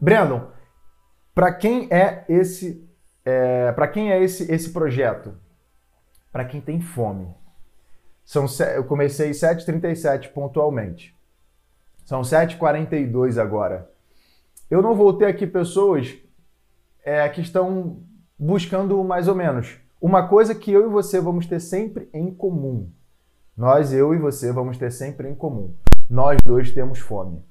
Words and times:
Brandon, 0.00 0.50
para 1.34 1.52
quem 1.52 1.88
é 1.90 2.24
esse, 2.28 2.88
é, 3.24 3.72
para 3.72 3.88
quem 3.88 4.12
é 4.12 4.22
esse 4.22 4.50
esse 4.50 4.70
projeto? 4.70 5.34
Para 6.32 6.44
quem 6.44 6.60
tem 6.60 6.80
fome. 6.80 7.34
São 8.24 8.46
eu 8.74 8.84
comecei 8.84 9.30
7:37 9.30 10.28
pontualmente. 10.32 11.16
São 12.04 12.22
7h42 12.22 13.38
agora. 13.38 13.90
Eu 14.70 14.82
não 14.82 14.94
vou 14.94 15.12
ter 15.14 15.26
aqui 15.26 15.46
pessoas 15.46 16.14
é, 17.04 17.28
que 17.28 17.40
estão 17.40 18.02
buscando 18.38 19.02
mais 19.02 19.28
ou 19.28 19.34
menos 19.34 19.78
uma 20.00 20.28
coisa 20.28 20.54
que 20.54 20.70
eu 20.70 20.86
e 20.86 20.88
você 20.88 21.20
vamos 21.20 21.46
ter 21.46 21.60
sempre 21.60 22.08
em 22.12 22.32
comum. 22.32 22.90
Nós, 23.56 23.92
eu 23.92 24.14
e 24.14 24.18
você, 24.18 24.52
vamos 24.52 24.78
ter 24.78 24.92
sempre 24.92 25.28
em 25.28 25.34
comum. 25.34 25.74
Nós 26.08 26.38
dois 26.44 26.70
temos 26.70 27.00
fome. 27.00 27.44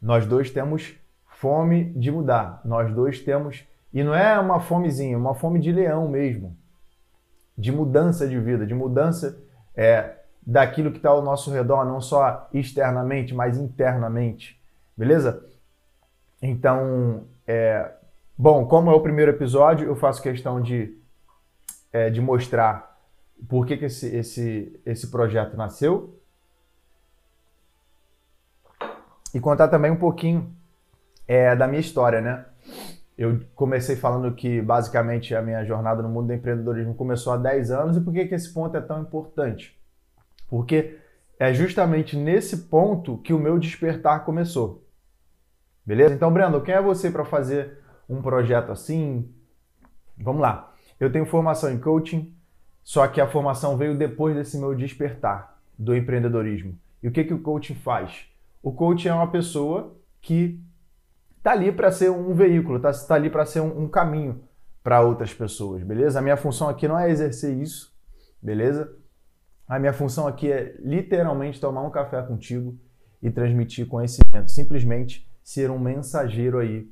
Nós 0.00 0.24
dois 0.24 0.50
temos 0.50 0.94
fome 1.40 1.84
de 1.94 2.10
mudar. 2.12 2.60
Nós 2.64 2.92
dois 2.94 3.20
temos. 3.20 3.64
E 3.92 4.04
não 4.04 4.14
é 4.14 4.38
uma 4.38 4.60
fomezinha, 4.60 5.14
é 5.14 5.16
uma 5.16 5.34
fome 5.34 5.58
de 5.58 5.72
leão 5.72 6.06
mesmo. 6.06 6.56
De 7.56 7.72
mudança 7.72 8.28
de 8.28 8.38
vida, 8.38 8.66
de 8.66 8.74
mudança 8.74 9.42
é, 9.74 10.16
daquilo 10.46 10.90
que 10.90 10.98
está 10.98 11.08
ao 11.08 11.22
nosso 11.22 11.50
redor, 11.50 11.84
não 11.84 12.00
só 12.00 12.48
externamente, 12.52 13.34
mas 13.34 13.56
internamente. 13.58 14.60
Beleza? 14.96 15.44
Então, 16.42 17.24
é, 17.46 17.90
bom, 18.36 18.66
como 18.66 18.90
é 18.90 18.94
o 18.94 19.00
primeiro 19.00 19.30
episódio, 19.30 19.88
eu 19.88 19.96
faço 19.96 20.22
questão 20.22 20.60
de, 20.60 20.96
é, 21.92 22.10
de 22.10 22.20
mostrar 22.20 22.98
por 23.48 23.66
que, 23.66 23.76
que 23.78 23.86
esse, 23.86 24.14
esse, 24.14 24.80
esse 24.84 25.10
projeto 25.10 25.56
nasceu 25.56 26.20
e 29.34 29.40
contar 29.40 29.68
também 29.68 29.90
um 29.90 29.96
pouquinho 29.96 30.54
é, 31.26 31.54
da 31.54 31.66
minha 31.66 31.80
história, 31.80 32.20
né? 32.20 32.44
Eu 33.16 33.40
comecei 33.54 33.96
falando 33.96 34.34
que 34.34 34.62
basicamente 34.62 35.34
a 35.34 35.42
minha 35.42 35.64
jornada 35.64 36.02
no 36.02 36.08
mundo 36.08 36.28
do 36.28 36.32
empreendedorismo 36.32 36.94
começou 36.94 37.32
há 37.34 37.36
10 37.36 37.70
anos 37.70 37.96
e 37.96 38.00
por 38.00 38.14
que, 38.14 38.26
que 38.26 38.34
esse 38.34 38.52
ponto 38.52 38.76
é 38.76 38.80
tão 38.80 39.02
importante? 39.02 39.78
Porque 40.48 40.98
é 41.38 41.52
justamente 41.52 42.16
nesse 42.16 42.68
ponto 42.68 43.18
que 43.18 43.32
o 43.32 43.38
meu 43.38 43.58
despertar 43.58 44.24
começou. 44.24 44.86
Beleza? 45.84 46.14
Então, 46.14 46.32
Brando, 46.32 46.60
quem 46.62 46.74
é 46.74 46.80
você 46.80 47.10
para 47.10 47.24
fazer 47.24 47.78
um 48.08 48.22
projeto 48.22 48.72
assim? 48.72 49.30
Vamos 50.16 50.42
lá. 50.42 50.72
Eu 50.98 51.10
tenho 51.10 51.26
formação 51.26 51.70
em 51.72 51.78
coaching, 51.78 52.34
só 52.82 53.06
que 53.06 53.20
a 53.20 53.26
formação 53.26 53.76
veio 53.76 53.96
depois 53.96 54.34
desse 54.34 54.58
meu 54.58 54.74
despertar 54.74 55.58
do 55.78 55.96
empreendedorismo. 55.96 56.78
E 57.02 57.08
o 57.08 57.10
que, 57.10 57.24
que 57.24 57.34
o 57.34 57.40
coaching 57.40 57.74
faz? 57.74 58.26
O 58.62 58.72
coaching 58.72 59.08
é 59.08 59.14
uma 59.14 59.30
pessoa 59.30 59.96
que 60.20 60.60
está 61.40 61.52
ali 61.52 61.72
para 61.72 61.90
ser 61.90 62.10
um 62.10 62.34
veículo, 62.34 62.76
está 62.76 62.92
tá 62.92 63.14
ali 63.14 63.30
para 63.30 63.46
ser 63.46 63.60
um, 63.60 63.84
um 63.84 63.88
caminho 63.88 64.42
para 64.82 65.00
outras 65.00 65.32
pessoas, 65.32 65.82
beleza? 65.82 66.18
A 66.18 66.22
minha 66.22 66.36
função 66.36 66.68
aqui 66.68 66.86
não 66.86 66.98
é 66.98 67.10
exercer 67.10 67.56
isso, 67.56 67.92
beleza? 68.40 68.94
A 69.66 69.78
minha 69.78 69.92
função 69.92 70.26
aqui 70.26 70.52
é 70.52 70.76
literalmente 70.80 71.60
tomar 71.60 71.82
um 71.82 71.90
café 71.90 72.20
contigo 72.22 72.78
e 73.22 73.30
transmitir 73.30 73.86
conhecimento, 73.86 74.50
simplesmente 74.50 75.28
ser 75.42 75.70
um 75.70 75.78
mensageiro 75.78 76.58
aí, 76.58 76.90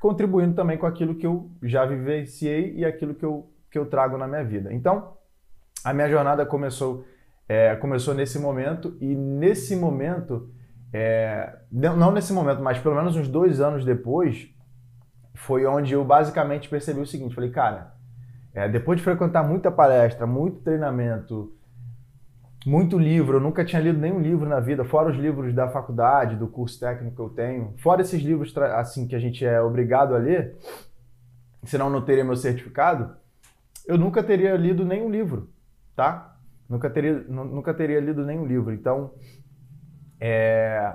contribuindo 0.00 0.54
também 0.54 0.78
com 0.78 0.86
aquilo 0.86 1.14
que 1.14 1.26
eu 1.26 1.50
já 1.62 1.84
vivenciei 1.84 2.74
e 2.76 2.84
aquilo 2.84 3.14
que 3.14 3.24
eu, 3.24 3.52
que 3.70 3.78
eu 3.78 3.84
trago 3.84 4.16
na 4.16 4.26
minha 4.26 4.44
vida. 4.44 4.72
Então, 4.72 5.16
a 5.84 5.92
minha 5.92 6.08
jornada 6.08 6.46
começou, 6.46 7.04
é, 7.46 7.76
começou 7.76 8.14
nesse 8.14 8.38
momento 8.38 8.96
e 9.00 9.14
nesse 9.14 9.76
momento 9.76 10.50
é, 10.92 11.56
não 11.70 12.10
nesse 12.10 12.32
momento, 12.32 12.62
mas 12.62 12.78
pelo 12.78 12.94
menos 12.94 13.16
uns 13.16 13.28
dois 13.28 13.60
anos 13.60 13.84
depois, 13.84 14.48
foi 15.34 15.64
onde 15.64 15.94
eu 15.94 16.04
basicamente 16.04 16.68
percebi 16.68 17.00
o 17.00 17.06
seguinte: 17.06 17.34
falei, 17.34 17.50
cara, 17.50 17.94
é, 18.52 18.68
depois 18.68 18.98
de 18.98 19.04
frequentar 19.04 19.42
muita 19.42 19.70
palestra, 19.70 20.26
muito 20.26 20.60
treinamento, 20.60 21.52
muito 22.66 22.98
livro, 22.98 23.36
eu 23.36 23.40
nunca 23.40 23.64
tinha 23.64 23.80
lido 23.80 23.98
nenhum 23.98 24.20
livro 24.20 24.48
na 24.48 24.60
vida, 24.60 24.84
fora 24.84 25.10
os 25.10 25.16
livros 25.16 25.54
da 25.54 25.68
faculdade, 25.68 26.36
do 26.36 26.48
curso 26.48 26.78
técnico 26.78 27.16
que 27.16 27.22
eu 27.22 27.30
tenho, 27.30 27.74
fora 27.78 28.02
esses 28.02 28.20
livros 28.20 28.56
assim 28.56 29.06
que 29.06 29.14
a 29.14 29.18
gente 29.18 29.44
é 29.44 29.62
obrigado 29.62 30.14
a 30.14 30.18
ler, 30.18 30.56
senão 31.64 31.88
não 31.88 32.02
teria 32.02 32.24
meu 32.24 32.36
certificado, 32.36 33.16
eu 33.86 33.96
nunca 33.96 34.22
teria 34.22 34.56
lido 34.56 34.84
nenhum 34.84 35.10
livro, 35.10 35.48
tá? 35.96 36.36
Nunca 36.68 36.88
teria, 36.88 37.24
nunca 37.28 37.74
teria 37.74 37.98
lido 37.98 38.24
nenhum 38.24 38.46
livro. 38.46 38.72
Então, 38.72 39.12
é, 40.20 40.94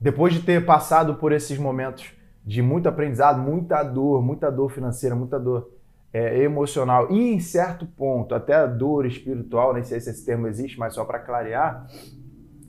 depois 0.00 0.34
de 0.34 0.40
ter 0.40 0.66
passado 0.66 1.14
por 1.14 1.32
esses 1.32 1.56
momentos 1.58 2.12
de 2.44 2.62
muito 2.62 2.88
aprendizado, 2.88 3.40
muita 3.40 3.82
dor, 3.82 4.22
muita 4.22 4.50
dor 4.50 4.70
financeira, 4.70 5.14
muita 5.14 5.38
dor 5.38 5.70
é, 6.12 6.42
emocional 6.42 7.10
e 7.10 7.34
em 7.34 7.38
certo 7.38 7.86
ponto 7.86 8.34
até 8.34 8.66
dor 8.66 9.06
espiritual, 9.06 9.74
nem 9.74 9.84
sei 9.84 10.00
se 10.00 10.10
esse 10.10 10.24
termo 10.24 10.46
existe, 10.46 10.78
mas 10.78 10.94
só 10.94 11.04
para 11.04 11.18
clarear, 11.18 11.86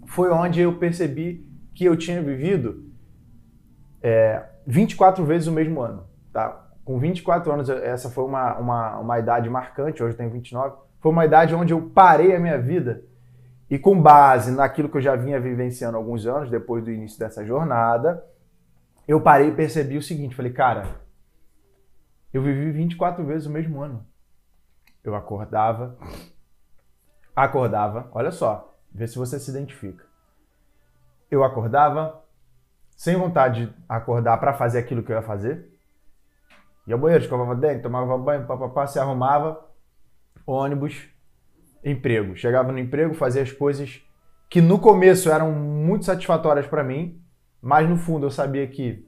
foi 0.05 0.29
onde 0.31 0.59
eu 0.59 0.77
percebi 0.77 1.47
que 1.73 1.85
eu 1.85 1.95
tinha 1.95 2.21
vivido 2.21 2.83
é, 4.01 4.43
24 4.67 5.23
vezes 5.23 5.47
o 5.47 5.51
mesmo 5.51 5.81
ano. 5.81 6.03
Tá? 6.33 6.67
Com 6.83 6.99
24 6.99 7.51
anos, 7.51 7.69
essa 7.69 8.09
foi 8.09 8.25
uma, 8.25 8.57
uma, 8.57 8.97
uma 8.99 9.19
idade 9.19 9.49
marcante, 9.49 10.03
hoje 10.03 10.13
eu 10.13 10.17
tenho 10.17 10.29
29, 10.29 10.75
foi 10.99 11.11
uma 11.11 11.25
idade 11.25 11.55
onde 11.55 11.73
eu 11.73 11.81
parei 11.81 12.35
a 12.35 12.39
minha 12.39 12.57
vida 12.57 13.03
e 13.69 13.77
com 13.77 14.01
base 14.01 14.51
naquilo 14.51 14.89
que 14.89 14.97
eu 14.97 15.01
já 15.01 15.15
vinha 15.15 15.39
vivenciando 15.39 15.95
há 15.95 15.99
alguns 15.99 16.25
anos, 16.25 16.49
depois 16.49 16.83
do 16.83 16.91
início 16.91 17.19
dessa 17.19 17.45
jornada, 17.45 18.23
eu 19.07 19.21
parei 19.21 19.49
e 19.49 19.55
percebi 19.55 19.97
o 19.97 20.01
seguinte: 20.01 20.35
falei, 20.35 20.51
cara, 20.51 21.01
eu 22.33 22.41
vivi 22.41 22.71
24 22.71 23.23
vezes 23.25 23.47
o 23.47 23.51
mesmo 23.51 23.81
ano. 23.81 24.05
Eu 25.03 25.15
acordava, 25.15 25.97
acordava, 27.35 28.09
olha 28.11 28.31
só, 28.31 28.77
vê 28.91 29.07
se 29.07 29.17
você 29.17 29.39
se 29.39 29.49
identifica. 29.51 30.05
Eu 31.29 31.43
acordava 31.43 32.23
sem 32.95 33.15
vontade 33.15 33.67
de 33.67 33.73
acordar 33.87 34.37
para 34.39 34.53
fazer 34.53 34.79
aquilo 34.79 35.03
que 35.03 35.11
eu 35.11 35.15
ia 35.15 35.21
fazer. 35.21 35.69
Ia 36.85 36.95
ao 36.95 36.99
banheiro, 36.99 37.23
escovava 37.23 37.55
dente, 37.55 37.83
tomava 37.83 38.17
banho, 38.17 38.47
papapá, 38.47 38.87
se 38.87 38.99
arrumava, 38.99 39.63
ônibus, 40.45 41.07
emprego. 41.83 42.35
Chegava 42.35 42.71
no 42.71 42.79
emprego, 42.79 43.13
fazia 43.13 43.41
as 43.41 43.51
coisas 43.51 44.01
que 44.49 44.61
no 44.61 44.79
começo 44.79 45.31
eram 45.31 45.51
muito 45.51 46.05
satisfatórias 46.05 46.65
para 46.65 46.83
mim, 46.83 47.21
mas 47.61 47.87
no 47.87 47.97
fundo 47.97 48.25
eu 48.25 48.31
sabia 48.31 48.67
que 48.67 49.07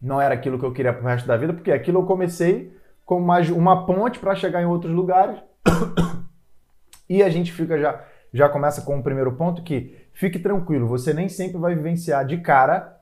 não 0.00 0.20
era 0.20 0.34
aquilo 0.34 0.58
que 0.58 0.64
eu 0.64 0.72
queria 0.72 0.92
pro 0.92 1.06
resto 1.06 1.26
da 1.26 1.36
vida, 1.36 1.54
porque 1.54 1.70
aquilo 1.70 2.00
eu 2.00 2.06
comecei 2.06 2.76
como 3.04 3.24
mais 3.24 3.48
uma 3.50 3.86
ponte 3.86 4.18
para 4.18 4.34
chegar 4.34 4.60
em 4.60 4.66
outros 4.66 4.92
lugares. 4.92 5.40
e 7.08 7.22
a 7.22 7.30
gente 7.30 7.52
fica 7.52 7.78
já 7.78 8.04
já 8.32 8.48
começa 8.48 8.82
com 8.82 8.98
o 8.98 9.02
primeiro 9.02 9.36
ponto 9.36 9.62
que 9.62 9.96
fique 10.12 10.40
tranquilo, 10.40 10.88
você 10.88 11.14
nem 11.14 11.28
sempre 11.28 11.56
vai 11.56 11.72
vivenciar 11.76 12.26
de 12.26 12.38
cara 12.38 13.00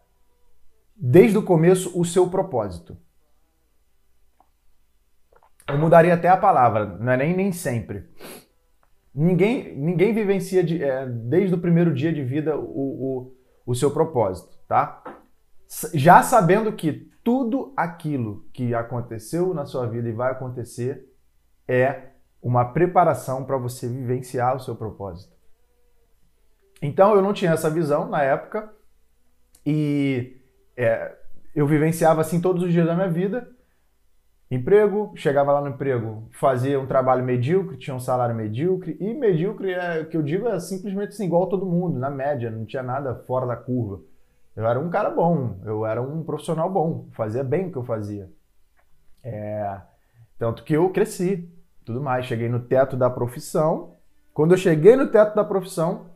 desde 0.94 1.38
o 1.38 1.42
começo 1.42 1.98
o 1.98 2.04
seu 2.04 2.28
propósito. 2.28 2.98
Eu 5.66 5.78
mudaria 5.78 6.12
até 6.12 6.28
a 6.28 6.36
palavra, 6.36 6.84
não 6.84 7.12
é 7.12 7.16
nem 7.16 7.34
nem 7.34 7.50
sempre. 7.50 8.11
Ninguém, 9.14 9.76
ninguém 9.76 10.14
vivencia 10.14 10.64
de, 10.64 10.82
é, 10.82 11.06
desde 11.06 11.54
o 11.54 11.60
primeiro 11.60 11.92
dia 11.92 12.12
de 12.12 12.24
vida 12.24 12.56
o, 12.56 12.62
o, 12.64 13.36
o 13.66 13.74
seu 13.74 13.90
propósito, 13.90 14.58
tá? 14.66 15.02
Já 15.92 16.22
sabendo 16.22 16.72
que 16.72 17.10
tudo 17.22 17.72
aquilo 17.76 18.46
que 18.52 18.74
aconteceu 18.74 19.52
na 19.54 19.64
sua 19.64 19.86
vida 19.86 20.08
e 20.08 20.12
vai 20.12 20.32
acontecer 20.32 21.06
é 21.68 22.10
uma 22.42 22.72
preparação 22.72 23.44
para 23.44 23.56
você 23.56 23.86
vivenciar 23.86 24.56
o 24.56 24.60
seu 24.60 24.74
propósito. 24.74 25.36
Então 26.80 27.14
eu 27.14 27.22
não 27.22 27.32
tinha 27.32 27.52
essa 27.52 27.70
visão 27.70 28.08
na 28.08 28.22
época 28.22 28.72
e 29.64 30.40
é, 30.76 31.16
eu 31.54 31.66
vivenciava 31.66 32.20
assim 32.22 32.40
todos 32.40 32.62
os 32.64 32.72
dias 32.72 32.86
da 32.86 32.94
minha 32.94 33.10
vida 33.10 33.48
Emprego, 34.54 35.14
chegava 35.16 35.50
lá 35.50 35.62
no 35.62 35.70
emprego, 35.70 36.28
fazia 36.32 36.78
um 36.78 36.86
trabalho 36.86 37.24
medíocre, 37.24 37.78
tinha 37.78 37.96
um 37.96 37.98
salário 37.98 38.34
medíocre, 38.34 38.98
e 39.00 39.14
medíocre 39.14 39.72
é 39.72 40.02
o 40.02 40.06
que 40.10 40.14
eu 40.14 40.22
digo 40.22 40.46
é 40.46 40.60
simplesmente 40.60 41.08
assim, 41.08 41.24
igual 41.24 41.46
todo 41.46 41.64
mundo, 41.64 41.98
na 41.98 42.10
média, 42.10 42.50
não 42.50 42.66
tinha 42.66 42.82
nada 42.82 43.14
fora 43.14 43.46
da 43.46 43.56
curva. 43.56 44.02
Eu 44.54 44.66
era 44.66 44.78
um 44.78 44.90
cara 44.90 45.08
bom, 45.08 45.58
eu 45.64 45.86
era 45.86 46.02
um 46.02 46.22
profissional 46.22 46.68
bom, 46.68 47.08
fazia 47.12 47.42
bem 47.42 47.68
o 47.68 47.72
que 47.72 47.78
eu 47.78 47.82
fazia. 47.82 48.30
É, 49.24 49.80
tanto 50.38 50.64
que 50.64 50.74
eu 50.74 50.90
cresci, 50.90 51.50
tudo 51.82 52.02
mais. 52.02 52.26
Cheguei 52.26 52.50
no 52.50 52.60
teto 52.60 52.94
da 52.94 53.08
profissão. 53.08 53.96
Quando 54.34 54.52
eu 54.52 54.58
cheguei 54.58 54.96
no 54.96 55.06
teto 55.06 55.34
da 55.34 55.44
profissão, 55.44 56.10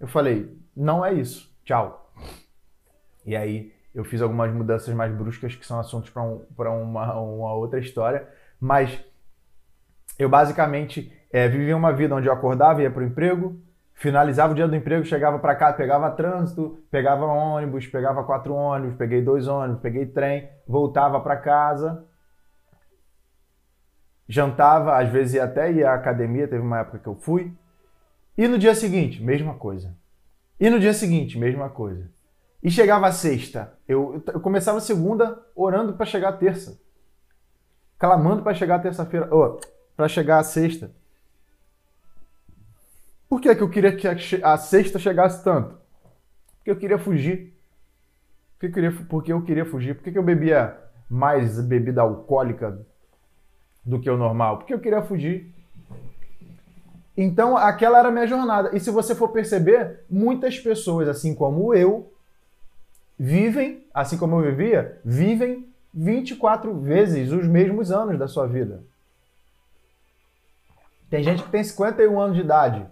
eu 0.00 0.08
falei: 0.08 0.58
não 0.74 1.04
é 1.04 1.12
isso, 1.12 1.54
tchau. 1.66 2.10
E 3.26 3.36
aí 3.36 3.73
eu 3.94 4.04
fiz 4.04 4.20
algumas 4.20 4.52
mudanças 4.52 4.92
mais 4.94 5.14
bruscas 5.14 5.54
que 5.54 5.64
são 5.64 5.78
assuntos 5.78 6.10
para 6.10 6.22
um, 6.22 6.82
uma, 6.82 7.14
uma 7.14 7.54
outra 7.54 7.78
história, 7.78 8.28
mas 8.60 8.98
eu 10.18 10.28
basicamente 10.28 11.12
é, 11.32 11.48
vivia 11.48 11.76
uma 11.76 11.92
vida 11.92 12.14
onde 12.14 12.26
eu 12.26 12.32
acordava, 12.32 12.82
ia 12.82 12.90
para 12.90 13.02
o 13.02 13.06
emprego, 13.06 13.60
finalizava 13.94 14.52
o 14.52 14.56
dia 14.56 14.66
do 14.66 14.74
emprego, 14.74 15.04
chegava 15.04 15.38
para 15.38 15.54
casa, 15.54 15.76
pegava 15.76 16.10
trânsito, 16.10 16.78
pegava 16.90 17.24
ônibus, 17.24 17.86
pegava 17.86 18.24
quatro 18.24 18.52
ônibus, 18.52 18.96
peguei 18.96 19.22
dois 19.22 19.46
ônibus, 19.46 19.80
peguei 19.80 20.06
trem, 20.06 20.48
voltava 20.66 21.20
para 21.20 21.36
casa, 21.36 22.04
jantava, 24.28 24.98
às 24.98 25.08
vezes 25.08 25.34
ia 25.34 25.44
até 25.44 25.70
ir 25.70 25.84
à 25.84 25.94
academia, 25.94 26.48
teve 26.48 26.62
uma 26.62 26.80
época 26.80 26.98
que 26.98 27.06
eu 27.06 27.14
fui. 27.14 27.52
E 28.36 28.48
no 28.48 28.58
dia 28.58 28.74
seguinte, 28.74 29.22
mesma 29.22 29.54
coisa. 29.54 29.96
E 30.58 30.68
no 30.68 30.80
dia 30.80 30.92
seguinte, 30.92 31.38
mesma 31.38 31.68
coisa. 31.68 32.10
E 32.64 32.70
chegava 32.70 33.06
a 33.06 33.12
sexta, 33.12 33.74
eu, 33.86 34.24
eu 34.26 34.40
começava 34.40 34.80
segunda 34.80 35.38
orando 35.54 35.92
para 35.92 36.06
chegar 36.06 36.30
a 36.30 36.36
terça. 36.36 36.80
Clamando 37.98 38.42
para 38.42 38.54
chegar 38.54 38.76
a 38.76 38.78
terça-feira, 38.78 39.28
oh, 39.30 39.60
para 39.94 40.08
chegar 40.08 40.38
a 40.38 40.42
sexta. 40.42 40.90
Por 43.28 43.38
que, 43.38 43.54
que 43.54 43.62
eu 43.62 43.68
queria 43.68 43.94
que 43.94 44.08
a 44.42 44.56
sexta 44.56 44.98
chegasse 44.98 45.44
tanto? 45.44 45.76
Porque 46.56 46.70
eu 46.70 46.76
queria 46.76 46.98
fugir. 46.98 47.54
Porque 48.54 48.66
eu 48.66 48.72
queria, 48.72 49.06
porque 49.10 49.32
eu 49.34 49.42
queria 49.42 49.66
fugir. 49.66 49.94
Por 49.94 50.10
que 50.10 50.16
eu 50.16 50.22
bebia 50.22 50.74
mais 51.10 51.60
bebida 51.60 52.00
alcoólica 52.00 52.80
do 53.84 54.00
que 54.00 54.08
o 54.08 54.16
normal? 54.16 54.56
Porque 54.56 54.72
eu 54.72 54.80
queria 54.80 55.02
fugir. 55.02 55.54
Então, 57.14 57.58
aquela 57.58 57.98
era 57.98 58.08
a 58.08 58.12
minha 58.12 58.26
jornada. 58.26 58.74
E 58.74 58.80
se 58.80 58.90
você 58.90 59.14
for 59.14 59.28
perceber, 59.28 60.00
muitas 60.08 60.58
pessoas, 60.58 61.08
assim 61.08 61.34
como 61.34 61.74
eu, 61.74 62.13
vivem, 63.18 63.84
assim 63.92 64.18
como 64.18 64.40
eu 64.40 64.54
vivia, 64.54 65.00
vivem 65.04 65.68
24 65.92 66.74
vezes 66.80 67.30
os 67.30 67.46
mesmos 67.46 67.92
anos 67.92 68.18
da 68.18 68.26
sua 68.26 68.46
vida. 68.46 68.82
Tem 71.08 71.22
gente 71.22 71.44
que 71.44 71.50
tem 71.50 71.62
51 71.62 72.20
anos 72.20 72.36
de 72.36 72.42
idade. 72.42 72.86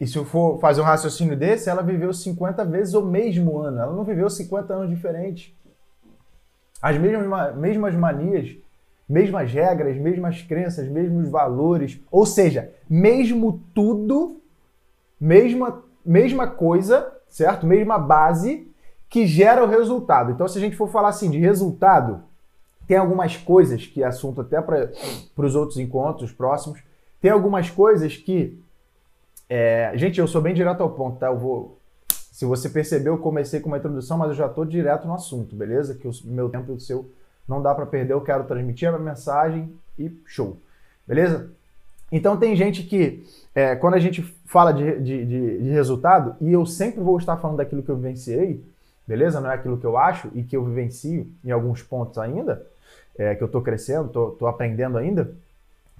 E 0.00 0.06
se 0.06 0.16
eu 0.16 0.24
for 0.24 0.58
fazer 0.58 0.80
um 0.80 0.84
raciocínio 0.84 1.36
desse, 1.36 1.68
ela 1.68 1.82
viveu 1.82 2.12
50 2.12 2.64
vezes 2.64 2.94
o 2.94 3.02
mesmo 3.02 3.58
ano. 3.58 3.80
Ela 3.80 3.92
não 3.92 4.04
viveu 4.04 4.28
50 4.28 4.72
anos 4.72 4.90
diferentes. 4.90 5.54
As 6.80 6.96
mesmas, 6.98 7.56
mesmas 7.56 7.94
manias, 7.94 8.56
mesmas 9.08 9.52
regras, 9.52 9.96
mesmas 9.96 10.42
crenças, 10.42 10.88
mesmos 10.88 11.28
valores. 11.28 12.00
Ou 12.10 12.24
seja, 12.24 12.72
mesmo 12.88 13.62
tudo, 13.74 14.40
mesma, 15.20 15.82
mesma 16.04 16.46
coisa, 16.46 17.12
certo? 17.28 17.66
Mesma 17.66 17.98
base 17.98 18.70
que 19.08 19.26
gera 19.26 19.64
o 19.64 19.68
resultado. 19.68 20.32
Então, 20.32 20.48
se 20.48 20.58
a 20.58 20.60
gente 20.60 20.76
for 20.76 20.88
falar 20.88 21.08
assim 21.08 21.30
de 21.30 21.38
resultado, 21.38 22.22
tem 22.86 22.96
algumas 22.96 23.36
coisas 23.36 23.86
que 23.86 24.02
é 24.02 24.06
assunto 24.06 24.40
até 24.40 24.60
para 24.60 24.90
os 25.36 25.54
outros 25.54 25.78
encontros 25.78 26.32
próximos, 26.32 26.80
tem 27.20 27.30
algumas 27.30 27.70
coisas 27.70 28.16
que. 28.16 28.60
É, 29.48 29.92
gente, 29.94 30.18
eu 30.18 30.26
sou 30.26 30.40
bem 30.40 30.54
direto 30.54 30.82
ao 30.82 30.90
ponto, 30.90 31.18
tá? 31.18 31.26
Eu 31.26 31.38
vou. 31.38 31.78
Se 32.08 32.44
você 32.44 32.68
percebeu, 32.68 33.14
eu 33.14 33.18
comecei 33.18 33.60
com 33.60 33.68
uma 33.68 33.78
introdução, 33.78 34.18
mas 34.18 34.28
eu 34.28 34.34
já 34.34 34.46
estou 34.46 34.64
direto 34.64 35.06
no 35.06 35.14
assunto, 35.14 35.56
beleza? 35.56 35.94
Que 35.94 36.06
o 36.06 36.12
meu 36.24 36.48
tempo 36.50 36.72
e 36.72 36.74
o 36.74 36.80
seu 36.80 37.10
não 37.48 37.62
dá 37.62 37.74
para 37.74 37.86
perder, 37.86 38.12
eu 38.12 38.20
quero 38.20 38.44
transmitir 38.44 38.88
a 38.88 38.92
minha 38.92 39.04
mensagem 39.04 39.72
e 39.98 40.10
show, 40.26 40.56
beleza? 41.06 41.50
Então 42.10 42.36
tem 42.36 42.54
gente 42.54 42.82
que, 42.82 43.24
é, 43.54 43.74
quando 43.74 43.94
a 43.94 43.98
gente 43.98 44.22
fala 44.44 44.72
de, 44.72 45.00
de, 45.00 45.24
de, 45.24 45.62
de 45.62 45.70
resultado, 45.70 46.36
e 46.40 46.52
eu 46.52 46.66
sempre 46.66 47.00
vou 47.00 47.18
estar 47.18 47.36
falando 47.36 47.58
daquilo 47.58 47.82
que 47.82 47.88
eu 47.88 47.96
vivenciei, 47.96 48.62
beleza? 49.06 49.40
Não 49.40 49.50
é 49.50 49.54
aquilo 49.54 49.78
que 49.78 49.86
eu 49.86 49.96
acho 49.96 50.30
e 50.34 50.42
que 50.42 50.56
eu 50.56 50.64
vivencio 50.64 51.30
em 51.44 51.50
alguns 51.50 51.82
pontos 51.82 52.18
ainda, 52.18 52.66
é, 53.18 53.34
que 53.34 53.42
eu 53.42 53.46
estou 53.46 53.62
crescendo, 53.62 54.06
estou 54.06 54.48
aprendendo 54.48 54.98
ainda. 54.98 55.34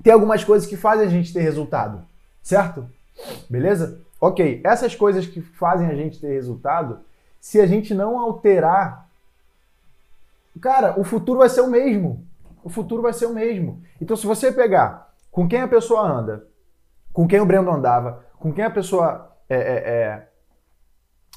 Tem 0.02 0.12
algumas 0.12 0.44
coisas 0.44 0.68
que 0.68 0.76
fazem 0.76 1.06
a 1.06 1.10
gente 1.10 1.32
ter 1.32 1.40
resultado, 1.40 2.04
certo? 2.42 2.86
Beleza? 3.48 4.00
Ok, 4.20 4.60
essas 4.64 4.94
coisas 4.94 5.26
que 5.26 5.40
fazem 5.40 5.88
a 5.88 5.94
gente 5.94 6.20
ter 6.20 6.32
resultado, 6.32 7.00
se 7.40 7.60
a 7.60 7.66
gente 7.66 7.94
não 7.94 8.18
alterar, 8.18 9.08
cara, 10.60 10.98
o 10.98 11.04
futuro 11.04 11.38
vai 11.38 11.48
ser 11.48 11.60
o 11.60 11.70
mesmo. 11.70 12.24
O 12.64 12.68
futuro 12.68 13.02
vai 13.02 13.12
ser 13.12 13.26
o 13.26 13.32
mesmo. 13.32 13.82
Então, 14.00 14.16
se 14.16 14.26
você 14.26 14.50
pegar 14.50 15.14
com 15.30 15.46
quem 15.46 15.60
a 15.60 15.68
pessoa 15.68 16.02
anda, 16.02 16.46
com 17.12 17.28
quem 17.28 17.40
o 17.40 17.46
Brendo 17.46 17.70
andava, 17.70 18.24
com 18.38 18.52
quem 18.52 18.64
a 18.64 18.70
pessoa 18.70 19.30
é, 19.48 19.56
é, 19.56 19.60
é 19.60 20.28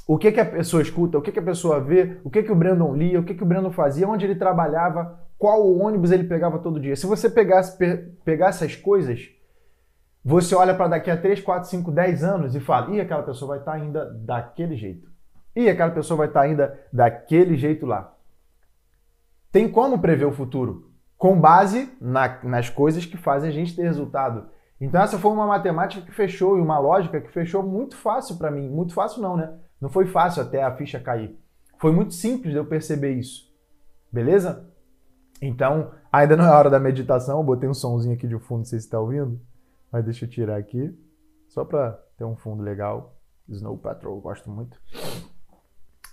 o 0.10 0.18
que, 0.18 0.32
que 0.32 0.40
a 0.40 0.46
pessoa 0.46 0.82
escuta, 0.82 1.20
o 1.20 1.22
que, 1.22 1.32
que 1.32 1.38
a 1.38 1.44
pessoa 1.44 1.80
vê, 1.80 2.18
o 2.24 2.32
que, 2.32 2.42
que 2.42 2.52
o 2.52 2.56
Brandon 2.56 2.96
lia, 2.96 3.20
o 3.20 3.24
que, 3.24 3.36
que 3.36 3.44
o 3.44 3.46
Brandon 3.46 3.70
fazia, 3.70 4.10
onde 4.10 4.26
ele 4.26 4.34
trabalhava, 4.34 5.20
qual 5.38 5.72
ônibus 5.72 6.10
ele 6.10 6.24
pegava 6.24 6.58
todo 6.58 6.80
dia. 6.80 6.96
Se 6.96 7.06
você 7.06 7.30
pegasse, 7.30 7.78
pe 7.78 7.96
pegar 8.26 8.48
essas 8.48 8.76
coisas, 8.76 9.30
você 10.26 10.56
olha 10.56 10.74
para 10.74 10.88
daqui 10.88 11.12
a 11.12 11.16
3, 11.16 11.42
4, 11.42 11.70
5, 11.70 11.92
10 11.92 12.24
anos 12.24 12.56
e 12.56 12.60
fala: 12.60 12.90
e 12.90 13.00
aquela 13.00 13.22
pessoa 13.22 13.50
vai 13.50 13.60
estar 13.60 13.74
tá 13.74 13.78
ainda 13.78 14.06
daquele 14.26 14.76
jeito. 14.76 15.08
E 15.56 15.70
aquela 15.70 15.92
pessoa 15.92 16.18
vai 16.18 16.28
estar 16.28 16.40
tá 16.40 16.46
ainda 16.48 16.80
daquele 16.92 17.56
jeito 17.56 17.86
lá. 17.86 18.12
Tem 19.52 19.70
como 19.70 20.00
prever 20.00 20.26
o 20.26 20.34
futuro? 20.34 20.90
Com 21.20 21.40
base 21.40 21.96
na, 22.02 22.40
nas 22.46 22.68
coisas 22.68 23.06
que 23.06 23.16
fazem 23.16 23.50
a 23.52 23.54
gente 23.54 23.76
ter 23.76 23.84
resultado. 23.84 24.48
Então, 24.82 25.04
essa 25.04 25.20
foi 25.20 25.32
uma 25.32 25.46
matemática 25.46 26.04
que 26.04 26.12
fechou 26.12 26.58
e 26.58 26.62
uma 26.62 26.80
lógica 26.80 27.22
que 27.22 27.30
fechou 27.30 27.62
muito 27.62 27.96
fácil 27.96 28.38
para 28.38 28.50
mim. 28.50 28.68
Muito 28.68 28.96
fácil, 28.96 29.22
não, 29.22 29.38
né? 29.38 29.54
Não 29.80 29.90
foi 29.90 30.06
fácil 30.06 30.42
até 30.42 30.64
a 30.64 30.76
ficha 30.76 31.00
cair. 31.00 31.38
Foi 31.78 31.92
muito 31.92 32.14
simples 32.14 32.56
eu 32.56 32.66
perceber 32.66 33.14
isso. 33.14 33.50
Beleza? 34.12 34.70
Então, 35.42 35.92
ainda 36.12 36.36
não 36.36 36.46
é 36.46 36.52
hora 36.52 36.70
da 36.70 36.80
meditação. 36.80 37.38
Eu 37.40 37.44
botei 37.44 37.70
um 37.70 37.74
somzinho 37.74 38.16
aqui 38.16 38.28
de 38.28 38.38
fundo, 38.40 38.60
não 38.60 38.66
sei 38.66 38.80
se 38.80 38.86
está 38.86 39.00
ouvindo. 39.00 39.40
Mas 39.92 40.04
deixa 40.04 40.26
eu 40.26 40.30
tirar 40.30 40.58
aqui. 40.58 40.94
Só 41.48 41.64
para 41.64 41.92
ter 42.18 42.26
um 42.26 42.36
fundo 42.36 42.62
legal. 42.62 43.16
Snow 43.48 43.78
Patrol, 43.78 44.20
gosto 44.20 44.50
muito. 44.50 44.78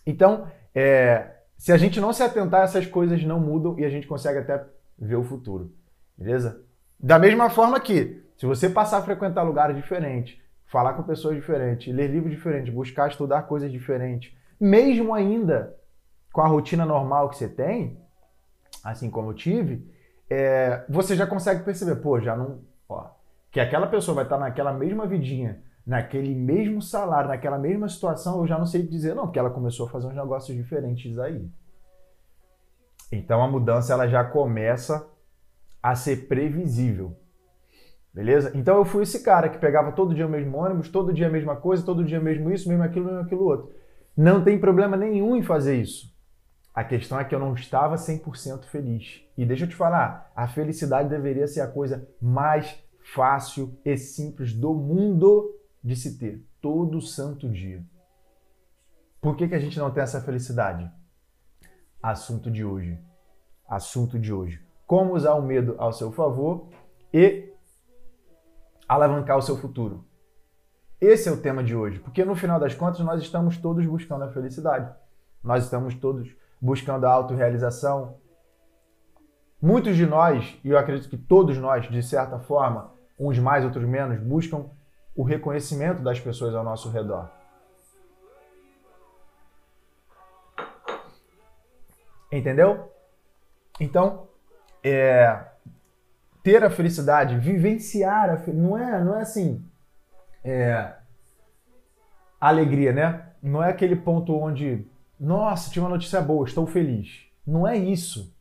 Então, 0.07 0.47
é, 0.75 1.37
se 1.59 1.73
a 1.73 1.77
gente 1.77 2.01
não 2.01 2.13
se 2.13 2.23
atentar, 2.23 2.63
essas 2.63 2.87
coisas 2.87 3.23
não 3.25 3.41
mudam 3.41 3.79
e 3.79 3.85
a 3.85 3.91
gente 3.91 4.07
consegue 4.07 4.39
até 4.39 4.65
ver 4.99 5.17
o 5.17 5.25
futuro. 5.25 5.73
Beleza? 6.17 6.63
Da 6.99 7.19
mesma 7.19 7.51
forma 7.51 7.79
que, 7.81 8.23
se 8.39 8.47
você 8.47 8.71
passar 8.71 8.99
a 8.99 9.03
frequentar 9.03 9.43
lugares 9.43 9.77
diferentes, 9.77 10.39
falar 10.67 10.95
com 10.95 11.03
pessoas 11.03 11.37
diferentes, 11.37 11.95
ler 11.95 12.09
livros 12.09 12.33
diferentes, 12.33 12.73
buscar 12.73 13.09
estudar 13.09 13.43
coisas 13.43 13.71
diferentes, 13.71 14.37
mesmo 14.61 15.15
ainda 15.15 15.77
com 16.33 16.41
a 16.41 16.49
rotina 16.49 16.85
normal 16.85 17.29
que 17.29 17.37
você 17.37 17.49
tem, 17.49 17.99
assim 18.85 19.11
como 19.11 19.31
eu 19.31 19.35
tive, 19.35 19.91
é, 20.29 20.85
você 20.89 21.17
já 21.17 21.27
consegue 21.27 21.65
perceber, 21.65 21.97
pô, 21.97 22.21
já 22.21 22.37
não. 22.37 22.61
Ó, 22.89 23.09
que 23.51 23.61
aquela 23.61 23.87
pessoa 23.87 24.15
vai 24.17 24.25
estar 24.25 24.39
naquela 24.39 24.73
mesma 24.73 25.07
vidinha, 25.07 25.63
naquele 25.87 26.35
mesmo 26.35 26.83
salário, 26.83 27.29
naquela 27.29 27.59
mesma 27.59 27.89
situação, 27.89 28.41
eu 28.41 28.47
já 28.47 28.59
não 28.59 28.67
sei 28.67 28.83
dizer, 28.83 29.15
não, 29.15 29.25
porque 29.25 29.39
ela 29.39 29.51
começou 29.51 29.87
a 29.87 29.91
fazer 29.91 30.09
uns 30.09 30.17
negócios 30.17 30.57
diferentes 30.57 31.19
aí. 31.19 31.49
Então 33.11 33.43
a 33.43 33.49
mudança 33.49 33.93
ela 33.93 34.09
já 34.09 34.25
começa 34.25 35.09
a 35.83 35.95
ser 35.95 36.27
previsível. 36.27 37.17
Beleza? 38.17 38.51
Então 38.55 38.79
eu 38.79 38.85
fui 38.87 39.03
esse 39.03 39.23
cara 39.23 39.47
que 39.47 39.59
pegava 39.59 39.93
todo 39.93 40.15
dia 40.15 40.27
o 40.27 40.31
mesmo 40.31 40.57
ônibus, 40.57 40.89
todo 40.89 41.13
dia 41.13 41.27
a 41.27 41.31
mesma 41.31 41.55
coisa, 41.55 41.85
todo 41.85 42.03
dia 42.03 42.19
mesmo 42.19 42.51
isso, 42.51 42.67
mesmo 42.67 42.83
aquilo, 42.83 43.05
mesmo 43.05 43.21
aquilo 43.21 43.45
outro. 43.45 43.75
Não 44.17 44.43
tem 44.43 44.59
problema 44.59 44.97
nenhum 44.97 45.37
em 45.37 45.43
fazer 45.43 45.79
isso. 45.79 46.11
A 46.75 46.83
questão 46.83 47.21
é 47.21 47.25
que 47.27 47.35
eu 47.35 47.39
não 47.39 47.53
estava 47.53 47.97
100% 47.97 48.65
feliz. 48.65 49.21
E 49.37 49.45
deixa 49.45 49.65
eu 49.65 49.69
te 49.69 49.77
falar, 49.77 50.33
a 50.35 50.49
felicidade 50.49 51.11
deveria 51.11 51.47
ser 51.47 51.61
a 51.61 51.67
coisa 51.67 52.09
mais 52.19 52.83
fácil 53.15 53.79
e 53.85 53.99
simples 53.99 54.55
do 54.55 54.73
mundo 54.73 55.55
de 55.85 55.95
se 55.95 56.19
ter, 56.19 56.43
todo 56.59 57.03
santo 57.03 57.47
dia. 57.51 57.85
Por 59.21 59.37
que, 59.37 59.47
que 59.47 59.55
a 59.55 59.61
gente 59.61 59.79
não 59.79 59.91
tem 59.91 60.03
essa 60.03 60.23
felicidade? 60.23 60.91
Assunto 62.03 62.51
de 62.51 62.65
hoje. 62.65 62.99
Assunto 63.69 64.19
de 64.19 64.33
hoje. 64.33 64.59
Como 64.87 65.13
usar 65.13 65.35
o 65.35 65.43
medo 65.43 65.75
ao 65.77 65.93
seu 65.93 66.11
favor 66.11 66.71
e 67.13 67.53
alavancar 68.89 69.37
o 69.37 69.43
seu 69.43 69.57
futuro. 69.57 70.05
Esse 71.01 71.29
é 71.29 71.33
o 71.33 71.41
tema 71.41 71.63
de 71.63 71.75
hoje, 71.75 71.99
porque 71.99 72.25
no 72.25 72.35
final 72.35 72.59
das 72.59 72.75
contas 72.75 73.01
nós 73.01 73.21
estamos 73.23 73.59
todos 73.59 73.85
buscando 73.85 74.25
a 74.25 74.33
felicidade. 74.33 74.91
Nós 75.43 75.65
estamos 75.65 75.95
todos 75.95 76.35
buscando 76.61 77.07
a 77.07 77.13
autorrealização. 77.13 78.17
Muitos 79.61 79.97
de 79.97 80.07
nós, 80.07 80.59
e 80.65 80.71
eu 80.71 80.79
acredito 80.79 81.09
que 81.09 81.19
todos 81.19 81.59
nós, 81.59 81.89
de 81.89 82.03
certa 82.03 82.39
forma, 82.39 82.93
uns 83.19 83.39
mais, 83.39 83.65
outros 83.65 83.85
menos, 83.85 84.19
buscam 84.21 84.71
o 85.15 85.23
reconhecimento 85.23 86.03
das 86.03 86.21
pessoas 86.21 86.55
ao 86.55 86.65
nosso 86.65 86.91
redor. 86.91 87.31
Entendeu? 92.31 92.91
Então, 93.81 94.29
é, 94.83 95.47
ter 96.47 96.63
a 96.63 96.71
felicidade, 96.71 97.37
vivenciar 97.41 98.31
a 98.31 98.53
não 98.53 98.79
é 98.79 99.03
não 99.03 99.17
é 99.17 99.23
assim 99.23 99.65
é, 100.45 100.95
alegria, 102.41 102.93
né? 102.93 103.31
Não 103.43 103.61
é 103.61 103.71
aquele 103.71 103.97
ponto 103.97 104.33
onde 104.33 104.87
nossa, 105.19 105.69
tive 105.69 105.81
uma 105.81 105.91
notícia 105.91 106.23
boa, 106.23 106.47
estou 106.47 106.65
feliz. 106.65 107.27
Não 107.45 107.67
é 107.67 107.77
isso. 107.77 108.33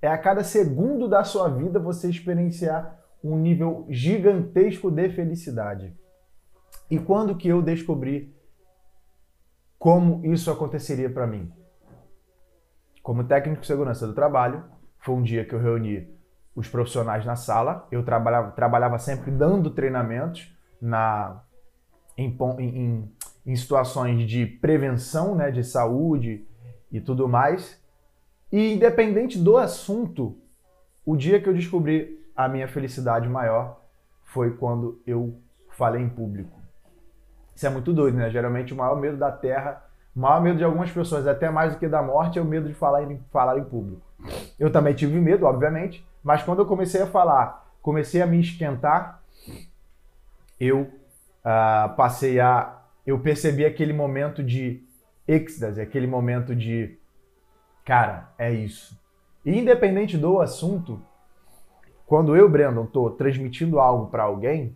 É 0.00 0.06
a 0.06 0.16
cada 0.16 0.44
segundo 0.44 1.08
da 1.08 1.24
sua 1.24 1.48
vida 1.48 1.80
você 1.80 2.08
experienciar 2.08 2.96
um 3.24 3.36
nível 3.36 3.84
gigantesco 3.88 4.88
de 4.88 5.08
felicidade. 5.08 5.92
E 6.88 6.96
quando 6.96 7.34
que 7.34 7.48
eu 7.48 7.60
descobri 7.60 8.32
como 9.80 10.24
isso 10.24 10.48
aconteceria 10.48 11.10
para 11.10 11.26
mim? 11.26 11.52
Como 13.02 13.24
técnico 13.24 13.62
de 13.62 13.66
segurança 13.66 14.06
do 14.06 14.14
trabalho, 14.14 14.62
foi 15.00 15.16
um 15.16 15.22
dia 15.22 15.44
que 15.44 15.56
eu 15.56 15.60
reuni 15.60 16.17
os 16.58 16.68
profissionais 16.68 17.24
na 17.24 17.36
sala. 17.36 17.86
Eu 17.88 18.02
trabalhava, 18.02 18.50
trabalhava 18.50 18.98
sempre 18.98 19.30
dando 19.30 19.70
treinamentos 19.70 20.52
na, 20.82 21.40
em, 22.16 22.36
em, 22.58 23.12
em 23.46 23.56
situações 23.56 24.28
de 24.28 24.44
prevenção, 24.44 25.36
né, 25.36 25.52
de 25.52 25.62
saúde 25.62 26.44
e 26.90 27.00
tudo 27.00 27.28
mais. 27.28 27.80
E 28.50 28.74
independente 28.74 29.38
do 29.38 29.56
assunto, 29.56 30.36
o 31.06 31.16
dia 31.16 31.40
que 31.40 31.48
eu 31.48 31.54
descobri 31.54 32.18
a 32.34 32.48
minha 32.48 32.66
felicidade 32.66 33.28
maior 33.28 33.80
foi 34.24 34.56
quando 34.56 35.00
eu 35.06 35.40
falei 35.70 36.02
em 36.02 36.08
público. 36.08 36.58
Isso 37.54 37.66
é 37.66 37.70
muito 37.70 37.92
doido, 37.92 38.16
né? 38.16 38.30
Geralmente 38.30 38.72
o 38.72 38.76
maior 38.76 39.00
medo 39.00 39.16
da 39.16 39.30
Terra, 39.30 39.84
o 40.18 40.20
maior 40.20 40.42
medo 40.42 40.58
de 40.58 40.64
algumas 40.64 40.90
pessoas, 40.90 41.28
até 41.28 41.48
mais 41.48 41.74
do 41.74 41.78
que 41.78 41.86
da 41.86 42.02
morte, 42.02 42.40
é 42.40 42.42
o 42.42 42.44
medo 42.44 42.66
de 42.66 42.74
falar 42.74 43.04
em, 43.04 43.20
falar 43.30 43.56
em 43.56 43.62
público. 43.62 44.02
Eu 44.58 44.68
também 44.68 44.92
tive 44.92 45.20
medo, 45.20 45.46
obviamente, 45.46 46.04
mas 46.24 46.42
quando 46.42 46.58
eu 46.58 46.66
comecei 46.66 47.00
a 47.00 47.06
falar, 47.06 47.70
comecei 47.80 48.20
a 48.20 48.26
me 48.26 48.40
esquentar, 48.40 49.22
eu 50.58 50.80
uh, 50.80 51.94
passei 51.94 52.40
a. 52.40 52.82
Eu 53.06 53.20
percebi 53.20 53.64
aquele 53.64 53.92
momento 53.92 54.42
de 54.42 54.82
êxtase, 55.26 55.80
aquele 55.80 56.08
momento 56.08 56.52
de. 56.52 56.98
Cara, 57.84 58.32
é 58.36 58.52
isso. 58.52 59.00
E 59.46 59.56
independente 59.56 60.18
do 60.18 60.40
assunto, 60.40 61.00
quando 62.08 62.34
eu, 62.34 62.48
Brandon, 62.48 62.82
estou 62.82 63.12
transmitindo 63.12 63.78
algo 63.78 64.08
para 64.08 64.24
alguém, 64.24 64.74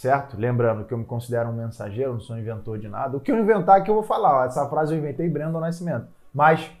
certo? 0.00 0.34
Lembrando 0.38 0.86
que 0.86 0.94
eu 0.94 0.98
me 0.98 1.04
considero 1.04 1.50
um 1.50 1.52
mensageiro, 1.52 2.14
não 2.14 2.20
sou 2.20 2.34
um 2.34 2.38
inventor 2.38 2.78
de 2.78 2.88
nada. 2.88 3.18
O 3.18 3.20
que 3.20 3.30
eu 3.30 3.38
inventar 3.38 3.78
é 3.78 3.82
que 3.82 3.90
eu 3.90 3.94
vou 3.94 4.02
falar. 4.02 4.46
Essa 4.46 4.66
frase 4.66 4.94
eu 4.94 4.98
inventei 4.98 5.28
Brandon 5.28 5.60
Nascimento. 5.60 6.08
Mas 6.32 6.72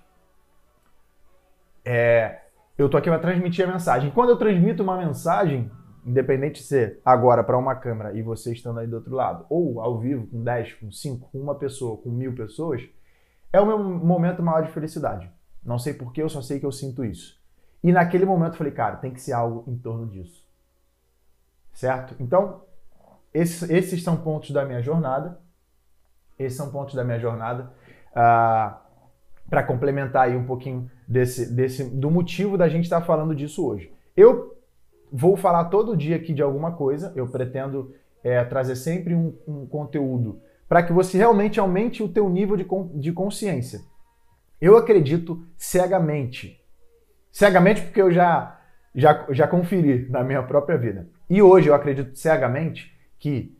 é, 1.84 2.40
eu 2.78 2.88
tô 2.88 2.96
aqui 2.96 3.10
para 3.10 3.18
transmitir 3.18 3.68
a 3.68 3.70
mensagem. 3.70 4.10
Quando 4.10 4.30
eu 4.30 4.38
transmito 4.38 4.82
uma 4.82 4.96
mensagem, 4.96 5.70
independente 6.02 6.62
de 6.62 6.66
ser 6.66 6.98
agora 7.04 7.44
para 7.44 7.58
uma 7.58 7.74
câmera 7.74 8.14
e 8.14 8.22
você 8.22 8.54
estando 8.54 8.80
aí 8.80 8.86
do 8.86 8.96
outro 8.96 9.14
lado, 9.14 9.44
ou 9.50 9.82
ao 9.82 9.98
vivo 9.98 10.26
com 10.26 10.42
10, 10.42 10.72
com 10.76 10.90
5, 10.90 11.28
com 11.30 11.38
uma 11.38 11.54
pessoa, 11.56 11.98
com 11.98 12.08
mil 12.08 12.34
pessoas, 12.34 12.88
é 13.52 13.60
o 13.60 13.66
meu 13.66 13.78
momento 13.78 14.42
maior 14.42 14.62
de 14.62 14.72
felicidade. 14.72 15.30
Não 15.62 15.78
sei 15.78 15.92
porquê, 15.92 16.22
eu 16.22 16.30
só 16.30 16.40
sei 16.40 16.58
que 16.58 16.64
eu 16.64 16.72
sinto 16.72 17.04
isso. 17.04 17.38
E 17.84 17.92
naquele 17.92 18.24
momento 18.24 18.52
eu 18.52 18.58
falei, 18.58 18.72
cara, 18.72 18.96
tem 18.96 19.12
que 19.12 19.20
ser 19.20 19.34
algo 19.34 19.70
em 19.70 19.76
torno 19.76 20.06
disso. 20.06 20.42
Certo? 21.74 22.16
Então, 22.18 22.62
esses, 23.32 23.68
esses 23.70 24.02
são 24.02 24.16
pontos 24.16 24.50
da 24.50 24.64
minha 24.64 24.82
jornada. 24.82 25.40
Esses 26.38 26.56
são 26.56 26.70
pontos 26.70 26.94
da 26.94 27.04
minha 27.04 27.18
jornada. 27.18 27.72
Ah, 28.14 28.80
para 29.48 29.62
complementar 29.64 30.28
aí 30.28 30.36
um 30.36 30.44
pouquinho 30.44 30.90
desse, 31.06 31.52
desse, 31.52 31.84
do 31.84 32.10
motivo 32.10 32.56
da 32.56 32.68
gente 32.68 32.84
estar 32.84 33.00
tá 33.00 33.06
falando 33.06 33.34
disso 33.34 33.66
hoje. 33.66 33.92
Eu 34.16 34.56
vou 35.12 35.36
falar 35.36 35.64
todo 35.64 35.96
dia 35.96 36.16
aqui 36.16 36.32
de 36.32 36.40
alguma 36.40 36.72
coisa, 36.72 37.12
eu 37.16 37.26
pretendo 37.28 37.92
é, 38.22 38.44
trazer 38.44 38.76
sempre 38.76 39.14
um, 39.14 39.36
um 39.46 39.66
conteúdo 39.66 40.40
para 40.68 40.84
que 40.84 40.92
você 40.92 41.18
realmente 41.18 41.58
aumente 41.58 42.00
o 42.00 42.08
teu 42.08 42.28
nível 42.30 42.56
de, 42.56 42.64
de 42.94 43.12
consciência. 43.12 43.80
Eu 44.60 44.76
acredito 44.76 45.44
cegamente. 45.56 46.64
Cegamente 47.32 47.82
porque 47.82 48.00
eu 48.00 48.12
já, 48.12 48.60
já, 48.94 49.26
já 49.30 49.48
conferi 49.48 50.08
na 50.08 50.22
minha 50.22 50.42
própria 50.44 50.78
vida. 50.78 51.08
E 51.28 51.42
hoje 51.42 51.68
eu 51.68 51.74
acredito 51.74 52.16
cegamente 52.16 52.96
que 53.20 53.56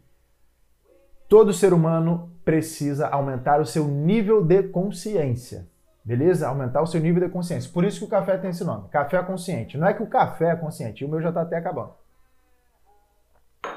todo 1.28 1.52
ser 1.52 1.72
humano 1.72 2.32
precisa 2.44 3.06
aumentar 3.06 3.60
o 3.60 3.66
seu 3.66 3.86
nível 3.86 4.42
de 4.42 4.64
consciência. 4.64 5.68
Beleza? 6.02 6.48
Aumentar 6.48 6.82
o 6.82 6.86
seu 6.86 7.00
nível 7.00 7.22
de 7.24 7.32
consciência. 7.32 7.70
Por 7.72 7.84
isso 7.84 8.00
que 8.00 8.06
o 8.06 8.08
café 8.08 8.36
tem 8.38 8.50
esse 8.50 8.64
nome. 8.64 8.88
Café 8.88 9.22
consciente. 9.22 9.78
Não 9.78 9.86
é 9.86 9.94
que 9.94 10.02
o 10.02 10.08
café 10.08 10.50
é 10.50 10.56
consciente, 10.56 11.04
o 11.04 11.08
meu 11.08 11.20
já 11.20 11.28
está 11.28 11.42
até 11.42 11.56
acabando. 11.56 11.92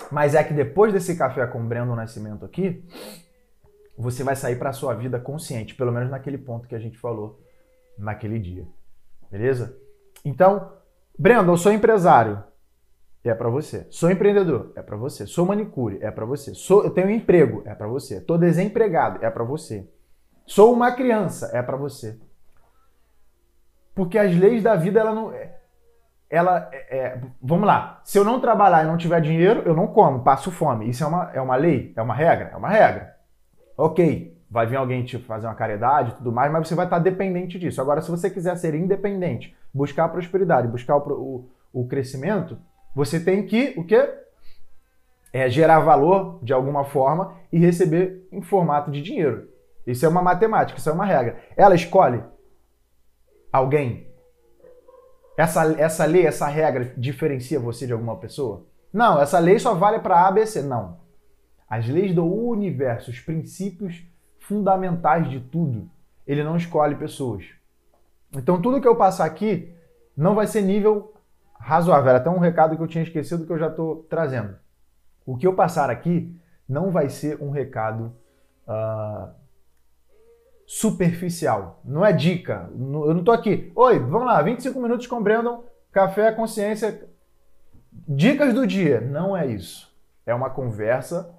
Mas 0.10 0.34
é 0.34 0.44
que 0.44 0.54
depois 0.54 0.94
desse 0.94 1.16
café 1.16 1.46
com 1.46 1.68
Breno 1.68 1.96
Nascimento 1.96 2.46
aqui, 2.46 2.84
você 3.98 4.24
vai 4.24 4.36
sair 4.36 4.58
para 4.58 4.70
a 4.70 4.74
sua 4.74 4.94
vida 4.96 5.20
consciente, 5.20 5.76
pelo 5.76 5.92
menos 5.92 6.10
naquele 6.10 6.38
ponto 6.38 6.68
que 6.68 6.76
a 6.76 6.80
gente 6.80 6.98
falou 6.98 7.40
naquele 7.98 8.40
dia. 8.40 8.66
Beleza? 9.30 9.78
Então, 10.24 10.72
Brendo, 11.20 11.52
eu 11.52 11.58
sou 11.58 11.72
empresário. 11.72 12.44
É 13.24 13.34
para 13.34 13.50
você. 13.50 13.88
Sou 13.90 14.12
empreendedor, 14.12 14.74
é 14.76 14.82
para 14.82 14.98
você. 14.98 15.26
Sou 15.26 15.46
manicure, 15.46 15.98
é 16.02 16.12
para 16.12 16.26
você. 16.26 16.54
Sou, 16.54 16.84
eu 16.84 16.92
tenho 16.92 17.08
um 17.08 17.12
emprego, 17.12 17.64
é 17.66 17.74
para 17.74 17.88
você. 17.88 18.20
Tô 18.20 18.38
desempregado, 18.38 19.24
é 19.24 19.30
para 19.30 19.46
você. 19.46 19.90
Sou 20.46 20.74
uma 20.74 20.92
criança, 20.92 21.50
é 21.54 21.62
para 21.62 21.78
você. 21.78 22.20
Porque 23.96 24.18
as 24.18 24.36
leis 24.36 24.62
da 24.62 24.76
vida 24.76 25.00
ela 25.00 25.14
não 25.14 25.32
é, 25.32 25.56
ela 26.30 26.68
é, 26.74 26.98
é, 26.98 27.22
vamos 27.42 27.66
lá. 27.66 28.02
Se 28.04 28.18
eu 28.18 28.26
não 28.26 28.42
trabalhar 28.42 28.84
e 28.84 28.88
não 28.88 28.98
tiver 28.98 29.22
dinheiro, 29.22 29.62
eu 29.66 29.76
não 29.76 29.88
como, 29.88 30.24
passo 30.24 30.52
fome. 30.52 30.90
Isso 30.90 31.04
é 31.04 31.08
uma, 31.08 31.32
é 31.34 31.40
uma 31.40 31.56
lei, 31.56 31.94
é 31.96 32.02
uma 32.02 32.14
regra, 32.14 32.50
é 32.52 32.58
uma 32.58 32.70
regra. 32.70 33.16
Ok, 33.78 34.36
vai 34.50 34.66
vir 34.66 34.76
alguém 34.76 35.04
te 35.04 35.18
fazer 35.20 35.48
uma 35.48 35.56
caridade 35.56 36.12
e 36.12 36.16
tudo 36.16 36.32
mais, 36.32 36.52
mas 36.52 36.68
você 36.68 36.76
vai 36.76 36.86
estar 36.86 37.00
dependente 37.00 37.58
disso. 37.58 37.80
Agora, 37.80 38.02
se 38.02 38.12
você 38.12 38.30
quiser 38.30 38.58
ser 38.58 38.74
independente, 38.74 39.56
buscar 39.74 40.06
a 40.06 40.10
prosperidade, 40.10 40.68
buscar 40.68 40.98
o, 40.98 41.50
o, 41.72 41.82
o 41.82 41.88
crescimento, 41.88 42.58
você 42.94 43.20
tem 43.20 43.46
que 43.46 43.74
o 43.78 43.84
quê? 43.84 44.10
É 45.32 45.50
gerar 45.50 45.80
valor 45.80 46.40
de 46.44 46.54
alguma 46.54 46.86
forma 46.86 47.36
e 47.52 47.58
receber 47.58 48.28
em 48.32 48.42
formato 48.42 48.92
de 48.92 49.02
dinheiro. 49.02 49.50
Isso 49.86 50.06
é 50.06 50.10
uma 50.10 50.22
matemática, 50.22 50.80
isso 50.80 50.90
é 50.90 50.94
uma 50.94 51.06
regra. 51.06 51.40
Ela 51.58 51.76
escolhe 51.76 52.24
alguém. 53.52 54.08
Essa, 55.36 55.74
essa 55.80 56.06
lei, 56.06 56.26
essa 56.26 56.48
regra 56.48 56.94
diferencia 56.96 57.60
você 57.60 57.88
de 57.88 57.94
alguma 57.94 58.16
pessoa? 58.18 58.66
Não, 58.92 59.20
essa 59.20 59.40
lei 59.40 59.58
só 59.58 59.74
vale 59.74 60.00
para 60.00 60.28
A, 60.28 60.32
B, 60.32 60.46
C. 60.46 60.62
Não. 60.62 61.00
As 61.68 61.88
leis 61.88 62.14
do 62.14 62.24
universo, 62.24 63.10
os 63.10 63.20
princípios 63.20 64.06
fundamentais 64.40 65.30
de 65.30 65.40
tudo, 65.40 65.90
ele 66.28 66.44
não 66.44 66.56
escolhe 66.56 66.96
pessoas. 66.96 67.46
Então 68.36 68.62
tudo 68.62 68.80
que 68.80 68.88
eu 68.88 68.96
passar 68.96 69.26
aqui 69.26 69.74
não 70.16 70.36
vai 70.36 70.46
ser 70.46 70.62
nível 70.62 71.13
razoável. 71.64 72.16
Até 72.16 72.30
um 72.30 72.40
recado 72.40 72.76
que 72.76 72.84
eu 72.84 72.88
tinha 72.88 73.04
esquecido 73.04 73.46
que 73.46 73.52
eu 73.52 73.58
já 73.58 73.68
estou 73.68 74.04
trazendo. 74.10 74.56
O 75.26 75.38
que 75.38 75.48
eu 75.48 75.56
passar 75.56 75.90
aqui 75.90 76.38
não 76.68 76.92
vai 76.92 77.10
ser 77.10 77.42
um 77.42 77.50
recado 77.50 78.14
uh, 78.68 79.30
superficial. 80.66 81.80
Não 81.86 82.06
é 82.06 82.12
dica. 82.12 82.70
Eu 82.72 83.14
não 83.14 83.20
estou 83.20 83.34
aqui. 83.34 83.72
Oi, 83.76 84.00
vamos 84.00 84.28
lá, 84.28 84.42
25 84.42 84.80
minutos 84.82 85.08
com 85.08 85.24
Brandon, 85.24 85.64
café, 85.92 86.32
consciência. 86.32 87.08
Dicas 88.08 88.54
do 88.54 88.68
dia. 88.68 89.00
Não 89.00 89.36
é 89.36 89.48
isso. 89.48 89.94
É 90.26 90.34
uma 90.34 90.50
conversa 90.50 91.34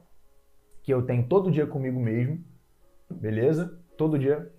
que 0.83 0.93
eu 0.93 1.03
tenho 1.05 1.27
todo 1.27 1.51
dia 1.51 1.67
comigo 1.67 1.99
mesmo, 1.99 2.43
beleza? 3.11 3.79
Todo 3.97 4.19
dia, 4.19 4.51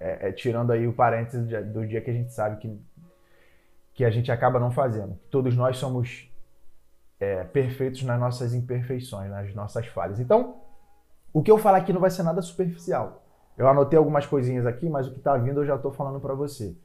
é, 0.00 0.28
é, 0.28 0.32
tirando 0.32 0.72
aí 0.72 0.86
o 0.86 0.92
parênteses 0.94 1.46
do 1.72 1.86
dia 1.86 2.00
que 2.00 2.10
a 2.10 2.14
gente 2.14 2.32
sabe 2.32 2.56
que, 2.56 2.80
que 3.98 4.04
a 4.04 4.10
gente 4.10 4.30
acaba 4.30 4.60
não 4.60 4.70
fazendo. 4.70 5.18
Todos 5.28 5.56
nós 5.56 5.76
somos 5.76 6.32
é, 7.18 7.42
perfeitos 7.42 8.04
nas 8.04 8.20
nossas 8.20 8.54
imperfeições, 8.54 9.28
nas 9.28 9.52
nossas 9.52 9.88
falhas. 9.88 10.20
Então, 10.20 10.58
o 11.32 11.42
que 11.42 11.50
eu 11.50 11.58
falar 11.58 11.78
aqui 11.78 11.92
não 11.92 12.00
vai 12.00 12.08
ser 12.08 12.22
nada 12.22 12.40
superficial. 12.40 13.24
Eu 13.56 13.66
anotei 13.66 13.98
algumas 13.98 14.24
coisinhas 14.24 14.66
aqui, 14.66 14.88
mas 14.88 15.08
o 15.08 15.10
que 15.10 15.18
está 15.18 15.36
vindo 15.36 15.62
eu 15.62 15.66
já 15.66 15.74
estou 15.74 15.90
falando 15.90 16.20
para 16.20 16.32
você. 16.32 16.76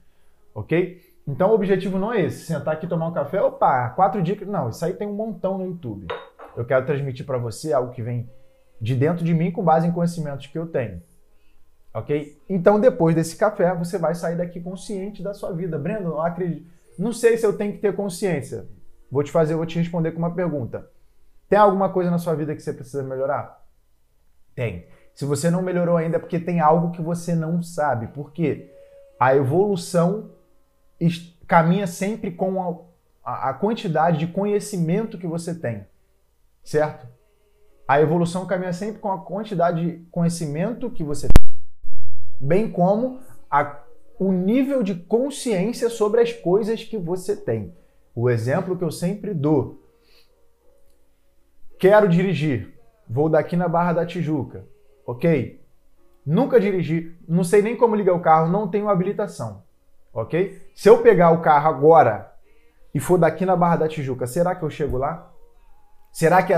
Ok? 0.55 1.01
Então 1.27 1.51
o 1.51 1.53
objetivo 1.53 1.99
não 1.99 2.11
é 2.11 2.21
esse, 2.21 2.47
sentar 2.47 2.73
aqui 2.73 2.87
tomar 2.87 3.09
um 3.09 3.13
café, 3.13 3.39
opa, 3.39 3.89
quatro 3.89 4.19
dicas. 4.23 4.47
Não, 4.47 4.69
isso 4.69 4.83
aí 4.83 4.93
tem 4.93 5.07
um 5.07 5.13
montão 5.13 5.59
no 5.59 5.67
YouTube. 5.67 6.07
Eu 6.57 6.65
quero 6.65 6.83
transmitir 6.83 7.27
para 7.27 7.37
você 7.37 7.73
algo 7.73 7.91
que 7.91 8.01
vem 8.01 8.27
de 8.81 8.95
dentro 8.95 9.23
de 9.23 9.35
mim 9.35 9.51
com 9.51 9.63
base 9.63 9.87
em 9.87 9.91
conhecimentos 9.91 10.47
que 10.47 10.57
eu 10.57 10.65
tenho. 10.65 10.99
Ok? 11.93 12.41
Então, 12.49 12.79
depois 12.79 13.13
desse 13.13 13.37
café, 13.37 13.71
você 13.75 13.99
vai 13.99 14.15
sair 14.15 14.35
daqui 14.35 14.59
consciente 14.59 15.21
da 15.21 15.35
sua 15.35 15.51
vida. 15.51 15.77
Breno, 15.77 16.09
não 16.09 16.21
acredito. 16.23 16.72
Não 16.97 17.13
sei 17.13 17.37
se 17.37 17.45
eu 17.45 17.57
tenho 17.57 17.73
que 17.73 17.79
ter 17.79 17.95
consciência. 17.95 18.67
Vou 19.11 19.23
te 19.23 19.31
fazer, 19.31 19.55
vou 19.55 19.65
te 19.65 19.77
responder 19.77 20.11
com 20.11 20.19
uma 20.19 20.33
pergunta. 20.33 20.89
Tem 21.47 21.59
alguma 21.59 21.89
coisa 21.89 22.09
na 22.09 22.17
sua 22.17 22.35
vida 22.35 22.55
que 22.55 22.61
você 22.61 22.73
precisa 22.73 23.03
melhorar? 23.03 23.63
Tem. 24.55 24.87
Se 25.13 25.25
você 25.25 25.51
não 25.51 25.61
melhorou 25.61 25.97
ainda 25.97 26.17
é 26.17 26.19
porque 26.19 26.39
tem 26.39 26.59
algo 26.59 26.91
que 26.91 27.01
você 27.01 27.35
não 27.35 27.61
sabe. 27.61 28.07
Por 28.07 28.31
quê? 28.31 28.71
A 29.19 29.35
evolução 29.35 30.31
caminha 31.47 31.85
sempre 31.85 32.31
com 32.31 32.87
a, 33.23 33.49
a 33.49 33.53
quantidade 33.53 34.17
de 34.17 34.27
conhecimento 34.27 35.17
que 35.17 35.27
você 35.27 35.53
tem. 35.53 35.85
Certo? 36.63 37.07
A 37.87 37.99
evolução 37.99 38.45
caminha 38.45 38.73
sempre 38.73 38.99
com 38.99 39.11
a 39.11 39.21
quantidade 39.23 39.85
de 39.85 40.05
conhecimento 40.05 40.89
que 40.89 41.03
você 41.03 41.27
tem, 41.27 41.45
bem 42.39 42.71
como 42.71 43.19
a, 43.51 43.82
o 44.19 44.31
nível 44.31 44.83
de 44.83 44.95
consciência 44.95 45.89
sobre 45.89 46.21
as 46.21 46.31
coisas 46.31 46.83
que 46.83 46.97
você 46.97 47.35
tem. 47.35 47.73
O 48.15 48.29
exemplo 48.29 48.77
que 48.77 48.83
eu 48.83 48.91
sempre 48.91 49.33
dou. 49.33 49.81
Quero 51.79 52.07
dirigir. 52.07 52.73
Vou 53.09 53.27
daqui 53.27 53.55
na 53.55 53.67
Barra 53.67 53.93
da 53.93 54.05
Tijuca. 54.05 54.65
Ok? 55.05 55.61
Nunca 56.25 56.59
dirigi, 56.59 57.17
não 57.27 57.43
sei 57.43 57.61
nem 57.61 57.75
como 57.75 57.95
ligar 57.95 58.13
o 58.13 58.21
carro, 58.21 58.49
não 58.49 58.67
tenho 58.67 58.87
habilitação. 58.87 59.63
Ok? 60.13 60.61
Se 60.73 60.87
eu 60.87 61.01
pegar 61.01 61.31
o 61.31 61.41
carro 61.41 61.67
agora 61.67 62.31
e 62.93 62.99
for 62.99 63.17
daqui 63.17 63.45
na 63.45 63.55
Barra 63.55 63.77
da 63.77 63.87
Tijuca, 63.87 64.25
será 64.25 64.55
que 64.55 64.63
eu 64.63 64.69
chego 64.69 64.97
lá? 64.97 65.29
Será 66.11 66.41
que 66.41 66.53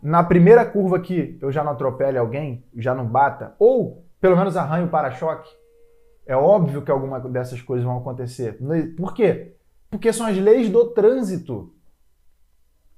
na 0.00 0.22
primeira 0.22 0.64
curva 0.64 0.98
aqui 0.98 1.38
eu 1.42 1.50
já 1.50 1.64
não 1.64 1.72
atropele 1.72 2.18
alguém, 2.18 2.64
já 2.76 2.94
não 2.94 3.04
bata? 3.04 3.54
Ou 3.58 4.04
pelo 4.20 4.36
menos 4.36 4.56
arranho 4.56 4.86
o 4.86 4.90
para-choque? 4.90 5.50
É 6.30 6.36
óbvio 6.36 6.82
que 6.82 6.92
alguma 6.92 7.18
dessas 7.18 7.60
coisas 7.60 7.84
vão 7.84 7.98
acontecer. 7.98 8.56
Por 8.96 9.12
quê? 9.12 9.56
Porque 9.90 10.12
são 10.12 10.28
as 10.28 10.36
leis 10.36 10.68
do 10.70 10.90
trânsito. 10.90 11.74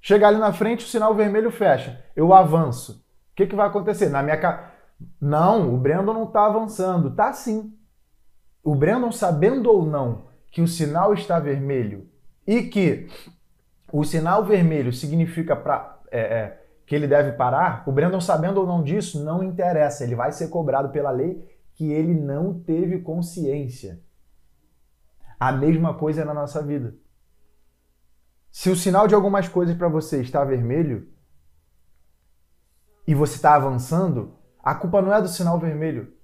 Chegar 0.03 0.29
ali 0.29 0.37
na 0.37 0.53
frente, 0.53 0.85
o 0.85 0.89
sinal 0.89 1.15
vermelho 1.15 1.51
fecha. 1.51 2.05
Eu 2.15 2.35
avanço. 2.35 3.03
O 3.33 3.35
que, 3.35 3.47
que 3.47 3.57
vai 3.57 3.67
acontecer? 3.67 4.11
Na 4.11 4.23
minha 4.23 4.37
ca... 4.37 4.75
Não, 5.19 5.75
o 5.75 5.79
Brandon 5.79 6.13
não 6.13 6.25
está 6.25 6.45
avançando. 6.45 7.15
Tá 7.15 7.33
sim. 7.33 7.73
O 8.63 8.75
Brandon, 8.75 9.11
sabendo 9.11 9.71
ou 9.73 9.87
não 9.87 10.27
que 10.51 10.61
o 10.61 10.69
sinal 10.69 11.15
está 11.15 11.41
vermelho 11.41 12.07
e 12.47 12.65
que 12.65 13.09
o 13.91 14.05
sinal 14.05 14.45
vermelho 14.45 14.93
significa 14.93 15.57
pra, 15.57 16.01
é, 16.11 16.21
é, 16.21 16.63
que 16.85 16.95
ele 16.95 17.07
deve 17.07 17.33
parar, 17.33 17.83
o 17.87 17.93
Brandon, 17.93 18.21
sabendo 18.21 18.61
ou 18.61 18.67
não 18.67 18.83
disso, 18.83 19.25
não 19.25 19.43
interessa. 19.43 20.05
Ele 20.05 20.15
vai 20.15 20.33
ser 20.33 20.49
cobrado 20.49 20.91
pela 20.91 21.11
lei 21.11 21.51
que 21.75 21.91
ele 21.91 22.15
não 22.15 22.61
teve 22.61 23.01
consciência. 23.01 24.03
A 25.39 25.51
mesma 25.51 25.95
coisa 25.95 26.23
é 26.23 26.25
na 26.25 26.35
nossa 26.35 26.63
vida. 26.63 26.95
Se 28.51 28.69
o 28.71 28.77
sinal 28.77 29.09
de 29.09 29.15
algumas 29.15 29.49
coisas 29.49 29.77
para 29.77 29.89
você 29.89 30.21
está 30.21 30.45
vermelho 30.45 31.09
e 33.07 33.15
você 33.15 33.37
está 33.37 33.55
avançando, 33.55 34.37
a 34.63 34.75
culpa 34.75 35.01
não 35.01 35.13
é 35.13 35.21
do 35.21 35.29
sinal 35.29 35.59
vermelho. 35.59 36.15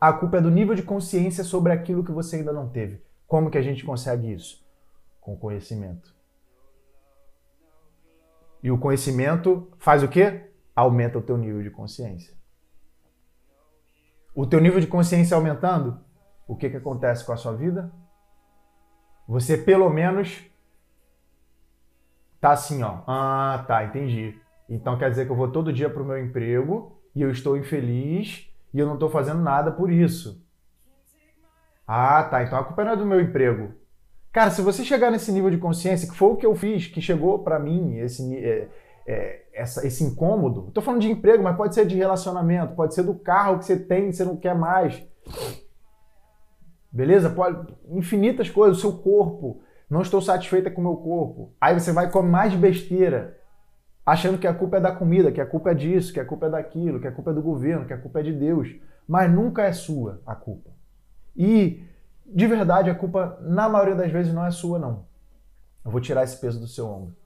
A 0.00 0.12
culpa 0.12 0.36
é 0.36 0.40
do 0.40 0.50
nível 0.50 0.74
de 0.74 0.82
consciência 0.82 1.42
sobre 1.42 1.72
aquilo 1.72 2.04
que 2.04 2.12
você 2.12 2.36
ainda 2.36 2.52
não 2.52 2.68
teve. 2.68 3.02
Como 3.26 3.50
que 3.50 3.58
a 3.58 3.62
gente 3.62 3.84
consegue 3.84 4.32
isso? 4.32 4.62
Com 5.20 5.36
conhecimento. 5.36 6.14
E 8.62 8.70
o 8.70 8.78
conhecimento 8.78 9.72
faz 9.78 10.02
o 10.02 10.08
quê? 10.08 10.52
Aumenta 10.76 11.18
o 11.18 11.22
teu 11.22 11.36
nível 11.36 11.62
de 11.62 11.70
consciência. 11.70 12.34
O 14.34 14.46
teu 14.46 14.60
nível 14.60 14.80
de 14.80 14.86
consciência 14.86 15.36
aumentando, 15.36 16.00
o 16.46 16.56
que, 16.56 16.70
que 16.70 16.76
acontece 16.76 17.24
com 17.24 17.32
a 17.32 17.36
sua 17.36 17.52
vida? 17.52 17.92
Você 19.28 19.56
pelo 19.56 19.88
menos 19.90 20.44
tá 22.40 22.52
assim, 22.52 22.82
ó. 22.82 23.02
Ah, 23.06 23.64
tá, 23.66 23.84
entendi. 23.84 24.38
Então 24.68 24.98
quer 24.98 25.10
dizer 25.10 25.26
que 25.26 25.32
eu 25.32 25.36
vou 25.36 25.50
todo 25.50 25.72
dia 25.72 25.90
pro 25.90 26.04
meu 26.04 26.18
emprego 26.18 26.98
e 27.14 27.22
eu 27.22 27.30
estou 27.30 27.56
infeliz 27.56 28.48
e 28.72 28.78
eu 28.78 28.86
não 28.86 28.94
estou 28.94 29.10
fazendo 29.10 29.40
nada 29.40 29.70
por 29.70 29.90
isso. 29.90 30.42
Ah, 31.86 32.24
tá. 32.24 32.42
Então 32.42 32.58
a 32.58 32.64
culpa 32.64 32.84
não 32.84 32.92
é 32.92 32.96
do 32.96 33.06
meu 33.06 33.20
emprego. 33.20 33.74
Cara, 34.32 34.50
se 34.50 34.62
você 34.62 34.82
chegar 34.82 35.10
nesse 35.10 35.30
nível 35.30 35.50
de 35.50 35.58
consciência, 35.58 36.08
que 36.08 36.16
foi 36.16 36.30
o 36.30 36.36
que 36.36 36.46
eu 36.46 36.54
fiz, 36.54 36.86
que 36.86 37.02
chegou 37.02 37.40
para 37.40 37.58
mim 37.58 37.98
esse, 37.98 38.34
é, 39.06 39.42
essa, 39.52 39.86
esse 39.86 40.02
incômodo. 40.04 40.68
Estou 40.68 40.82
falando 40.82 41.00
de 41.00 41.10
emprego, 41.10 41.42
mas 41.42 41.56
pode 41.56 41.74
ser 41.74 41.86
de 41.86 41.96
relacionamento, 41.96 42.74
pode 42.74 42.94
ser 42.94 43.02
do 43.02 43.14
carro 43.14 43.58
que 43.58 43.64
você 43.64 43.78
tem 43.78 44.08
e 44.08 44.12
você 44.12 44.24
não 44.24 44.36
quer 44.36 44.54
mais. 44.54 45.02
Beleza? 46.90 47.30
Pode, 47.30 47.74
infinitas 47.90 48.50
coisas. 48.50 48.78
O 48.78 48.80
seu 48.80 48.92
corpo 48.92 49.62
não 49.88 50.02
estou 50.02 50.20
satisfeita 50.20 50.70
com 50.70 50.80
o 50.80 50.84
meu 50.84 50.96
corpo. 50.96 51.52
Aí 51.60 51.78
você 51.78 51.92
vai 51.92 52.10
comer 52.10 52.30
mais 52.30 52.54
besteira, 52.54 53.38
achando 54.04 54.38
que 54.38 54.46
a 54.46 54.54
culpa 54.54 54.76
é 54.76 54.80
da 54.80 54.92
comida, 54.92 55.32
que 55.32 55.40
a 55.40 55.46
culpa 55.46 55.70
é 55.70 55.74
disso, 55.74 56.12
que 56.12 56.20
a 56.20 56.24
culpa 56.24 56.46
é 56.46 56.50
daquilo, 56.50 57.00
que 57.00 57.06
a 57.06 57.12
culpa 57.12 57.30
é 57.30 57.34
do 57.34 57.42
governo, 57.42 57.86
que 57.86 57.92
a 57.92 57.98
culpa 57.98 58.20
é 58.20 58.22
de 58.22 58.32
Deus. 58.32 58.74
Mas 59.06 59.30
nunca 59.30 59.62
é 59.62 59.72
sua 59.72 60.20
a 60.26 60.34
culpa. 60.34 60.70
E, 61.36 61.82
de 62.26 62.46
verdade, 62.46 62.90
a 62.90 62.94
culpa, 62.94 63.38
na 63.42 63.68
maioria 63.68 63.94
das 63.94 64.10
vezes, 64.10 64.32
não 64.32 64.44
é 64.44 64.50
sua, 64.50 64.78
não. 64.78 65.06
Eu 65.84 65.90
vou 65.90 66.00
tirar 66.00 66.22
esse 66.22 66.38
peso 66.38 66.60
do 66.60 66.66
seu 66.66 66.86
ombro. 66.86 67.21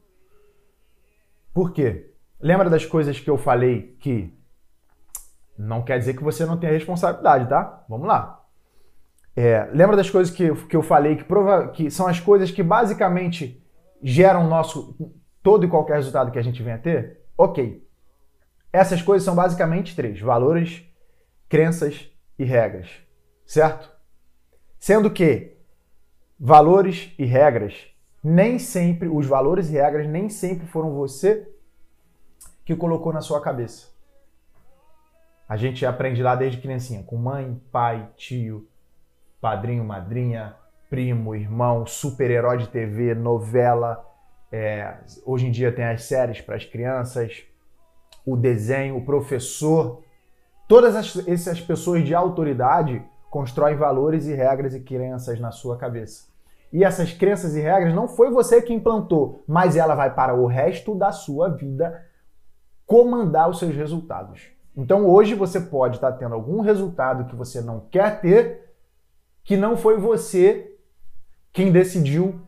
Por 1.56 1.72
quê? 1.72 2.10
Lembra 2.38 2.68
das 2.68 2.84
coisas 2.84 3.18
que 3.18 3.30
eu 3.30 3.38
falei 3.38 3.96
que 3.98 4.30
não 5.56 5.82
quer 5.82 5.98
dizer 5.98 6.14
que 6.14 6.22
você 6.22 6.44
não 6.44 6.58
tenha 6.58 6.70
responsabilidade, 6.70 7.48
tá? 7.48 7.82
Vamos 7.88 8.06
lá. 8.06 8.44
É, 9.34 9.64
lembra 9.72 9.96
das 9.96 10.10
coisas 10.10 10.34
que, 10.34 10.54
que 10.66 10.76
eu 10.76 10.82
falei 10.82 11.16
que, 11.16 11.24
prova, 11.24 11.68
que 11.68 11.90
são 11.90 12.06
as 12.06 12.20
coisas 12.20 12.50
que 12.50 12.62
basicamente 12.62 13.66
geram 14.02 14.46
nosso 14.46 14.94
todo 15.42 15.64
e 15.64 15.68
qualquer 15.68 15.94
resultado 15.94 16.30
que 16.30 16.38
a 16.38 16.42
gente 16.42 16.62
venha 16.62 16.76
a 16.76 16.78
ter? 16.78 17.22
Ok. 17.38 17.82
Essas 18.70 19.00
coisas 19.00 19.24
são 19.24 19.34
basicamente 19.34 19.96
três: 19.96 20.20
valores, 20.20 20.84
crenças 21.48 22.06
e 22.38 22.44
regras. 22.44 22.90
Certo? 23.46 23.90
Sendo 24.78 25.10
que 25.10 25.56
valores 26.38 27.14
e 27.18 27.24
regras 27.24 27.95
nem 28.28 28.58
sempre, 28.58 29.06
os 29.06 29.24
valores 29.24 29.70
e 29.70 29.74
regras 29.74 30.08
nem 30.08 30.28
sempre 30.28 30.66
foram 30.66 30.92
você 30.92 31.48
que 32.64 32.74
colocou 32.74 33.12
na 33.12 33.20
sua 33.20 33.40
cabeça. 33.40 33.86
A 35.48 35.56
gente 35.56 35.86
aprende 35.86 36.24
lá 36.24 36.34
desde 36.34 36.60
criancinha, 36.60 37.04
com 37.04 37.16
mãe, 37.16 37.62
pai, 37.70 38.10
tio, 38.16 38.66
padrinho, 39.40 39.84
madrinha, 39.84 40.56
primo, 40.90 41.36
irmão, 41.36 41.86
super-herói 41.86 42.58
de 42.58 42.66
TV, 42.66 43.14
novela. 43.14 44.04
É, 44.50 44.96
hoje 45.24 45.46
em 45.46 45.52
dia 45.52 45.70
tem 45.70 45.84
as 45.84 46.02
séries 46.02 46.40
para 46.40 46.56
as 46.56 46.64
crianças, 46.64 47.44
o 48.26 48.36
desenho, 48.36 48.96
o 48.96 49.04
professor. 49.04 50.02
Todas 50.66 50.96
as, 50.96 51.28
essas 51.28 51.60
pessoas 51.60 52.04
de 52.04 52.12
autoridade 52.12 53.04
constroem 53.30 53.76
valores 53.76 54.26
e 54.26 54.34
regras 54.34 54.74
e 54.74 54.80
crenças 54.80 55.38
na 55.38 55.52
sua 55.52 55.76
cabeça. 55.78 56.34
E 56.76 56.84
essas 56.84 57.10
crenças 57.10 57.56
e 57.56 57.60
regras 57.62 57.94
não 57.94 58.06
foi 58.06 58.30
você 58.30 58.60
que 58.60 58.70
implantou, 58.70 59.42
mas 59.48 59.76
ela 59.76 59.94
vai 59.94 60.14
para 60.14 60.34
o 60.34 60.44
resto 60.44 60.94
da 60.94 61.10
sua 61.10 61.48
vida 61.48 62.04
comandar 62.84 63.48
os 63.48 63.58
seus 63.58 63.74
resultados. 63.74 64.50
Então 64.76 65.06
hoje 65.06 65.34
você 65.34 65.58
pode 65.58 65.96
estar 65.96 66.12
tendo 66.12 66.34
algum 66.34 66.60
resultado 66.60 67.24
que 67.30 67.34
você 67.34 67.62
não 67.62 67.80
quer 67.80 68.20
ter 68.20 68.74
que 69.42 69.56
não 69.56 69.74
foi 69.74 69.96
você 69.96 70.70
quem 71.50 71.72
decidiu 71.72 72.46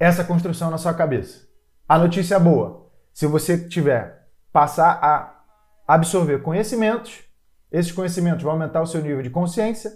essa 0.00 0.24
construção 0.24 0.70
na 0.70 0.78
sua 0.78 0.94
cabeça. 0.94 1.46
A 1.86 1.98
notícia 1.98 2.40
boa: 2.40 2.90
se 3.12 3.26
você 3.26 3.68
tiver 3.68 4.30
passar 4.50 4.98
a 5.02 5.42
absorver 5.86 6.38
conhecimentos, 6.38 7.22
esses 7.70 7.92
conhecimentos 7.92 8.42
vão 8.42 8.52
aumentar 8.52 8.80
o 8.80 8.86
seu 8.86 9.02
nível 9.02 9.20
de 9.20 9.28
consciência. 9.28 9.92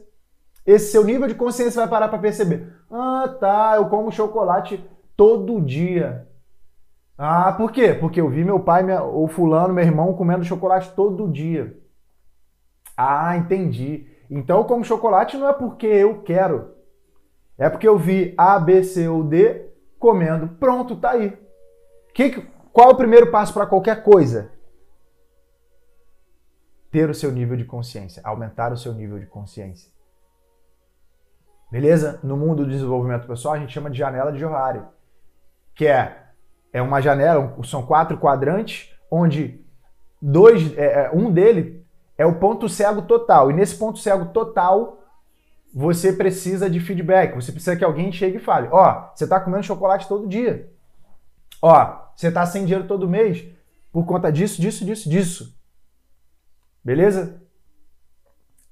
Esse 0.66 0.90
seu 0.90 1.04
nível 1.04 1.28
de 1.28 1.34
consciência 1.34 1.80
vai 1.80 1.88
parar 1.88 2.08
para 2.08 2.18
perceber. 2.18 2.72
Ah, 2.90 3.36
tá, 3.38 3.74
eu 3.76 3.88
como 3.88 4.10
chocolate 4.10 4.84
todo 5.16 5.60
dia. 5.60 6.26
Ah, 7.16 7.52
por 7.52 7.70
quê? 7.70 7.94
Porque 7.94 8.20
eu 8.20 8.28
vi 8.28 8.44
meu 8.44 8.60
pai, 8.60 8.82
minha, 8.82 9.02
ou 9.02 9.28
fulano, 9.28 9.72
meu 9.72 9.84
irmão 9.84 10.12
comendo 10.14 10.44
chocolate 10.44 10.92
todo 10.94 11.30
dia. 11.30 11.78
Ah, 12.96 13.36
entendi. 13.36 14.08
Então, 14.28 14.64
como 14.64 14.84
chocolate 14.84 15.36
não 15.36 15.48
é 15.48 15.52
porque 15.52 15.86
eu 15.86 16.22
quero. 16.22 16.74
É 17.56 17.70
porque 17.70 17.86
eu 17.86 17.96
vi 17.96 18.34
A, 18.36 18.58
B, 18.58 18.82
C 18.82 19.08
ou 19.08 19.22
D 19.22 19.70
comendo. 19.98 20.48
Pronto, 20.48 20.96
tá 20.96 21.12
aí. 21.12 21.38
Que, 22.12 22.42
qual 22.72 22.90
é 22.90 22.92
o 22.92 22.96
primeiro 22.96 23.30
passo 23.30 23.54
para 23.54 23.66
qualquer 23.66 24.02
coisa? 24.02 24.50
Ter 26.90 27.08
o 27.08 27.14
seu 27.14 27.30
nível 27.30 27.56
de 27.56 27.64
consciência, 27.64 28.20
aumentar 28.24 28.72
o 28.72 28.76
seu 28.76 28.92
nível 28.92 29.18
de 29.18 29.26
consciência. 29.26 29.95
Beleza? 31.70 32.20
No 32.22 32.36
mundo 32.36 32.64
do 32.64 32.70
desenvolvimento 32.70 33.26
pessoal, 33.26 33.54
a 33.54 33.58
gente 33.58 33.72
chama 33.72 33.90
de 33.90 33.98
janela 33.98 34.32
de 34.32 34.38
Johari, 34.38 34.82
que 35.74 35.86
é, 35.86 36.24
é 36.72 36.80
uma 36.80 37.00
janela, 37.00 37.56
são 37.64 37.84
quatro 37.84 38.16
quadrantes, 38.18 38.94
onde 39.10 39.64
dois, 40.20 40.76
é, 40.78 41.06
é 41.06 41.10
um 41.12 41.30
dele 41.30 41.86
é 42.18 42.24
o 42.24 42.38
ponto 42.38 42.68
cego 42.68 43.02
total. 43.02 43.50
E 43.50 43.54
nesse 43.54 43.76
ponto 43.76 43.98
cego 43.98 44.26
total, 44.26 45.02
você 45.72 46.12
precisa 46.12 46.70
de 46.70 46.80
feedback. 46.80 47.34
Você 47.34 47.52
precisa 47.52 47.76
que 47.76 47.84
alguém 47.84 48.10
chegue 48.10 48.38
e 48.38 48.40
fale: 48.40 48.68
Ó, 48.70 48.82
oh, 48.82 49.14
você 49.14 49.24
está 49.24 49.38
comendo 49.38 49.64
chocolate 49.64 50.08
todo 50.08 50.28
dia. 50.28 50.70
Ó, 51.60 51.72
oh, 51.72 52.16
você 52.16 52.28
está 52.28 52.46
sem 52.46 52.64
dinheiro 52.64 52.88
todo 52.88 53.08
mês 53.08 53.44
por 53.92 54.04
conta 54.04 54.32
disso, 54.32 54.60
disso, 54.60 54.84
disso, 54.84 55.08
disso. 55.08 55.56
Beleza? 56.82 57.42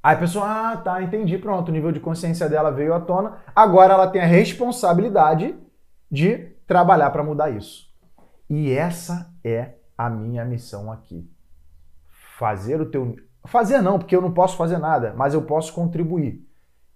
Aí 0.05 0.17
a 0.17 0.19
pessoa, 0.19 0.45
ah, 0.47 0.77
tá, 0.77 1.03
entendi, 1.03 1.39
pronto, 1.39 1.71
o 1.71 1.73
nível 1.73 1.91
de 1.91 1.99
consciência 1.99 2.47
dela 2.47 2.71
veio 2.71 2.93
à 2.93 3.01
tona. 3.01 3.39
Agora 3.57 3.95
ela 3.95 4.07
tem 4.07 4.21
a 4.21 4.27
responsabilidade 4.27 5.57
de 6.11 6.51
trabalhar 6.67 7.09
para 7.09 7.23
mudar 7.25 7.49
isso. 7.49 7.91
E 8.51 8.71
essa 8.71 9.35
é 9.43 9.77
a 9.97 10.11
minha 10.11 10.45
missão 10.45 10.93
aqui. 10.93 11.27
Fazer 12.37 12.83
o 12.83 12.91
teu 12.91 13.17
Fazer 13.47 13.81
não, 13.81 13.99
porque 13.99 14.15
eu 14.15 14.21
não 14.21 14.33
posso 14.33 14.59
fazer 14.59 14.77
nada, 14.77 15.15
mas 15.17 15.33
eu 15.33 15.41
posso 15.41 15.73
contribuir. 15.73 16.47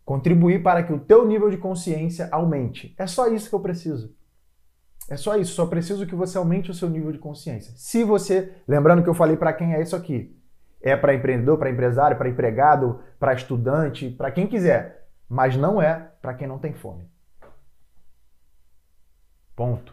Contribuir 0.05 0.63
para 0.63 0.83
que 0.83 0.93
o 0.93 0.99
teu 0.99 1.27
nível 1.27 1.49
de 1.49 1.57
consciência 1.57 2.29
aumente. 2.31 2.95
É 2.99 3.07
só 3.07 3.27
isso 3.29 3.49
que 3.49 3.55
eu 3.55 3.61
preciso. 3.61 4.15
É 5.09 5.17
só 5.17 5.35
isso, 5.37 5.55
só 5.55 5.65
preciso 5.65 6.07
que 6.07 6.15
você 6.15 6.37
aumente 6.37 6.71
o 6.71 6.75
seu 6.75 6.91
nível 6.91 7.11
de 7.11 7.19
consciência. 7.19 7.73
Se 7.77 8.05
você, 8.05 8.53
lembrando 8.69 9.03
que 9.03 9.09
eu 9.09 9.15
falei 9.15 9.37
para 9.37 9.55
quem 9.55 9.75
é 9.75 9.81
isso 9.81 9.97
aqui, 9.97 10.38
é 10.81 10.97
para 10.97 11.15
empreendedor, 11.15 11.59
para 11.59 11.71
empresário, 11.71 12.17
para 12.17 12.29
empregado, 12.29 13.01
para 13.19 13.35
estudante, 13.35 14.11
para 14.11 14.31
quem 14.31 14.47
quiser, 14.47 15.09
mas 15.29 15.57
não 15.57 15.83
é 15.83 16.13
para 16.23 16.35
quem 16.35 16.47
não 16.47 16.59
tem 16.59 16.73
fome. 16.73 17.09
Ponto. 19.55 19.93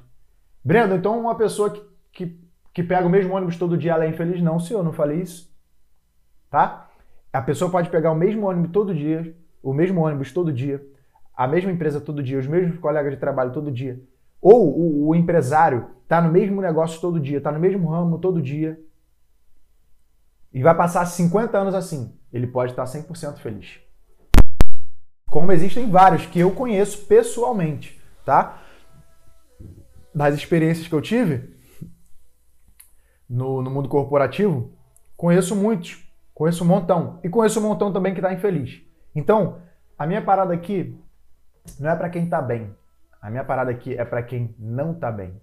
Brendo, 0.64 0.96
então 0.96 1.20
uma 1.20 1.36
pessoa 1.36 1.72
que, 1.72 1.82
que, 2.12 2.40
que 2.74 2.84
pega 2.84 3.06
o 3.06 3.10
mesmo 3.10 3.34
ônibus 3.34 3.58
todo 3.58 3.78
dia, 3.78 3.94
ela 3.94 4.06
é 4.06 4.10
infeliz? 4.10 4.42
Não, 4.42 4.60
senhor, 4.60 4.84
não 4.84 4.94
falei 4.94 5.22
isso. 5.22 5.54
Tá? 6.50 6.88
A 7.34 7.42
pessoa 7.42 7.70
pode 7.70 7.90
pegar 7.90 8.12
o 8.12 8.16
mesmo 8.16 8.48
ônibus 8.48 8.72
todo 8.72 8.94
dia, 8.94 9.36
o 9.62 9.74
mesmo 9.74 10.02
ônibus 10.06 10.32
todo 10.32 10.54
dia, 10.54 10.82
a 11.36 11.48
mesma 11.48 11.72
empresa 11.72 12.00
todo 12.00 12.24
dia, 12.24 12.38
os 12.38 12.48
mesmos 12.48 12.80
colegas 12.80 13.12
de 13.12 13.20
trabalho 13.20 13.52
todo 13.52 13.72
dia, 13.72 14.00
ou 14.40 14.70
o, 14.70 15.08
o 15.10 15.16
empresário 15.16 15.88
está 16.04 16.22
no 16.22 16.32
mesmo 16.32 16.62
negócio 16.62 17.02
todo 17.02 17.20
dia, 17.20 17.40
está 17.40 17.52
no 17.52 17.60
mesmo 17.60 17.90
ramo 17.90 18.20
todo 18.20 18.42
dia, 18.42 18.80
e 20.56 20.64
vai 20.64 20.74
passar 20.74 21.06
50 21.06 21.58
anos 21.58 21.76
assim, 21.76 22.18
ele 22.32 22.48
pode 22.48 22.72
estar 22.72 22.86
100% 22.86 23.40
feliz. 23.40 23.78
Como 25.30 25.52
existem 25.52 25.92
vários 25.92 26.26
que 26.28 26.40
eu 26.40 26.50
conheço 26.52 27.06
pessoalmente, 27.08 28.02
tá? 28.24 28.62
Das 30.14 30.34
experiências 30.34 30.88
que 30.88 30.96
eu 30.96 31.02
tive 31.02 31.54
no, 33.28 33.62
no 33.62 33.70
mundo 33.70 33.90
corporativo, 33.90 34.72
conheço 35.18 35.54
muitos, 35.58 36.10
conheço 36.34 36.64
um 36.64 36.68
montão. 36.68 37.20
E 37.22 37.28
conheço 37.28 37.60
um 37.60 37.64
montão 37.64 37.92
também 37.92 38.14
que 38.14 38.22
está 38.22 38.32
infeliz. 38.32 38.82
Então, 39.14 39.60
a 40.00 40.08
minha 40.08 40.24
parada 40.24 40.54
aqui 40.54 40.98
não 41.78 41.90
é 41.90 41.96
para 41.98 42.10
quem 42.10 42.24
está 42.24 42.42
bem, 42.42 42.74
a 43.22 43.30
minha 43.30 43.44
parada 43.44 43.72
aqui 43.72 43.94
é 43.94 44.06
para 44.06 44.24
quem 44.24 44.56
não 44.58 44.94
tá 44.94 45.12
bem. 45.12 45.34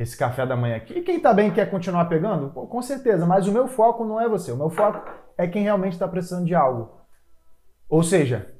Esse 0.00 0.16
café 0.16 0.46
da 0.46 0.56
manhã 0.56 0.76
aqui. 0.76 0.94
E 0.94 1.02
quem 1.02 1.20
tá 1.20 1.34
bem 1.34 1.50
quer 1.50 1.70
continuar 1.70 2.06
pegando? 2.06 2.48
Com 2.48 2.80
certeza, 2.80 3.26
mas 3.26 3.46
o 3.46 3.52
meu 3.52 3.68
foco 3.68 4.02
não 4.02 4.18
é 4.18 4.26
você. 4.26 4.50
O 4.50 4.56
meu 4.56 4.70
foco 4.70 5.06
é 5.36 5.46
quem 5.46 5.64
realmente 5.64 5.92
está 5.92 6.08
precisando 6.08 6.46
de 6.46 6.54
algo. 6.54 6.90
Ou 7.86 8.02
seja, 8.02 8.50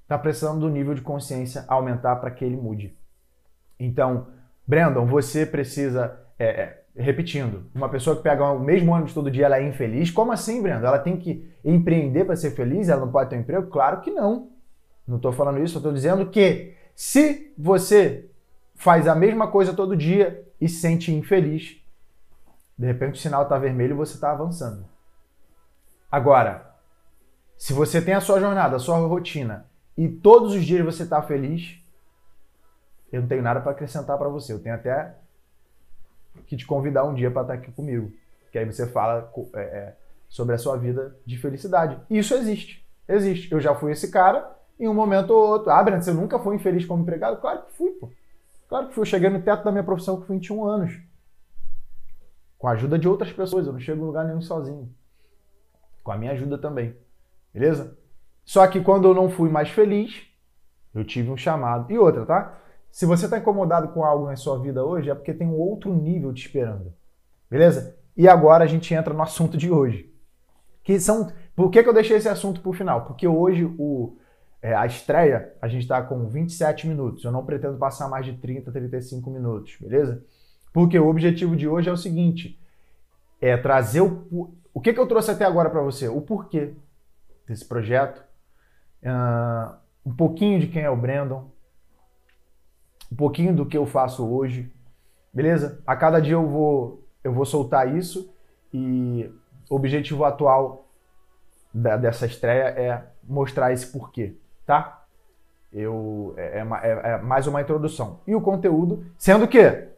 está 0.00 0.16
precisando 0.16 0.60
do 0.60 0.70
nível 0.70 0.94
de 0.94 1.02
consciência 1.02 1.66
aumentar 1.68 2.16
para 2.16 2.30
que 2.30 2.42
ele 2.42 2.56
mude. 2.56 2.96
Então, 3.78 4.28
Brandon, 4.66 5.04
você 5.04 5.44
precisa. 5.44 6.18
É, 6.38 6.46
é, 6.46 6.82
repetindo, 6.96 7.66
uma 7.74 7.90
pessoa 7.90 8.16
que 8.16 8.22
pega 8.22 8.42
o 8.50 8.58
mesmo 8.58 8.90
ônibus 8.92 9.12
todo 9.12 9.30
dia, 9.30 9.44
ela 9.44 9.58
é 9.58 9.68
infeliz. 9.68 10.10
Como 10.10 10.32
assim, 10.32 10.62
Brandon? 10.62 10.86
Ela 10.86 10.98
tem 10.98 11.18
que 11.18 11.46
empreender 11.62 12.24
para 12.24 12.36
ser 12.36 12.52
feliz? 12.52 12.88
Ela 12.88 13.04
não 13.04 13.12
pode 13.12 13.28
ter 13.28 13.36
um 13.36 13.40
emprego? 13.40 13.66
Claro 13.66 14.00
que 14.00 14.10
não. 14.10 14.48
Não 15.06 15.16
estou 15.16 15.30
falando 15.30 15.62
isso, 15.62 15.76
estou 15.76 15.92
dizendo 15.92 16.30
que 16.30 16.74
se 16.94 17.52
você 17.58 18.30
faz 18.74 19.06
a 19.06 19.14
mesma 19.14 19.46
coisa 19.46 19.74
todo 19.74 19.94
dia 19.94 20.48
e 20.60 20.68
se 20.68 20.80
sente 20.80 21.12
infeliz, 21.12 21.76
de 22.76 22.86
repente 22.86 23.14
o 23.14 23.22
sinal 23.22 23.44
está 23.44 23.58
vermelho 23.58 23.92
e 23.92 23.96
você 23.96 24.14
está 24.14 24.30
avançando. 24.30 24.84
Agora, 26.10 26.74
se 27.56 27.72
você 27.72 28.00
tem 28.00 28.14
a 28.14 28.20
sua 28.20 28.40
jornada, 28.40 28.76
a 28.76 28.80
sua 28.80 28.98
rotina 28.98 29.66
e 29.96 30.08
todos 30.08 30.54
os 30.54 30.64
dias 30.64 30.84
você 30.84 31.02
está 31.02 31.22
feliz, 31.22 31.78
eu 33.12 33.20
não 33.20 33.28
tenho 33.28 33.42
nada 33.42 33.60
para 33.60 33.72
acrescentar 33.72 34.16
para 34.16 34.28
você. 34.28 34.52
Eu 34.52 34.62
tenho 34.62 34.74
até 34.74 35.14
que 36.46 36.56
te 36.56 36.66
convidar 36.66 37.04
um 37.04 37.14
dia 37.14 37.30
para 37.30 37.42
estar 37.42 37.54
tá 37.54 37.60
aqui 37.60 37.72
comigo. 37.72 38.12
Que 38.50 38.58
aí 38.58 38.64
você 38.64 38.86
fala 38.86 39.30
é, 39.54 39.60
é, 39.60 39.96
sobre 40.28 40.54
a 40.54 40.58
sua 40.58 40.76
vida 40.76 41.16
de 41.26 41.36
felicidade. 41.38 42.00
Isso 42.08 42.34
existe. 42.34 42.86
Existe. 43.08 43.52
Eu 43.52 43.60
já 43.60 43.74
fui 43.74 43.92
esse 43.92 44.10
cara 44.10 44.56
em 44.78 44.88
um 44.88 44.94
momento 44.94 45.30
ou 45.30 45.48
outro. 45.48 45.70
Ah, 45.70 45.82
Breno, 45.82 46.02
você 46.02 46.12
nunca 46.12 46.38
foi 46.38 46.54
infeliz 46.54 46.84
como 46.84 47.02
empregado? 47.02 47.40
Claro 47.40 47.62
que 47.62 47.72
fui, 47.72 47.90
pô. 47.90 48.10
Claro 48.70 48.86
que 48.86 48.94
fui. 48.94 49.02
Eu 49.02 49.06
cheguei 49.06 49.28
no 49.28 49.42
teto 49.42 49.64
da 49.64 49.72
minha 49.72 49.82
profissão 49.82 50.16
com 50.16 50.32
21 50.32 50.64
anos. 50.64 50.96
Com 52.56 52.68
a 52.68 52.72
ajuda 52.72 52.96
de 52.96 53.08
outras 53.08 53.32
pessoas. 53.32 53.66
Eu 53.66 53.72
não 53.72 53.80
chego 53.80 54.00
em 54.00 54.06
lugar 54.06 54.24
nenhum 54.24 54.40
sozinho. 54.40 54.88
Com 56.04 56.12
a 56.12 56.16
minha 56.16 56.30
ajuda 56.30 56.56
também. 56.56 56.96
Beleza? 57.52 57.98
Só 58.44 58.64
que 58.68 58.80
quando 58.80 59.08
eu 59.08 59.14
não 59.14 59.28
fui 59.28 59.50
mais 59.50 59.70
feliz, 59.70 60.22
eu 60.94 61.04
tive 61.04 61.30
um 61.30 61.36
chamado. 61.36 61.92
E 61.92 61.98
outra, 61.98 62.24
tá? 62.24 62.58
Se 62.92 63.04
você 63.04 63.24
está 63.24 63.38
incomodado 63.38 63.88
com 63.88 64.04
algo 64.04 64.26
na 64.26 64.36
sua 64.36 64.58
vida 64.60 64.84
hoje, 64.84 65.10
é 65.10 65.14
porque 65.14 65.34
tem 65.34 65.48
um 65.48 65.58
outro 65.58 65.92
nível 65.92 66.32
te 66.32 66.46
esperando. 66.46 66.94
Beleza? 67.50 67.98
E 68.16 68.28
agora 68.28 68.62
a 68.62 68.66
gente 68.68 68.94
entra 68.94 69.12
no 69.12 69.22
assunto 69.22 69.56
de 69.56 69.70
hoje. 69.70 70.14
Que 70.84 71.00
são. 71.00 71.32
Por 71.56 71.70
que, 71.70 71.82
que 71.82 71.88
eu 71.88 71.94
deixei 71.94 72.16
esse 72.16 72.28
assunto 72.28 72.60
para 72.60 72.70
o 72.70 72.74
final? 72.74 73.04
Porque 73.04 73.26
hoje 73.26 73.64
o, 73.64 74.16
é, 74.62 74.74
a 74.74 74.84
estreia, 74.84 75.54
a 75.60 75.68
gente 75.68 75.82
está 75.82 76.02
com 76.02 76.28
27 76.28 76.86
minutos. 76.86 77.24
Eu 77.24 77.32
não 77.32 77.44
pretendo 77.44 77.78
passar 77.78 78.08
mais 78.08 78.26
de 78.26 78.34
30, 78.34 78.70
35 78.70 79.30
minutos, 79.30 79.76
beleza? 79.80 80.22
Porque 80.72 80.98
o 80.98 81.08
objetivo 81.08 81.56
de 81.56 81.66
hoje 81.66 81.88
é 81.88 81.92
o 81.92 81.96
seguinte: 81.96 82.60
é 83.40 83.56
trazer 83.56 84.02
o. 84.02 84.54
O 84.72 84.80
que, 84.80 84.92
que 84.92 85.00
eu 85.00 85.06
trouxe 85.06 85.30
até 85.30 85.44
agora 85.44 85.68
para 85.68 85.82
você? 85.82 86.08
O 86.08 86.20
porquê 86.20 86.74
desse 87.48 87.64
projeto, 87.64 88.22
uh, 89.02 89.74
um 90.06 90.14
pouquinho 90.14 90.60
de 90.60 90.68
quem 90.68 90.82
é 90.82 90.90
o 90.90 90.96
Brandon, 90.96 91.50
um 93.10 93.16
pouquinho 93.16 93.52
do 93.52 93.66
que 93.66 93.76
eu 93.76 93.84
faço 93.84 94.24
hoje, 94.24 94.72
beleza? 95.32 95.82
A 95.84 95.96
cada 95.96 96.20
dia 96.20 96.34
eu 96.34 96.46
vou, 96.46 97.04
eu 97.24 97.32
vou 97.32 97.44
soltar 97.44 97.96
isso 97.96 98.32
e 98.72 99.28
o 99.68 99.74
objetivo 99.74 100.24
atual 100.24 100.88
da, 101.74 101.96
dessa 101.96 102.26
estreia 102.26 102.68
é 102.68 103.04
mostrar 103.24 103.72
esse 103.72 103.88
porquê 103.88 104.36
tá? 104.70 105.02
Eu, 105.72 106.32
é, 106.36 106.60
é, 106.60 106.60
é, 106.60 107.10
é 107.10 107.18
mais 107.18 107.48
uma 107.48 107.60
introdução. 107.60 108.20
E 108.24 108.36
o 108.36 108.40
conteúdo, 108.40 109.04
sendo 109.18 109.48
que 109.48 109.88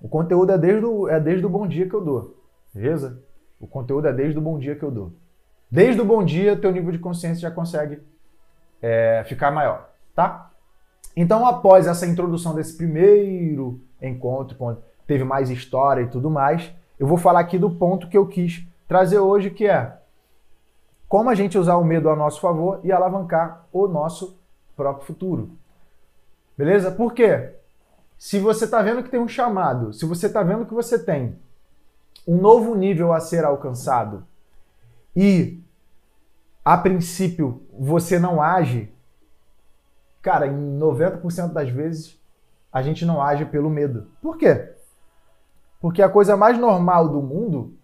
o 0.00 0.08
conteúdo 0.08 0.52
é 0.52 0.58
desde 0.58 0.86
o, 0.86 1.08
é 1.08 1.18
desde 1.18 1.44
o 1.44 1.48
bom 1.48 1.66
dia 1.66 1.88
que 1.88 1.94
eu 1.94 2.00
dou, 2.00 2.40
beleza? 2.72 3.20
O 3.58 3.66
conteúdo 3.66 4.06
é 4.06 4.12
desde 4.12 4.38
o 4.38 4.42
bom 4.42 4.60
dia 4.60 4.76
que 4.76 4.84
eu 4.84 4.92
dou. 4.92 5.12
Desde 5.68 6.00
o 6.00 6.04
bom 6.04 6.22
dia, 6.22 6.56
teu 6.56 6.70
nível 6.70 6.92
de 6.92 7.00
consciência 7.00 7.40
já 7.40 7.50
consegue 7.50 8.00
é, 8.80 9.24
ficar 9.26 9.50
maior, 9.50 9.90
tá? 10.14 10.52
Então, 11.16 11.44
após 11.44 11.88
essa 11.88 12.06
introdução 12.06 12.54
desse 12.54 12.76
primeiro 12.76 13.80
encontro, 14.00 14.56
onde 14.60 14.78
teve 15.04 15.24
mais 15.24 15.50
história 15.50 16.02
e 16.02 16.06
tudo 16.06 16.30
mais, 16.30 16.72
eu 16.96 17.08
vou 17.08 17.18
falar 17.18 17.40
aqui 17.40 17.58
do 17.58 17.70
ponto 17.72 18.08
que 18.08 18.16
eu 18.16 18.28
quis 18.28 18.64
trazer 18.86 19.18
hoje, 19.18 19.50
que 19.50 19.66
é 19.66 19.98
como 21.08 21.30
a 21.30 21.34
gente 21.34 21.58
usar 21.58 21.76
o 21.76 21.84
medo 21.84 22.08
a 22.08 22.16
nosso 22.16 22.40
favor 22.40 22.80
e 22.82 22.90
alavancar 22.90 23.66
o 23.72 23.86
nosso 23.86 24.38
próprio 24.76 25.06
futuro. 25.06 25.50
Beleza? 26.56 26.90
Por 26.90 27.12
quê? 27.12 27.54
Se 28.16 28.38
você 28.38 28.64
está 28.64 28.80
vendo 28.80 29.02
que 29.02 29.10
tem 29.10 29.20
um 29.20 29.28
chamado, 29.28 29.92
se 29.92 30.06
você 30.06 30.26
está 30.26 30.42
vendo 30.42 30.66
que 30.66 30.74
você 30.74 30.98
tem 30.98 31.38
um 32.26 32.36
novo 32.36 32.74
nível 32.74 33.12
a 33.12 33.20
ser 33.20 33.44
alcançado 33.44 34.26
e 35.14 35.60
a 36.64 36.78
princípio 36.78 37.62
você 37.78 38.18
não 38.18 38.40
age, 38.40 38.92
cara, 40.22 40.46
em 40.46 40.78
90% 40.78 41.52
das 41.52 41.68
vezes 41.68 42.18
a 42.72 42.82
gente 42.82 43.04
não 43.04 43.20
age 43.20 43.44
pelo 43.44 43.68
medo. 43.68 44.08
Por 44.22 44.38
quê? 44.38 44.72
Porque 45.80 46.00
a 46.00 46.08
coisa 46.08 46.36
mais 46.36 46.58
normal 46.58 47.08
do 47.08 47.20
mundo 47.20 47.76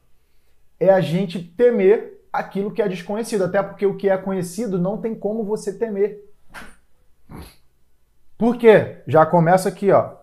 é 0.79 0.89
a 0.89 1.01
gente 1.01 1.39
temer 1.39 2.20
aquilo 2.33 2.73
que 2.73 2.81
é 2.81 2.89
desconhecido, 2.89 3.45
até 3.45 3.63
porque 3.63 3.87
o 3.87 3.97
que 3.97 4.09
é 4.09 4.17
conhecido 4.17 4.79
não 4.79 5.01
tem 5.01 5.15
como 5.15 5.45
você 5.45 5.77
temer. 5.77 6.25
Por 8.39 8.57
quê? 8.57 9.03
Já 9.07 9.27
começa 9.27 9.69
aqui, 9.69 9.91
ó. 9.91 10.17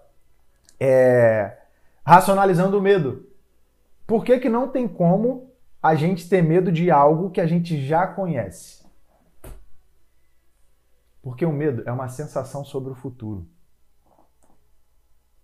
É, 0.79 1.57
racionalizando 2.05 2.77
o 2.77 2.81
medo. 2.81 3.27
Por 4.05 4.23
que, 4.23 4.39
que 4.39 4.49
não 4.49 4.69
tem 4.69 4.87
como 4.87 5.51
a 5.83 5.95
gente 5.95 6.27
ter 6.27 6.41
medo 6.41 6.71
de 6.71 6.89
algo 6.89 7.29
que 7.29 7.41
a 7.41 7.45
gente 7.45 7.85
já 7.85 8.07
conhece? 8.07 8.85
Porque 11.21 11.45
o 11.45 11.51
medo 11.51 11.83
é 11.85 11.91
uma 11.91 12.07
sensação 12.07 12.63
sobre 12.63 12.91
o 12.91 12.95
futuro. 12.95 13.47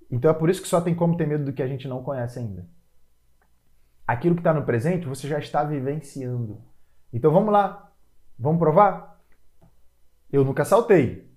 Então 0.09 0.31
é 0.31 0.33
por 0.33 0.49
isso 0.49 0.61
que 0.61 0.67
só 0.67 0.79
tem 0.79 0.95
como 0.95 1.17
ter 1.17 1.27
medo 1.27 1.43
do 1.43 1.53
que 1.53 1.61
a 1.61 1.67
gente 1.67 1.87
não 1.87 2.03
conhece 2.03 2.39
ainda 2.39 2.65
aquilo 4.07 4.35
que 4.35 4.41
está 4.41 4.53
no 4.53 4.65
presente 4.65 5.07
você 5.07 5.27
já 5.27 5.39
está 5.39 5.63
vivenciando. 5.63 6.61
Então 7.11 7.31
vamos 7.31 7.51
lá, 7.51 7.91
vamos 8.37 8.59
provar? 8.59 9.21
Eu 10.31 10.43
nunca 10.43 10.65
saltei. 10.65 11.31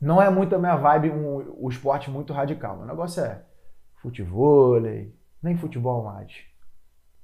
Não 0.00 0.20
é 0.20 0.28
muito 0.28 0.54
a 0.54 0.58
minha 0.58 0.76
vibe 0.76 1.10
um, 1.10 1.54
o 1.58 1.68
esporte 1.68 2.10
muito 2.10 2.32
radical. 2.32 2.78
O 2.80 2.86
negócio 2.86 3.24
é 3.24 3.42
futebol, 4.02 4.78
nem 5.42 5.56
futebol 5.56 6.04
mais. 6.04 6.32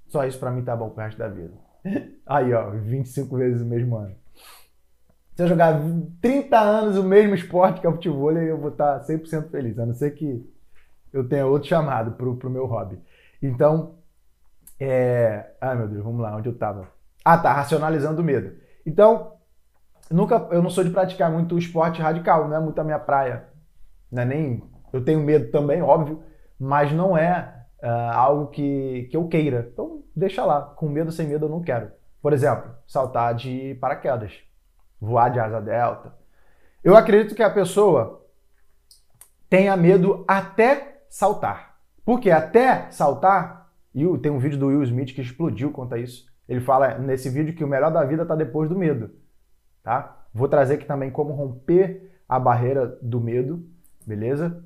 Só 0.08 0.26
isso 0.26 0.38
para 0.38 0.50
mim 0.50 0.64
tá 0.64 0.74
bom 0.74 0.90
pro 0.90 1.04
resto 1.04 1.18
da 1.18 1.28
vida. 1.28 1.52
Aí, 2.26 2.52
ó, 2.52 2.70
25 2.70 3.36
vezes 3.36 3.62
o 3.62 3.66
mesmo 3.66 3.96
ano. 3.96 4.14
Se 5.34 5.42
eu 5.42 5.48
jogar 5.48 5.80
30 6.20 6.58
anos 6.58 6.96
o 6.96 7.04
mesmo 7.04 7.34
esporte 7.34 7.80
que 7.80 7.86
é 7.86 7.90
o 7.90 7.94
futebol, 7.94 8.32
eu 8.32 8.58
vou 8.58 8.70
estar 8.70 9.00
100% 9.00 9.50
feliz. 9.50 9.78
A 9.78 9.86
não 9.86 9.94
ser 9.94 10.12
que 10.12 10.46
eu 11.12 11.26
tenha 11.26 11.46
outro 11.46 11.68
chamado 11.68 12.12
pro, 12.12 12.36
pro 12.36 12.50
meu 12.50 12.66
hobby. 12.66 12.98
Então, 13.42 13.96
é... 14.82 15.54
Ai, 15.60 15.76
meu 15.76 15.88
Deus, 15.88 16.02
vamos 16.02 16.20
lá, 16.20 16.36
onde 16.36 16.48
eu 16.48 16.52
estava? 16.52 16.88
Ah, 17.24 17.38
tá, 17.38 17.52
racionalizando 17.52 18.20
o 18.20 18.24
medo. 18.24 18.56
Então, 18.84 19.34
nunca, 20.10 20.48
eu 20.50 20.62
não 20.62 20.70
sou 20.70 20.82
de 20.82 20.90
praticar 20.90 21.30
muito 21.30 21.58
esporte 21.58 22.00
radical, 22.00 22.48
não 22.48 22.56
é 22.56 22.60
muito 22.60 22.80
a 22.80 22.84
minha 22.84 22.98
praia. 22.98 23.48
Não 24.10 24.22
é 24.22 24.24
nem. 24.24 24.62
Eu 24.92 25.04
tenho 25.04 25.20
medo 25.20 25.50
também, 25.50 25.80
óbvio, 25.80 26.22
mas 26.58 26.92
não 26.92 27.16
é 27.16 27.64
uh, 27.82 28.12
algo 28.14 28.48
que, 28.48 29.08
que 29.10 29.16
eu 29.16 29.28
queira. 29.28 29.68
Então, 29.72 30.02
deixa 30.14 30.44
lá. 30.44 30.60
Com 30.62 30.88
medo 30.88 31.12
sem 31.12 31.26
medo 31.28 31.46
eu 31.46 31.50
não 31.50 31.62
quero. 31.62 31.90
Por 32.20 32.32
exemplo, 32.32 32.70
saltar 32.86 33.34
de 33.34 33.76
paraquedas, 33.80 34.32
voar 35.00 35.30
de 35.30 35.40
asa 35.40 35.60
delta. 35.60 36.14
Eu 36.84 36.96
acredito 36.96 37.34
que 37.34 37.42
a 37.42 37.50
pessoa 37.50 38.26
tenha 39.48 39.76
medo 39.76 40.24
até 40.26 41.04
saltar. 41.08 41.76
Porque 42.04 42.30
até 42.30 42.90
saltar, 42.90 43.61
e 43.94 44.18
tem 44.18 44.32
um 44.32 44.38
vídeo 44.38 44.58
do 44.58 44.68
Will 44.68 44.82
Smith 44.82 45.14
que 45.14 45.20
explodiu 45.20 45.70
quanto 45.70 45.94
a 45.94 45.98
isso. 45.98 46.26
Ele 46.48 46.60
fala 46.60 46.98
nesse 46.98 47.28
vídeo 47.28 47.54
que 47.54 47.64
o 47.64 47.68
melhor 47.68 47.92
da 47.92 48.04
vida 48.04 48.22
está 48.22 48.34
depois 48.34 48.68
do 48.68 48.78
medo. 48.78 49.10
Tá? 49.82 50.24
Vou 50.32 50.48
trazer 50.48 50.74
aqui 50.74 50.84
também 50.84 51.10
como 51.10 51.32
romper 51.32 52.10
a 52.28 52.38
barreira 52.38 52.98
do 53.02 53.20
medo, 53.20 53.66
beleza? 54.06 54.64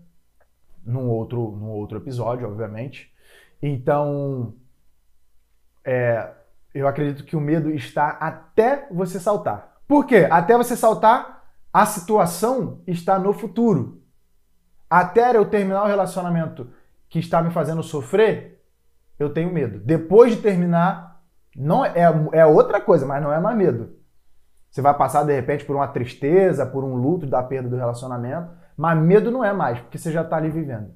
Num 0.84 1.08
outro, 1.08 1.50
num 1.52 1.70
outro 1.70 1.98
episódio, 1.98 2.46
obviamente. 2.46 3.12
Então, 3.60 4.54
é, 5.84 6.30
eu 6.72 6.86
acredito 6.86 7.24
que 7.24 7.34
o 7.34 7.40
medo 7.40 7.70
está 7.70 8.10
até 8.10 8.86
você 8.90 9.18
saltar. 9.18 9.80
Por 9.88 10.06
quê? 10.06 10.28
Até 10.30 10.56
você 10.56 10.76
saltar, 10.76 11.44
a 11.72 11.86
situação 11.86 12.80
está 12.86 13.18
no 13.18 13.32
futuro. 13.32 14.02
Até 14.88 15.36
eu 15.36 15.44
terminar 15.48 15.84
o 15.84 15.88
relacionamento 15.88 16.70
que 17.08 17.18
está 17.18 17.42
me 17.42 17.50
fazendo 17.50 17.82
sofrer, 17.82 18.55
eu 19.18 19.32
tenho 19.32 19.52
medo. 19.52 19.78
Depois 19.80 20.34
de 20.34 20.42
terminar, 20.42 21.22
não 21.56 21.84
é, 21.84 21.94
é 22.32 22.46
outra 22.46 22.80
coisa, 22.80 23.06
mas 23.06 23.22
não 23.22 23.32
é 23.32 23.40
mais 23.40 23.56
medo. 23.56 23.96
Você 24.70 24.82
vai 24.82 24.96
passar 24.96 25.24
de 25.24 25.32
repente 25.32 25.64
por 25.64 25.76
uma 25.76 25.88
tristeza, 25.88 26.66
por 26.66 26.84
um 26.84 26.96
luto 26.96 27.26
da 27.26 27.42
perda 27.42 27.68
do 27.68 27.76
relacionamento, 27.76 28.50
mas 28.76 28.98
medo 28.98 29.30
não 29.30 29.42
é 29.42 29.52
mais, 29.52 29.80
porque 29.80 29.96
você 29.96 30.12
já 30.12 30.22
está 30.22 30.36
ali 30.36 30.50
vivendo. 30.50 30.94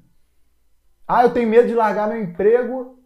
Ah, 1.07 1.23
eu 1.23 1.33
tenho 1.33 1.49
medo 1.49 1.67
de 1.67 1.73
largar 1.73 2.07
meu 2.07 2.21
emprego 2.21 2.99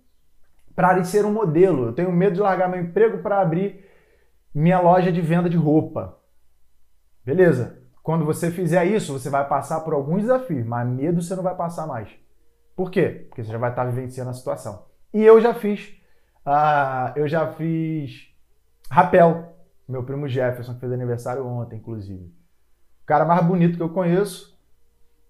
para 0.75 1.01
ser 1.03 1.25
um 1.25 1.31
modelo. 1.31 1.85
Eu 1.85 1.93
tenho 1.93 2.11
medo 2.11 2.35
de 2.35 2.41
largar 2.41 2.69
meu 2.69 2.81
emprego 2.81 3.19
para 3.19 3.39
abrir 3.39 3.85
minha 4.53 4.79
loja 4.79 5.11
de 5.11 5.21
venda 5.21 5.49
de 5.49 5.57
roupa. 5.57 6.19
Beleza. 7.23 7.81
Quando 8.03 8.23
você 8.23 8.51
fizer 8.51 8.85
isso, 8.85 9.13
você 9.13 9.29
vai 9.29 9.47
passar 9.47 9.79
por 9.79 9.93
alguns 9.93 10.21
desafios, 10.21 10.65
mas 10.65 10.87
medo 10.87 11.21
você 11.21 11.35
não 11.35 11.41
vai 11.41 11.55
passar 11.55 11.87
mais. 11.87 12.09
Por 12.75 12.91
quê? 12.91 13.25
Porque 13.27 13.43
você 13.43 13.51
já 13.51 13.57
vai 13.57 13.71
estar 13.71 13.85
vivenciando 13.85 14.29
a 14.29 14.33
situação. 14.33 14.85
E 15.15 15.23
eu 15.23 15.39
já 15.39 15.53
fiz, 15.53 15.97
uh, 16.45 17.15
eu 17.15 17.25
já 17.25 17.53
fiz 17.53 18.27
rapel 18.91 19.55
meu 19.87 20.03
primo 20.03 20.27
Jefferson, 20.27 20.73
que 20.73 20.81
fez 20.81 20.91
aniversário 20.91 21.47
ontem, 21.47 21.77
inclusive. 21.77 22.25
O 23.01 23.05
cara 23.05 23.23
mais 23.23 23.41
bonito 23.45 23.77
que 23.77 23.81
eu 23.81 23.87
conheço. 23.87 24.59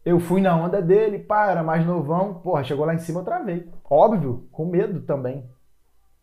Eu 0.04 0.19
fui 0.19 0.41
na 0.41 0.56
onda 0.56 0.82
dele, 0.82 1.19
pá, 1.19 1.52
era 1.52 1.62
mais 1.62 1.86
novão. 1.86 2.34
Porra, 2.34 2.63
chegou 2.63 2.84
lá 2.84 2.95
em 2.95 2.98
cima, 2.98 3.19
eu 3.19 3.26
travei. 3.26 3.71
Óbvio, 3.88 4.48
com 4.52 4.65
medo 4.65 5.02
também. 5.02 5.48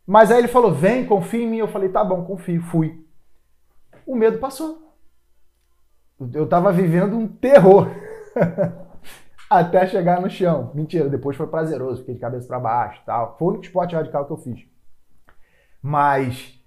Mas 0.05 0.33
aí 0.33 0.39
ele 0.39 0.49
falou: 0.49 0.73
vem, 0.73 1.07
confia 1.07 1.45
em 1.45 1.49
mim. 1.49 1.59
Eu 1.59 1.69
falei: 1.69 1.89
tá 1.89 2.03
bom, 2.03 2.25
confio. 2.25 2.63
Fui. 2.63 3.07
O 4.05 4.17
medo 4.17 4.41
passou. 4.41 4.93
Eu 6.35 6.49
tava 6.49 6.73
vivendo 6.73 7.17
um 7.17 7.29
terror. 7.29 7.87
Até 9.59 9.87
chegar 9.87 10.21
no 10.21 10.31
chão. 10.31 10.71
Mentira, 10.75 11.11
depois 11.11 11.37
foi 11.37 11.47
prazeroso, 11.47 12.01
fiquei 12.01 12.15
de 12.15 12.21
cabeça 12.21 12.49
para 12.49 12.59
baixo 12.59 13.03
tal. 13.05 13.37
Foi 13.39 13.47
o 13.47 13.51
único 13.51 13.65
esporte 13.65 13.95
radical 13.95 14.25
que 14.25 14.33
eu 14.33 14.39
fiz. 14.39 14.61
Mas 15.83 16.59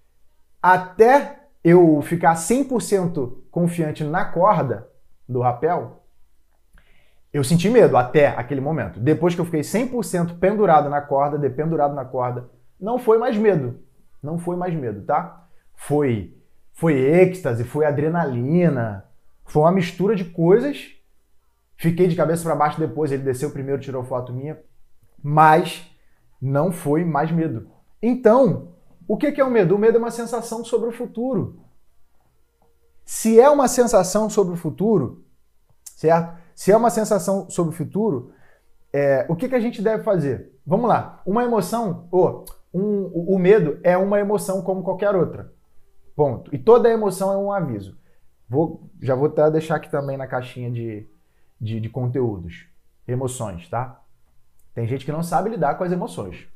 até 0.61 1.47
eu 1.63 1.99
ficar 2.03 2.35
100% 2.35 3.37
confiante 3.49 4.03
na 4.03 4.23
corda 4.23 4.87
do 5.27 5.41
rapel, 5.41 6.03
eu 7.33 7.43
senti 7.43 7.69
medo 7.69 7.97
até 7.97 8.27
aquele 8.27 8.61
momento. 8.61 8.99
Depois 8.99 9.33
que 9.33 9.41
eu 9.41 9.45
fiquei 9.45 9.61
100% 9.61 10.37
pendurado 10.37 10.87
na 10.87 11.01
corda, 11.01 11.39
dependurado 11.39 11.95
na 11.95 12.05
corda, 12.05 12.49
não 12.79 12.99
foi 12.99 13.17
mais 13.17 13.35
medo. 13.35 13.79
Não 14.21 14.37
foi 14.37 14.55
mais 14.55 14.75
medo, 14.75 15.01
tá? 15.01 15.47
Foi 15.73 16.35
foi 16.71 16.93
êxtase, 16.93 17.63
foi 17.63 17.85
adrenalina, 17.85 19.05
foi 19.45 19.63
uma 19.63 19.71
mistura 19.71 20.15
de 20.15 20.25
coisas. 20.25 20.94
Fiquei 21.77 22.07
de 22.07 22.15
cabeça 22.15 22.43
para 22.43 22.55
baixo 22.55 22.79
depois, 22.79 23.11
ele 23.11 23.23
desceu 23.23 23.51
primeiro, 23.51 23.81
tirou 23.81 24.03
foto 24.03 24.33
minha, 24.33 24.59
mas 25.21 25.85
não 26.41 26.71
foi 26.71 27.03
mais 27.03 27.31
medo. 27.31 27.69
Então, 28.01 28.75
o 29.07 29.17
que 29.17 29.39
é 29.39 29.43
o 29.43 29.51
medo? 29.51 29.75
O 29.75 29.79
medo 29.79 29.97
é 29.97 29.99
uma 29.99 30.11
sensação 30.11 30.63
sobre 30.63 30.89
o 30.89 30.91
futuro. 30.91 31.59
Se 33.03 33.39
é 33.39 33.49
uma 33.49 33.67
sensação 33.67 34.29
sobre 34.29 34.53
o 34.53 34.57
futuro, 34.57 35.23
certo? 35.95 36.37
Se 36.55 36.71
é 36.71 36.77
uma 36.77 36.89
sensação 36.89 37.49
sobre 37.49 37.73
o 37.73 37.77
futuro, 37.77 38.31
é, 38.91 39.25
o 39.29 39.35
que, 39.35 39.49
que 39.49 39.55
a 39.55 39.59
gente 39.59 39.81
deve 39.81 40.03
fazer? 40.03 40.53
Vamos 40.65 40.87
lá. 40.87 41.21
Uma 41.25 41.43
emoção, 41.43 42.07
oh, 42.11 42.45
um, 42.73 43.05
o 43.07 43.37
medo 43.37 43.79
é 43.83 43.97
uma 43.97 44.19
emoção 44.19 44.61
como 44.61 44.83
qualquer 44.83 45.13
outra. 45.13 45.53
Ponto. 46.15 46.53
E 46.55 46.57
toda 46.57 46.89
emoção 46.89 47.33
é 47.33 47.37
um 47.37 47.51
aviso. 47.51 47.97
Vou, 48.49 48.89
já 49.01 49.13
vou 49.13 49.27
até 49.27 49.49
deixar 49.51 49.75
aqui 49.75 49.91
também 49.91 50.17
na 50.17 50.27
caixinha 50.27 50.71
de, 50.71 51.07
de, 51.59 51.79
de 51.79 51.89
conteúdos. 51.89 52.67
Emoções, 53.07 53.69
tá? 53.69 54.01
Tem 54.73 54.87
gente 54.87 55.05
que 55.05 55.11
não 55.11 55.23
sabe 55.23 55.49
lidar 55.49 55.75
com 55.75 55.83
as 55.83 55.91
emoções. 55.91 56.47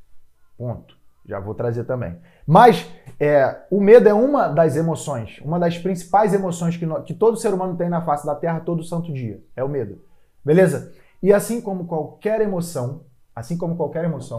Ponto. 0.57 0.97
Já 1.25 1.39
vou 1.39 1.53
trazer 1.53 1.83
também. 1.83 2.17
Mas 2.45 2.89
é, 3.19 3.65
o 3.69 3.79
medo 3.79 4.09
é 4.09 4.13
uma 4.13 4.47
das 4.47 4.75
emoções, 4.75 5.39
uma 5.41 5.59
das 5.59 5.77
principais 5.77 6.33
emoções 6.33 6.75
que, 6.75 6.85
que 7.05 7.13
todo 7.13 7.38
ser 7.38 7.53
humano 7.53 7.77
tem 7.77 7.88
na 7.88 8.01
face 8.01 8.25
da 8.25 8.35
Terra 8.35 8.59
todo 8.59 8.83
santo 8.83 9.13
dia. 9.13 9.43
É 9.55 9.63
o 9.63 9.69
medo. 9.69 10.01
Beleza? 10.43 10.93
E 11.21 11.31
assim 11.31 11.62
como 11.62 11.85
qualquer 11.85 12.41
emoção, 12.41 13.05
assim 13.35 13.57
como 13.57 13.75
qualquer 13.75 14.05
emoção, 14.05 14.38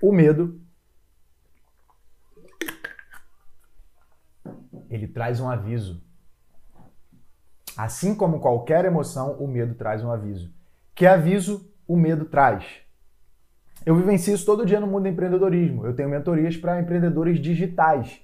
o 0.00 0.10
medo 0.10 0.60
ele 4.88 5.08
traz 5.08 5.40
um 5.40 5.48
aviso. 5.48 6.02
Assim 7.76 8.14
como 8.14 8.40
qualquer 8.40 8.84
emoção, 8.84 9.32
o 9.38 9.46
medo 9.46 9.74
traz 9.74 10.04
um 10.04 10.10
aviso. 10.10 10.52
Que 10.94 11.06
aviso 11.06 11.70
o 11.86 11.96
medo 11.96 12.24
traz? 12.24 12.64
Eu 13.84 13.96
vivencio 13.96 14.34
isso 14.34 14.46
todo 14.46 14.66
dia 14.66 14.78
no 14.78 14.86
mundo 14.86 15.02
do 15.02 15.08
empreendedorismo. 15.08 15.86
Eu 15.86 15.94
tenho 15.94 16.08
mentorias 16.08 16.56
para 16.56 16.80
empreendedores 16.80 17.40
digitais 17.40 18.20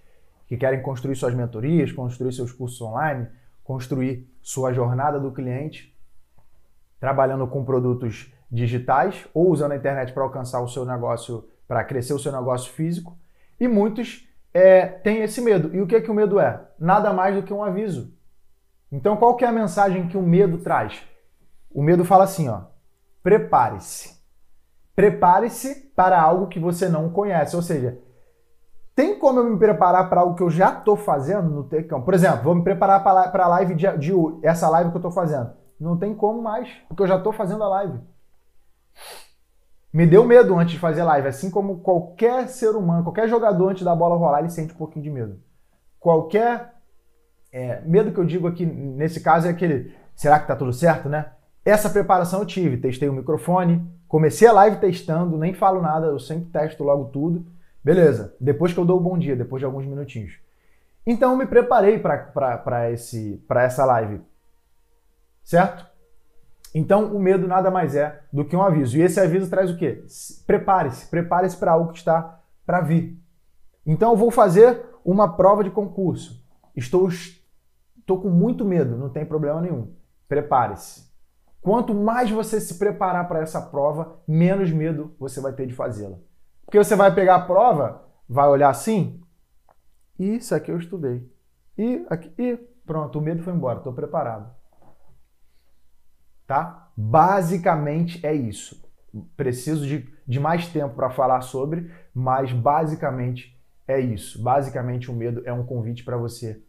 que 0.46 0.56
querem 0.56 0.80
construir 0.80 1.16
suas 1.16 1.34
mentorias, 1.34 1.92
construir 1.92 2.32
seus 2.32 2.52
cursos 2.52 2.80
online, 2.80 3.26
construir 3.64 4.30
sua 4.40 4.72
jornada 4.72 5.18
do 5.18 5.32
cliente, 5.32 5.94
trabalhando 7.00 7.46
com 7.46 7.64
produtos 7.64 8.32
digitais 8.50 9.26
ou 9.34 9.50
usando 9.50 9.72
a 9.72 9.76
internet 9.76 10.12
para 10.12 10.22
alcançar 10.22 10.60
o 10.60 10.68
seu 10.68 10.84
negócio, 10.84 11.46
para 11.66 11.84
crescer 11.84 12.14
o 12.14 12.18
seu 12.18 12.32
negócio 12.32 12.72
físico. 12.72 13.18
E 13.60 13.66
muitos 13.66 14.26
é, 14.54 14.86
têm 14.86 15.22
esse 15.22 15.40
medo. 15.40 15.74
E 15.74 15.80
o 15.80 15.86
que, 15.86 15.96
é 15.96 16.00
que 16.00 16.10
o 16.10 16.14
medo 16.14 16.38
é? 16.38 16.60
Nada 16.78 17.12
mais 17.12 17.34
do 17.34 17.42
que 17.42 17.52
um 17.52 17.62
aviso. 17.62 18.16
Então, 18.90 19.16
qual 19.16 19.36
que 19.36 19.44
é 19.44 19.48
a 19.48 19.52
mensagem 19.52 20.08
que 20.08 20.16
o 20.16 20.22
medo 20.22 20.58
traz? 20.58 21.02
O 21.70 21.82
medo 21.82 22.04
fala 22.04 22.24
assim, 22.24 22.48
ó: 22.48 22.62
prepare-se. 23.22 24.18
Prepare-se 24.96 25.92
para 25.94 26.20
algo 26.20 26.48
que 26.48 26.58
você 26.58 26.88
não 26.88 27.10
conhece. 27.10 27.54
Ou 27.54 27.62
seja, 27.62 27.98
tem 28.94 29.18
como 29.18 29.38
eu 29.38 29.44
me 29.44 29.58
preparar 29.58 30.08
para 30.08 30.22
algo 30.22 30.34
que 30.34 30.42
eu 30.42 30.50
já 30.50 30.76
estou 30.76 30.96
fazendo 30.96 31.48
no 31.48 31.64
Tecão? 31.64 32.02
Por 32.02 32.14
exemplo, 32.14 32.42
vou 32.42 32.54
me 32.54 32.64
preparar 32.64 33.02
para 33.04 33.44
a 33.44 33.48
live 33.48 33.76
de, 33.76 33.86
de, 33.96 34.12
essa 34.42 34.68
live 34.68 34.90
que 34.90 34.96
eu 34.96 34.98
estou 34.98 35.12
fazendo. 35.12 35.52
Não 35.78 35.96
tem 35.96 36.14
como 36.14 36.42
mais, 36.42 36.68
porque 36.88 37.02
eu 37.04 37.06
já 37.06 37.16
estou 37.16 37.32
fazendo 37.32 37.62
a 37.62 37.68
live. 37.68 38.00
Me 39.92 40.04
deu 40.04 40.24
medo 40.24 40.58
antes 40.58 40.72
de 40.72 40.80
fazer 40.80 41.04
live, 41.04 41.28
assim 41.28 41.50
como 41.50 41.78
qualquer 41.78 42.48
ser 42.48 42.70
humano, 42.70 43.04
qualquer 43.04 43.28
jogador 43.28 43.68
antes 43.68 43.84
da 43.84 43.94
bola 43.94 44.16
rolar, 44.16 44.40
ele 44.40 44.50
sente 44.50 44.74
um 44.74 44.76
pouquinho 44.76 45.04
de 45.04 45.10
medo. 45.10 45.40
Qualquer 46.00 46.74
é, 47.52 47.80
medo 47.82 48.12
que 48.12 48.18
eu 48.18 48.24
digo 48.24 48.46
aqui, 48.46 48.64
nesse 48.66 49.20
caso, 49.20 49.46
é 49.46 49.50
aquele, 49.50 49.94
será 50.14 50.38
que 50.38 50.46
tá 50.46 50.56
tudo 50.56 50.72
certo, 50.72 51.08
né? 51.08 51.32
Essa 51.64 51.90
preparação 51.90 52.40
eu 52.40 52.46
tive, 52.46 52.76
testei 52.76 53.08
o 53.08 53.12
microfone, 53.12 53.86
Comecei 54.08 54.48
a 54.48 54.52
live 54.52 54.78
testando, 54.78 55.36
nem 55.36 55.52
falo 55.52 55.82
nada, 55.82 56.06
eu 56.06 56.18
sempre 56.18 56.46
testo 56.46 56.82
logo 56.82 57.10
tudo. 57.10 57.46
Beleza, 57.84 58.34
depois 58.40 58.72
que 58.72 58.80
eu 58.80 58.84
dou 58.84 58.96
o 58.96 59.02
bom 59.02 59.18
dia, 59.18 59.36
depois 59.36 59.60
de 59.60 59.66
alguns 59.66 59.84
minutinhos. 59.84 60.40
Então 61.06 61.32
eu 61.32 61.36
me 61.36 61.44
preparei 61.46 61.98
para 61.98 62.88
essa 62.88 63.84
live. 63.84 64.22
Certo? 65.44 65.86
Então 66.74 67.14
o 67.14 67.20
medo 67.20 67.46
nada 67.46 67.70
mais 67.70 67.94
é 67.94 68.22
do 68.32 68.46
que 68.46 68.56
um 68.56 68.62
aviso. 68.62 68.96
E 68.96 69.02
esse 69.02 69.20
aviso 69.20 69.50
traz 69.50 69.70
o 69.70 69.76
quê? 69.76 70.02
Prepare-se, 70.46 71.06
prepare-se 71.08 71.56
para 71.58 71.72
algo 71.72 71.92
que 71.92 71.98
está 71.98 72.40
para 72.64 72.80
vir. 72.80 73.18
Então 73.84 74.12
eu 74.12 74.16
vou 74.16 74.30
fazer 74.30 74.86
uma 75.04 75.36
prova 75.36 75.62
de 75.62 75.70
concurso. 75.70 76.42
Estou, 76.74 77.10
estou 78.08 78.22
com 78.22 78.30
muito 78.30 78.64
medo, 78.64 78.96
não 78.96 79.10
tem 79.10 79.26
problema 79.26 79.60
nenhum. 79.60 79.94
Prepare-se. 80.26 81.12
Quanto 81.60 81.94
mais 81.94 82.30
você 82.30 82.58
se 82.58 82.78
preparar 82.78 83.28
para 83.28 83.40
essa 83.40 83.60
prova, 83.60 84.22
menos 84.26 84.72
medo 84.72 85.14
você 85.18 85.40
vai 85.42 85.52
ter 85.52 85.66
de 85.66 85.74
fazê-la. 85.74 86.16
Porque 86.64 86.78
você 86.78 86.96
vai 86.96 87.14
pegar 87.14 87.36
a 87.36 87.46
prova, 87.46 88.02
vai 88.26 88.48
olhar 88.48 88.70
assim, 88.70 89.20
isso 90.18 90.54
aqui 90.54 90.70
eu 90.70 90.78
estudei. 90.78 91.30
E 91.76 92.06
aqui, 92.08 92.32
e 92.38 92.56
pronto, 92.86 93.18
o 93.18 93.22
medo 93.22 93.42
foi 93.42 93.52
embora, 93.52 93.78
estou 93.78 93.92
preparado. 93.92 94.50
tá? 96.46 96.90
Basicamente 96.96 98.24
é 98.26 98.32
isso. 98.34 98.82
Preciso 99.36 99.86
de, 99.86 100.08
de 100.26 100.40
mais 100.40 100.66
tempo 100.68 100.94
para 100.94 101.10
falar 101.10 101.42
sobre, 101.42 101.92
mas 102.14 102.52
basicamente 102.52 103.60
é 103.86 104.00
isso. 104.00 104.42
Basicamente 104.42 105.10
o 105.10 105.14
medo 105.14 105.42
é 105.44 105.52
um 105.52 105.66
convite 105.66 106.04
para 106.04 106.16
você 106.16 106.62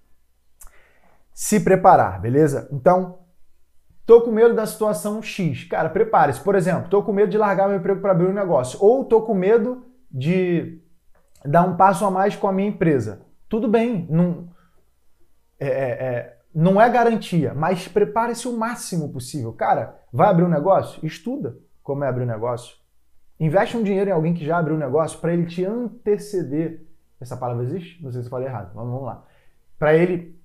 se 1.39 1.62
preparar, 1.62 2.19
beleza? 2.19 2.67
Então, 2.69 3.19
tô 4.06 4.19
com 4.23 4.30
medo 4.30 4.54
da 4.54 4.65
situação 4.65 5.21
X. 5.21 5.63
Cara, 5.63 5.89
prepare-se. 5.89 6.41
Por 6.41 6.54
exemplo, 6.54 6.89
tô 6.89 7.02
com 7.02 7.13
medo 7.13 7.32
de 7.32 7.38
largar 7.38 7.69
meu 7.69 7.78
emprego 7.78 8.02
para 8.02 8.12
abrir 8.12 8.28
um 8.28 8.34
negócio. 8.34 8.78
Ou 8.84 9.06
tô 9.06 9.21
com 9.21 9.34
medo 9.34 9.86
de 10.12 10.82
dar 11.45 11.63
um 11.63 11.78
passo 11.78 12.06
a 12.06 12.12
mais 12.12 12.36
com 12.36 12.45
a 12.45 12.52
minha 12.52 12.67
empresa. 12.67 13.25
Tudo 13.47 13.69
bem, 13.69 14.06
não 14.10 14.49
é, 15.58 15.67
é, 15.67 15.89
é 16.08 16.38
não 16.54 16.82
é 16.82 16.89
garantia, 16.89 17.54
mas 17.54 17.88
prepare-se 17.88 18.45
o 18.45 18.58
máximo 18.58 19.08
possível. 19.08 19.54
Cara, 19.54 19.97
vai 20.12 20.28
abrir 20.28 20.43
um 20.43 20.49
negócio? 20.49 21.06
Estuda 21.06 21.58
como 21.82 22.04
é 22.04 22.10
abrir 22.10 22.23
um 22.23 22.28
negócio. 22.28 22.75
Investe 23.39 23.78
um 23.78 23.84
dinheiro 23.84 24.10
em 24.10 24.13
alguém 24.13 24.34
que 24.34 24.45
já 24.45 24.58
abriu 24.58 24.75
um 24.75 24.80
negócio 24.80 25.17
para 25.19 25.32
ele 25.34 25.45
te 25.45 25.63
anteceder. 25.63 26.86
Essa 27.17 27.38
palavra 27.38 27.63
existe? 27.63 28.04
Não 28.04 28.12
sei 28.12 28.23
se 28.23 28.28
eu 28.28 28.30
falei 28.30 28.49
errado. 28.49 28.73
Vamos, 28.73 28.91
vamos 28.91 29.06
lá. 29.06 29.25
Para 29.78 29.95
ele 29.95 30.38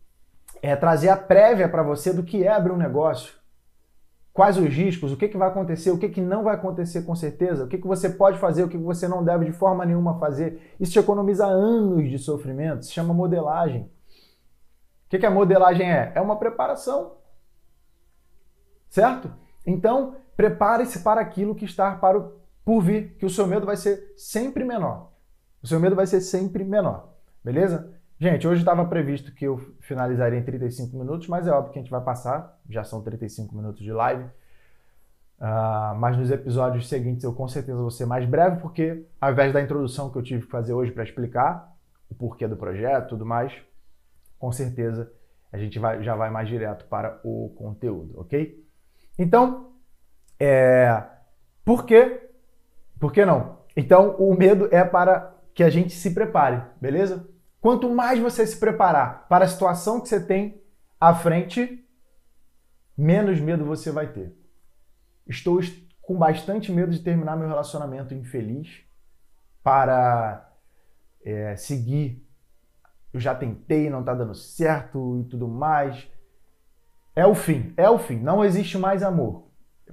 é, 0.65 0.75
trazer 0.75 1.11
a 1.11 1.17
prévia 1.17 1.69
para 1.69 1.83
você 1.83 2.11
do 2.11 2.23
que 2.23 2.43
é 2.43 2.51
abrir 2.51 2.73
um 2.73 2.79
negócio. 2.79 3.35
Quais 4.33 4.57
os 4.57 4.65
riscos, 4.65 5.13
o 5.13 5.17
que, 5.17 5.29
que 5.29 5.37
vai 5.37 5.49
acontecer, 5.49 5.91
o 5.91 5.99
que, 5.99 6.09
que 6.09 6.23
não 6.23 6.43
vai 6.43 6.55
acontecer 6.55 7.03
com 7.03 7.15
certeza, 7.15 7.65
o 7.65 7.69
que, 7.69 7.77
que 7.77 7.87
você 7.87 8.09
pode 8.09 8.39
fazer, 8.39 8.63
o 8.63 8.69
que, 8.69 8.79
que 8.79 8.83
você 8.83 9.07
não 9.07 9.23
deve 9.23 9.45
de 9.45 9.53
forma 9.53 9.85
nenhuma 9.85 10.19
fazer. 10.19 10.75
Isso 10.81 10.93
te 10.93 10.99
economiza 10.99 11.45
anos 11.45 12.09
de 12.09 12.19
sofrimento, 12.19 12.87
se 12.87 12.93
chama 12.93 13.13
modelagem. 13.13 13.83
O 13.83 15.11
que, 15.11 15.19
que 15.19 15.27
a 15.27 15.31
modelagem 15.31 15.93
é? 15.93 16.13
É 16.15 16.21
uma 16.23 16.37
preparação. 16.37 17.19
Certo? 18.89 19.31
Então, 19.67 20.17
prepare-se 20.35 21.01
para 21.01 21.21
aquilo 21.21 21.55
que 21.55 21.67
está 21.67 21.95
para 21.95 22.19
o, 22.19 22.33
por 22.65 22.81
vir, 22.81 23.19
que 23.19 23.27
o 23.27 23.31
seu 23.31 23.47
medo 23.47 23.67
vai 23.67 23.77
ser 23.77 24.15
sempre 24.17 24.65
menor. 24.65 25.13
O 25.63 25.67
seu 25.67 25.79
medo 25.79 25.95
vai 25.95 26.07
ser 26.07 26.23
sempre 26.23 26.65
menor. 26.65 27.13
Beleza? 27.45 27.95
Gente, 28.25 28.49
hoje 28.49 28.63
estava 28.63 28.87
previsto 28.87 29.35
que 29.35 29.45
eu 29.45 29.59
finalizaria 29.81 30.39
em 30.39 30.43
35 30.43 30.97
minutos, 30.97 31.29
mas 31.29 31.47
é 31.47 31.51
óbvio 31.51 31.75
que 31.75 31.79
a 31.79 31.83
gente 31.83 31.91
vai 31.91 32.01
passar. 32.01 32.59
Já 32.71 32.83
são 32.83 33.03
35 33.03 33.55
minutos 33.55 33.83
de 33.83 33.93
live. 33.93 34.25
Uh, 35.39 35.95
mas 35.99 36.17
nos 36.17 36.31
episódios 36.31 36.89
seguintes 36.89 37.23
eu 37.23 37.35
com 37.35 37.47
certeza 37.47 37.77
vou 37.77 37.91
ser 37.91 38.07
mais 38.07 38.25
breve, 38.25 38.63
porque 38.63 39.05
ao 39.21 39.31
invés 39.31 39.53
da 39.53 39.61
introdução 39.61 40.09
que 40.11 40.17
eu 40.17 40.23
tive 40.23 40.47
que 40.47 40.51
fazer 40.51 40.73
hoje 40.73 40.91
para 40.91 41.03
explicar 41.05 41.71
o 42.09 42.15
porquê 42.15 42.49
do 42.49 42.57
projeto 42.57 43.05
e 43.05 43.09
tudo 43.11 43.27
mais, 43.27 43.53
com 44.39 44.51
certeza 44.51 45.13
a 45.53 45.59
gente 45.59 45.79
vai, 45.79 46.03
já 46.03 46.17
vai 46.17 46.31
mais 46.31 46.49
direto 46.49 46.87
para 46.87 47.21
o 47.23 47.55
conteúdo, 47.59 48.19
ok? 48.19 48.67
Então, 49.19 49.73
é, 50.41 50.99
por 51.63 51.85
quê? 51.85 52.31
Por 52.99 53.13
que 53.13 53.23
não? 53.27 53.59
Então, 53.77 54.17
o 54.17 54.35
medo 54.35 54.67
é 54.73 54.83
para 54.83 55.31
que 55.53 55.63
a 55.63 55.69
gente 55.69 55.93
se 55.93 56.15
prepare, 56.15 56.63
beleza? 56.81 57.34
Quanto 57.65 57.89
mais 57.89 58.21
você 58.21 58.47
se 58.47 58.61
preparar 58.61 59.27
para 59.27 59.47
a 59.47 59.49
situação 59.49 59.99
que 59.99 60.07
você 60.07 60.21
tem 60.21 60.63
à 61.01 61.15
frente, 61.15 61.83
menos 62.95 63.41
medo 63.41 63.65
você 63.65 63.91
vai 63.91 64.13
ter. 64.13 64.37
Estou 65.27 65.61
com 66.03 66.15
bastante 66.15 66.71
medo 66.71 66.93
de 66.93 66.99
terminar 66.99 67.39
meu 67.39 67.49
relacionamento 67.49 68.13
infeliz 68.13 68.83
para 69.63 70.47
é, 71.25 71.57
seguir 71.57 72.23
eu 73.15 73.19
já 73.19 73.35
tentei, 73.35 73.89
não 73.89 74.05
tá 74.05 74.13
dando 74.13 74.35
certo 74.35 75.21
e 75.21 75.25
tudo 75.31 75.49
mais. 75.49 76.07
É 77.17 77.25
o 77.25 77.35
fim, 77.35 77.73
é 77.79 77.89
o 77.89 77.99
fim. 77.99 78.19
Não 78.19 78.45
existe 78.45 78.77
mais 78.77 79.03
amor. 79.03 79.47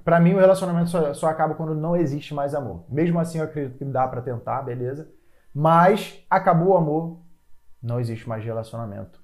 Para 0.04 0.20
mim, 0.20 0.34
o 0.34 0.38
relacionamento 0.38 0.90
só, 0.90 1.14
só, 1.14 1.26
acaba 1.26 1.54
quando 1.54 1.74
não 1.74 1.96
existe 1.96 2.34
mais 2.34 2.54
amor. 2.54 2.84
Mesmo 2.90 3.18
assim, 3.18 3.38
eu 3.38 3.44
acredito 3.44 3.78
que 3.78 3.84
dá 3.86 4.06
para 4.06 4.20
tentar, 4.20 4.60
beleza? 4.60 5.10
Mas 5.54 6.22
acabou 6.28 6.74
o 6.74 6.76
amor, 6.76 7.22
não 7.82 7.98
existe 7.98 8.28
mais 8.28 8.44
relacionamento 8.44 9.22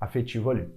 afetivo 0.00 0.50
ali. 0.50 0.72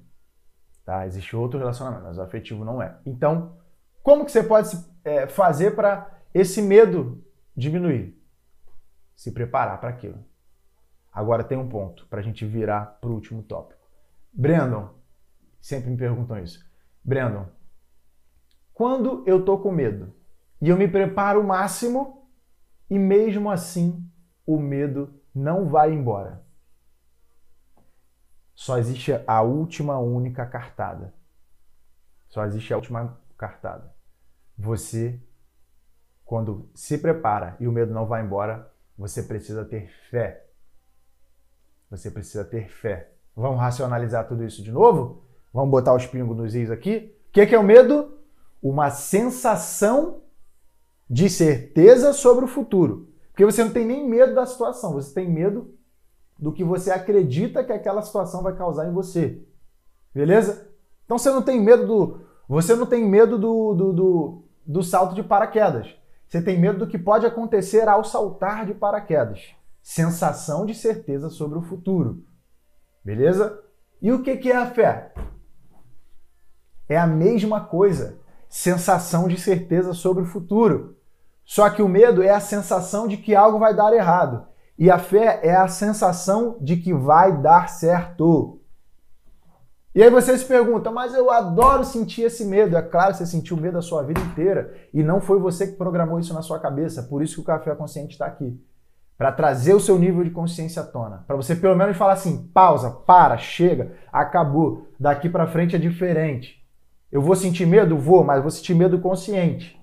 Tá? 0.83 1.07
Existe 1.07 1.35
outro 1.35 1.57
relacionamento, 1.57 2.03
mas 2.03 2.19
afetivo 2.19 2.65
não 2.65 2.81
é. 2.81 2.99
Então, 3.05 3.57
como 4.01 4.25
que 4.25 4.31
você 4.31 4.43
pode 4.43 4.77
é, 5.03 5.27
fazer 5.27 5.75
para 5.75 6.19
esse 6.33 6.61
medo 6.61 7.23
diminuir? 7.55 8.21
Se 9.15 9.31
preparar 9.31 9.79
para 9.79 9.89
aquilo. 9.89 10.23
Agora 11.11 11.43
tem 11.43 11.57
um 11.57 11.69
ponto 11.69 12.05
para 12.07 12.19
a 12.19 12.23
gente 12.23 12.45
virar 12.45 12.97
para 12.99 13.09
o 13.09 13.13
último 13.13 13.41
tópico. 13.43 13.79
Brandon, 14.33 14.89
sempre 15.61 15.89
me 15.89 15.95
perguntam 15.95 16.37
isso. 16.43 16.67
Brandon, 17.03 17.45
quando 18.73 19.23
eu 19.27 19.45
tô 19.45 19.59
com 19.59 19.71
medo 19.71 20.13
e 20.59 20.69
eu 20.69 20.75
me 20.75 20.87
preparo 20.87 21.39
o 21.39 21.43
máximo 21.43 22.27
e 22.89 22.97
mesmo 22.97 23.49
assim 23.49 24.03
o 24.45 24.59
medo 24.59 25.13
não 25.33 25.69
vai 25.69 25.93
embora. 25.93 26.42
Só 28.63 28.77
existe 28.77 29.11
a 29.27 29.41
última 29.41 29.97
única 29.99 30.45
cartada. 30.45 31.13
Só 32.29 32.45
existe 32.45 32.73
a 32.73 32.77
última 32.77 33.19
cartada. 33.37 33.93
Você, 34.57 35.19
quando 36.23 36.69
se 36.73 36.97
prepara 36.97 37.55
e 37.59 37.67
o 37.67 37.71
medo 37.71 37.93
não 37.93 38.05
vai 38.05 38.23
embora, 38.23 38.71
você 38.97 39.23
precisa 39.23 39.65
ter 39.65 39.89
fé 40.09 40.43
você 41.97 42.09
precisa 42.09 42.43
ter 42.43 42.69
fé. 42.69 43.11
Vamos 43.35 43.59
racionalizar 43.59 44.27
tudo 44.27 44.43
isso 44.43 44.63
de 44.63 44.71
novo? 44.71 45.23
Vamos 45.53 45.69
botar 45.69 45.93
os 45.93 46.07
pingos 46.07 46.35
nos 46.35 46.55
is 46.55 46.71
aqui? 46.71 47.15
O 47.29 47.31
que 47.31 47.41
é, 47.41 47.45
que 47.45 47.53
é 47.53 47.59
o 47.59 47.63
medo? 47.63 48.17
Uma 48.61 48.89
sensação 48.89 50.21
de 51.07 51.29
certeza 51.29 52.11
sobre 52.11 52.45
o 52.45 52.47
futuro. 52.47 53.09
Porque 53.29 53.45
você 53.45 53.63
não 53.63 53.71
tem 53.71 53.85
nem 53.85 54.09
medo 54.09 54.33
da 54.33 54.45
situação, 54.45 54.93
você 54.93 55.13
tem 55.13 55.29
medo 55.29 55.75
do 56.37 56.51
que 56.51 56.63
você 56.63 56.91
acredita 56.91 57.63
que 57.63 57.71
aquela 57.71 58.01
situação 58.01 58.43
vai 58.43 58.55
causar 58.55 58.87
em 58.87 58.93
você. 58.93 59.41
Beleza? 60.13 60.69
Então 61.05 61.17
você 61.17 61.31
não 61.31 61.41
tem 61.41 61.61
medo 61.61 61.85
do. 61.85 62.21
Você 62.47 62.75
não 62.75 62.85
tem 62.85 63.05
medo 63.05 63.37
do, 63.37 63.73
do, 63.73 63.93
do, 63.93 64.43
do 64.65 64.83
salto 64.83 65.15
de 65.15 65.23
paraquedas. 65.23 65.95
Você 66.27 66.41
tem 66.41 66.59
medo 66.59 66.79
do 66.79 66.87
que 66.87 66.97
pode 66.97 67.25
acontecer 67.25 67.87
ao 67.87 68.03
saltar 68.03 68.65
de 68.65 68.73
paraquedas 68.73 69.55
sensação 69.83 70.65
de 70.65 70.73
certeza 70.73 71.29
sobre 71.29 71.59
o 71.59 71.61
futuro. 71.61 72.23
Beleza? 73.03 73.61
E 74.01 74.11
o 74.13 74.23
que 74.23 74.49
é 74.49 74.55
a 74.55 74.65
fé? 74.65 75.13
É 76.87 76.97
a 76.97 77.05
mesma 77.05 77.65
coisa. 77.65 78.17
Sensação 78.47 79.27
de 79.27 79.37
certeza 79.37 79.93
sobre 79.93 80.23
o 80.23 80.25
futuro. 80.25 80.97
Só 81.43 81.69
que 81.69 81.81
o 81.81 81.89
medo 81.89 82.23
é 82.23 82.29
a 82.29 82.39
sensação 82.39 83.07
de 83.07 83.17
que 83.17 83.35
algo 83.35 83.59
vai 83.59 83.75
dar 83.75 83.93
errado. 83.93 84.47
E 84.77 84.89
a 84.89 84.97
fé 84.97 85.39
é 85.43 85.55
a 85.55 85.67
sensação 85.67 86.57
de 86.59 86.77
que 86.77 86.93
vai 86.93 87.35
dar 87.41 87.69
certo. 87.69 88.59
E 89.95 90.01
aí 90.01 90.09
você 90.09 90.35
se 90.37 90.45
pergunta, 90.45 90.89
mas 90.89 91.13
eu 91.13 91.29
adoro 91.29 91.83
sentir 91.83 92.23
esse 92.23 92.43
medo. 92.43 92.75
É 92.75 92.81
claro, 92.81 93.13
você 93.13 93.25
sentiu 93.25 93.55
medo 93.55 93.77
a 93.77 93.81
sua 93.81 94.01
vida 94.01 94.19
inteira 94.19 94.73
e 94.93 95.03
não 95.03 95.21
foi 95.21 95.39
você 95.39 95.67
que 95.67 95.77
programou 95.77 96.19
isso 96.19 96.33
na 96.33 96.41
sua 96.41 96.59
cabeça. 96.59 97.03
Por 97.03 97.21
isso 97.21 97.35
que 97.35 97.41
o 97.41 97.45
Café 97.45 97.75
Consciente 97.75 98.13
está 98.13 98.25
aqui 98.25 98.59
para 99.17 99.31
trazer 99.31 99.73
o 99.73 99.79
seu 99.79 99.97
nível 99.97 100.23
de 100.23 100.31
consciência 100.31 100.81
à 100.81 100.85
tona, 100.85 101.23
para 101.27 101.35
você 101.35 101.55
pelo 101.55 101.75
menos 101.75 101.95
falar 101.95 102.13
assim, 102.13 102.49
pausa, 102.53 102.89
para, 102.89 103.37
chega, 103.37 103.93
acabou, 104.11 104.87
daqui 104.99 105.29
para 105.29 105.47
frente 105.47 105.75
é 105.75 105.79
diferente. 105.79 106.61
Eu 107.11 107.21
vou 107.21 107.35
sentir 107.35 107.65
medo, 107.67 107.97
vou, 107.97 108.23
mas 108.23 108.41
vou 108.41 108.49
sentir 108.49 108.73
medo 108.73 108.99
consciente. 108.99 109.79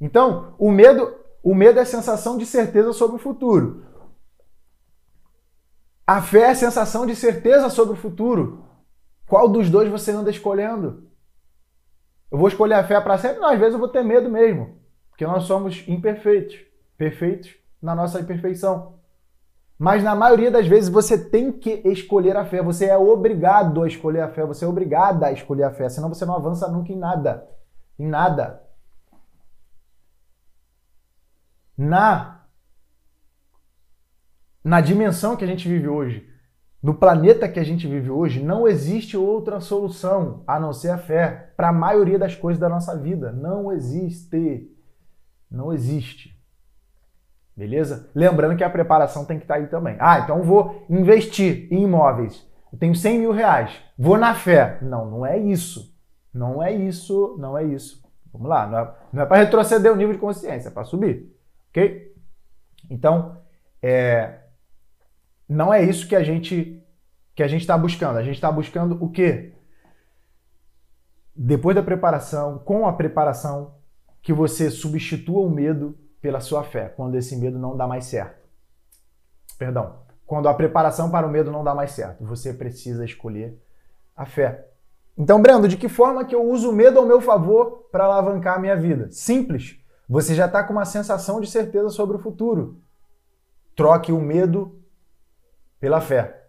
Então, 0.00 0.54
o 0.58 0.72
medo, 0.72 1.14
o 1.42 1.54
medo 1.54 1.78
é 1.78 1.82
a 1.82 1.86
sensação 1.86 2.36
de 2.36 2.46
certeza 2.46 2.92
sobre 2.92 3.16
o 3.16 3.18
futuro. 3.18 3.84
A 6.06 6.20
fé 6.20 6.40
é 6.40 6.50
a 6.50 6.54
sensação 6.54 7.06
de 7.06 7.14
certeza 7.14 7.70
sobre 7.70 7.94
o 7.94 7.96
futuro. 7.96 8.64
Qual 9.26 9.48
dos 9.48 9.70
dois 9.70 9.88
você 9.88 10.10
anda 10.10 10.30
escolhendo? 10.30 11.08
Eu 12.30 12.38
vou 12.38 12.48
escolher 12.48 12.74
a 12.74 12.84
fé 12.84 13.00
para 13.00 13.16
sempre? 13.16 13.40
Não, 13.40 13.48
às 13.48 13.58
vezes 13.58 13.74
eu 13.74 13.78
vou 13.78 13.88
ter 13.88 14.02
medo 14.02 14.28
mesmo, 14.28 14.78
porque 15.08 15.26
nós 15.26 15.44
somos 15.44 15.84
imperfeitos. 15.88 16.58
Perfeitos 16.98 17.54
na 17.80 17.94
nossa 17.94 18.20
imperfeição. 18.20 18.98
Mas 19.78 20.04
na 20.04 20.14
maioria 20.14 20.50
das 20.50 20.66
vezes 20.66 20.90
você 20.90 21.16
tem 21.16 21.50
que 21.50 21.80
escolher 21.86 22.36
a 22.36 22.44
fé, 22.44 22.62
você 22.62 22.86
é 22.86 22.98
obrigado 22.98 23.82
a 23.82 23.88
escolher 23.88 24.20
a 24.20 24.28
fé, 24.28 24.44
você 24.44 24.64
é 24.64 24.68
obrigada 24.68 25.26
a 25.26 25.32
escolher 25.32 25.64
a 25.64 25.72
fé, 25.72 25.88
senão 25.88 26.10
você 26.10 26.26
não 26.26 26.34
avança 26.34 26.68
nunca 26.68 26.92
em 26.92 26.98
nada. 26.98 27.48
Em 27.98 28.06
nada. 28.06 28.62
Na 31.80 32.40
na 34.62 34.82
dimensão 34.82 35.34
que 35.34 35.42
a 35.42 35.46
gente 35.46 35.66
vive 35.66 35.88
hoje, 35.88 36.28
no 36.82 36.92
planeta 36.92 37.48
que 37.48 37.58
a 37.58 37.64
gente 37.64 37.88
vive 37.88 38.10
hoje, 38.10 38.42
não 38.42 38.68
existe 38.68 39.16
outra 39.16 39.58
solução 39.60 40.44
a 40.46 40.60
não 40.60 40.74
ser 40.74 40.90
a 40.90 40.98
fé 40.98 41.54
para 41.56 41.70
a 41.70 41.72
maioria 41.72 42.18
das 42.18 42.36
coisas 42.36 42.60
da 42.60 42.68
nossa 42.68 42.94
vida. 42.98 43.32
Não 43.32 43.72
existe. 43.72 44.70
Não 45.50 45.72
existe. 45.72 46.38
Beleza? 47.56 48.10
Lembrando 48.14 48.58
que 48.58 48.64
a 48.64 48.68
preparação 48.68 49.24
tem 49.24 49.38
que 49.38 49.44
estar 49.44 49.54
tá 49.54 49.60
aí 49.60 49.66
também. 49.66 49.96
Ah, 49.98 50.20
então 50.20 50.42
vou 50.42 50.84
investir 50.90 51.66
em 51.72 51.84
imóveis. 51.84 52.46
Eu 52.70 52.78
tenho 52.78 52.94
100 52.94 53.18
mil 53.20 53.32
reais. 53.32 53.72
Vou 53.98 54.18
na 54.18 54.34
fé. 54.34 54.78
Não, 54.82 55.10
não 55.10 55.24
é 55.24 55.38
isso. 55.38 55.96
Não 56.32 56.62
é 56.62 56.72
isso, 56.72 57.36
não 57.38 57.56
é 57.56 57.64
isso. 57.64 58.02
Vamos 58.30 58.50
lá, 58.50 58.66
não 58.66 58.78
é, 58.78 58.94
não 59.14 59.22
é 59.22 59.26
para 59.26 59.38
retroceder 59.38 59.90
o 59.90 59.96
nível 59.96 60.12
de 60.12 60.20
consciência, 60.20 60.68
é 60.68 60.70
para 60.70 60.84
subir. 60.84 61.39
Ok? 61.70 62.14
Então, 62.90 63.40
é, 63.82 64.40
não 65.48 65.72
é 65.72 65.82
isso 65.82 66.06
que 66.06 66.16
a 66.16 66.22
gente 66.22 66.76
que 67.34 67.42
a 67.42 67.48
gente 67.48 67.62
está 67.62 67.78
buscando. 67.78 68.18
A 68.18 68.22
gente 68.22 68.34
está 68.34 68.52
buscando 68.52 69.02
o 69.02 69.10
quê? 69.10 69.54
Depois 71.34 71.74
da 71.74 71.82
preparação, 71.82 72.58
com 72.58 72.86
a 72.86 72.92
preparação, 72.92 73.76
que 74.20 74.32
você 74.32 74.70
substitua 74.70 75.40
o 75.40 75.50
medo 75.50 75.96
pela 76.20 76.40
sua 76.40 76.62
fé, 76.62 76.88
quando 76.90 77.14
esse 77.14 77.34
medo 77.36 77.58
não 77.58 77.76
dá 77.76 77.86
mais 77.86 78.04
certo. 78.04 78.46
Perdão. 79.58 80.00
Quando 80.26 80.48
a 80.48 80.54
preparação 80.54 81.10
para 81.10 81.26
o 81.26 81.30
medo 81.30 81.50
não 81.50 81.64
dá 81.64 81.74
mais 81.74 81.92
certo, 81.92 82.24
você 82.24 82.52
precisa 82.52 83.04
escolher 83.04 83.58
a 84.14 84.26
fé. 84.26 84.68
Então, 85.16 85.40
Brando, 85.40 85.66
de 85.66 85.76
que 85.76 85.88
forma 85.88 86.24
que 86.24 86.34
eu 86.34 86.44
uso 86.44 86.70
o 86.70 86.74
medo 86.74 86.98
ao 86.98 87.06
meu 87.06 87.20
favor 87.20 87.88
para 87.90 88.04
alavancar 88.04 88.56
a 88.56 88.60
minha 88.60 88.76
vida? 88.76 89.10
Simples. 89.10 89.79
Você 90.10 90.34
já 90.34 90.46
está 90.46 90.64
com 90.64 90.72
uma 90.72 90.84
sensação 90.84 91.40
de 91.40 91.48
certeza 91.48 91.88
sobre 91.88 92.16
o 92.16 92.20
futuro. 92.20 92.82
Troque 93.76 94.10
o 94.10 94.20
medo 94.20 94.82
pela 95.78 96.00
fé. 96.00 96.48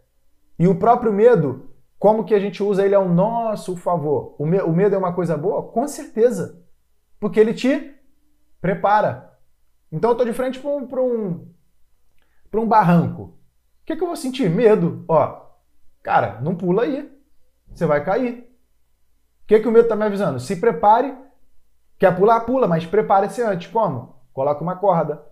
E 0.57 0.67
o 0.67 0.79
próprio 0.79 1.13
medo, 1.13 1.69
como 1.99 2.25
que 2.25 2.33
a 2.33 2.39
gente 2.39 2.63
usa 2.63 2.83
ele 2.83 2.95
ao 2.95 3.07
nosso 3.07 3.77
favor? 3.77 4.35
O, 4.39 4.47
me 4.47 4.59
o 4.63 4.73
medo 4.73 4.95
é 4.95 4.97
uma 4.97 5.13
coisa 5.13 5.37
boa? 5.37 5.61
Com 5.61 5.87
certeza. 5.87 6.59
Porque 7.19 7.39
ele 7.39 7.53
te 7.53 7.93
prepara. 8.59 9.31
Então 9.91 10.09
eu 10.09 10.13
estou 10.13 10.25
de 10.25 10.33
frente 10.33 10.59
para 10.59 10.71
um, 10.71 10.87
um, 10.99 11.53
um 12.55 12.67
barranco. 12.67 13.21
O 13.21 13.85
que, 13.85 13.95
que 13.95 14.01
eu 14.01 14.07
vou 14.07 14.15
sentir? 14.15 14.49
Medo. 14.49 15.05
Ó, 15.07 15.39
cara, 16.01 16.41
não 16.41 16.55
pula 16.55 16.81
aí. 16.81 17.15
Você 17.71 17.85
vai 17.85 18.03
cair. 18.03 18.39
O 19.43 19.45
que, 19.45 19.59
que 19.59 19.67
o 19.67 19.71
medo 19.71 19.83
está 19.83 19.95
me 19.95 20.05
avisando? 20.05 20.39
Se 20.39 20.55
prepare. 20.55 21.15
Quer 22.01 22.17
pular? 22.17 22.41
Pula, 22.41 22.67
mas 22.67 22.85
prepare-se 22.85 23.41
antes. 23.41 23.71
Como? 23.71 24.15
Coloque 24.33 24.61
uma 24.61 24.75
corda. 24.75 25.23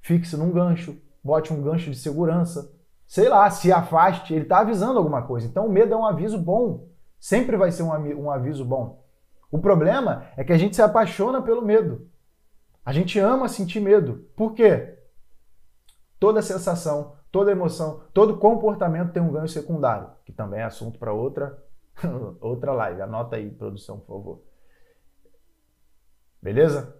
Fixe 0.00 0.36
num 0.36 0.52
gancho. 0.52 0.96
Bote 1.24 1.52
um 1.52 1.60
gancho 1.60 1.90
de 1.90 1.96
segurança 1.96 2.70
sei 3.10 3.28
lá, 3.28 3.50
se 3.50 3.72
afaste, 3.72 4.32
ele 4.32 4.44
está 4.44 4.60
avisando 4.60 4.96
alguma 4.96 5.22
coisa. 5.22 5.44
Então 5.44 5.66
o 5.66 5.68
medo 5.68 5.92
é 5.92 5.96
um 5.96 6.06
aviso 6.06 6.38
bom. 6.38 6.86
Sempre 7.18 7.56
vai 7.56 7.72
ser 7.72 7.82
um, 7.82 7.88
um 8.22 8.30
aviso 8.30 8.64
bom. 8.64 9.04
O 9.50 9.58
problema 9.58 10.26
é 10.36 10.44
que 10.44 10.52
a 10.52 10.56
gente 10.56 10.76
se 10.76 10.82
apaixona 10.82 11.42
pelo 11.42 11.60
medo. 11.60 12.08
A 12.84 12.92
gente 12.92 13.18
ama 13.18 13.48
sentir 13.48 13.80
medo. 13.80 14.28
Por 14.36 14.54
quê? 14.54 14.96
Toda 16.20 16.40
sensação, 16.40 17.16
toda 17.32 17.50
emoção, 17.50 18.02
todo 18.14 18.38
comportamento 18.38 19.12
tem 19.12 19.20
um 19.20 19.32
ganho 19.32 19.48
secundário, 19.48 20.08
que 20.24 20.32
também 20.32 20.60
é 20.60 20.64
assunto 20.64 20.96
para 20.96 21.12
outra 21.12 21.60
outra 22.40 22.72
live. 22.72 23.02
Anota 23.02 23.34
aí, 23.34 23.50
produção, 23.50 23.98
por 23.98 24.18
favor. 24.18 24.42
Beleza? 26.42 26.96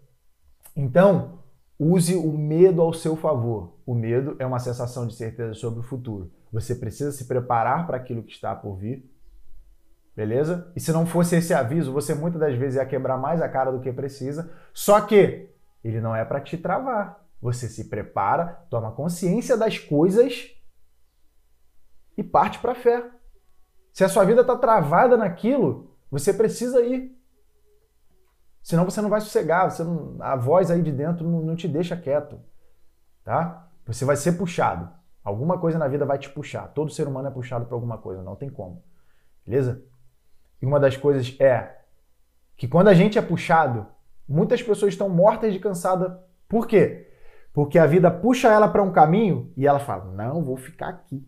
Então, 0.76 1.40
Use 1.82 2.14
o 2.14 2.30
medo 2.36 2.82
ao 2.82 2.92
seu 2.92 3.16
favor. 3.16 3.72
O 3.86 3.94
medo 3.94 4.36
é 4.38 4.44
uma 4.44 4.58
sensação 4.58 5.06
de 5.06 5.14
certeza 5.14 5.54
sobre 5.54 5.80
o 5.80 5.82
futuro. 5.82 6.30
Você 6.52 6.74
precisa 6.74 7.10
se 7.10 7.24
preparar 7.24 7.86
para 7.86 7.96
aquilo 7.96 8.22
que 8.22 8.32
está 8.32 8.54
por 8.54 8.76
vir. 8.76 9.10
Beleza? 10.14 10.70
E 10.76 10.80
se 10.80 10.92
não 10.92 11.06
fosse 11.06 11.36
esse 11.36 11.54
aviso, 11.54 11.90
você 11.90 12.14
muitas 12.14 12.38
das 12.38 12.54
vezes 12.54 12.76
ia 12.76 12.84
quebrar 12.84 13.16
mais 13.16 13.40
a 13.40 13.48
cara 13.48 13.72
do 13.72 13.80
que 13.80 13.90
precisa. 13.90 14.52
Só 14.74 15.00
que 15.00 15.48
ele 15.82 16.02
não 16.02 16.14
é 16.14 16.22
para 16.22 16.42
te 16.42 16.58
travar. 16.58 17.26
Você 17.40 17.66
se 17.66 17.88
prepara, 17.88 18.62
toma 18.68 18.92
consciência 18.92 19.56
das 19.56 19.78
coisas 19.78 20.54
e 22.14 22.22
parte 22.22 22.58
para 22.58 22.72
a 22.72 22.74
fé. 22.74 23.10
Se 23.90 24.04
a 24.04 24.08
sua 24.10 24.26
vida 24.26 24.42
está 24.42 24.54
travada 24.54 25.16
naquilo, 25.16 25.96
você 26.10 26.34
precisa 26.34 26.82
ir. 26.82 27.18
Senão 28.62 28.84
você 28.84 29.00
não 29.00 29.08
vai 29.08 29.20
sossegar, 29.20 29.70
você 29.70 29.82
não, 29.82 30.16
a 30.20 30.36
voz 30.36 30.70
aí 30.70 30.82
de 30.82 30.92
dentro 30.92 31.28
não, 31.28 31.40
não 31.40 31.56
te 31.56 31.66
deixa 31.66 31.96
quieto. 31.96 32.38
Tá? 33.24 33.68
Você 33.86 34.04
vai 34.04 34.16
ser 34.16 34.32
puxado. 34.32 34.90
Alguma 35.22 35.58
coisa 35.58 35.78
na 35.78 35.88
vida 35.88 36.06
vai 36.06 36.18
te 36.18 36.30
puxar. 36.30 36.68
Todo 36.68 36.92
ser 36.92 37.06
humano 37.06 37.28
é 37.28 37.30
puxado 37.30 37.66
por 37.66 37.74
alguma 37.74 37.98
coisa, 37.98 38.22
não 38.22 38.36
tem 38.36 38.50
como. 38.50 38.82
Beleza? 39.46 39.82
E 40.60 40.66
uma 40.66 40.80
das 40.80 40.96
coisas 40.96 41.36
é 41.40 41.78
que 42.56 42.68
quando 42.68 42.88
a 42.88 42.94
gente 42.94 43.18
é 43.18 43.22
puxado, 43.22 43.86
muitas 44.28 44.62
pessoas 44.62 44.92
estão 44.92 45.08
mortas 45.08 45.52
de 45.52 45.58
cansada. 45.58 46.22
Por 46.48 46.66
quê? 46.66 47.08
Porque 47.52 47.78
a 47.78 47.86
vida 47.86 48.10
puxa 48.10 48.48
ela 48.48 48.68
para 48.68 48.82
um 48.82 48.92
caminho 48.92 49.52
e 49.56 49.66
ela 49.66 49.78
fala: 49.78 50.04
Não, 50.12 50.44
vou 50.44 50.56
ficar 50.56 50.88
aqui. 50.88 51.26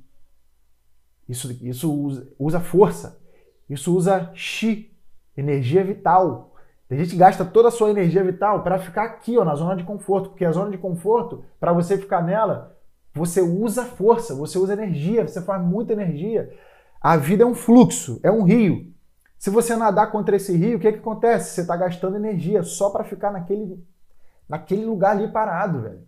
Isso, 1.28 1.50
isso 1.64 1.92
usa, 1.92 2.32
usa 2.38 2.60
força. 2.60 3.20
Isso 3.68 3.96
usa 3.96 4.30
chi, 4.34 4.96
energia 5.36 5.82
vital. 5.82 6.51
Tem 6.92 6.98
gente 6.98 7.12
que 7.12 7.16
gasta 7.16 7.42
toda 7.42 7.68
a 7.68 7.70
sua 7.70 7.88
energia 7.88 8.22
vital 8.22 8.62
para 8.62 8.78
ficar 8.78 9.04
aqui, 9.04 9.38
ó, 9.38 9.46
na 9.46 9.54
zona 9.54 9.74
de 9.74 9.82
conforto, 9.82 10.28
porque 10.28 10.44
a 10.44 10.52
zona 10.52 10.70
de 10.70 10.76
conforto, 10.76 11.42
para 11.58 11.72
você 11.72 11.96
ficar 11.96 12.22
nela, 12.22 12.78
você 13.14 13.40
usa 13.40 13.86
força, 13.86 14.34
você 14.34 14.58
usa 14.58 14.74
energia, 14.74 15.26
você 15.26 15.40
faz 15.40 15.64
muita 15.64 15.94
energia. 15.94 16.54
A 17.00 17.16
vida 17.16 17.44
é 17.44 17.46
um 17.46 17.54
fluxo, 17.54 18.20
é 18.22 18.30
um 18.30 18.42
rio. 18.42 18.92
Se 19.38 19.48
você 19.48 19.74
nadar 19.74 20.12
contra 20.12 20.36
esse 20.36 20.54
rio, 20.54 20.76
o 20.76 20.80
que, 20.82 20.92
que 20.92 20.98
acontece? 20.98 21.54
Você 21.54 21.62
está 21.62 21.74
gastando 21.78 22.16
energia 22.16 22.62
só 22.62 22.90
para 22.90 23.04
ficar 23.04 23.30
naquele, 23.30 23.82
naquele 24.46 24.84
lugar 24.84 25.12
ali 25.12 25.28
parado, 25.28 25.80
velho. 25.80 26.06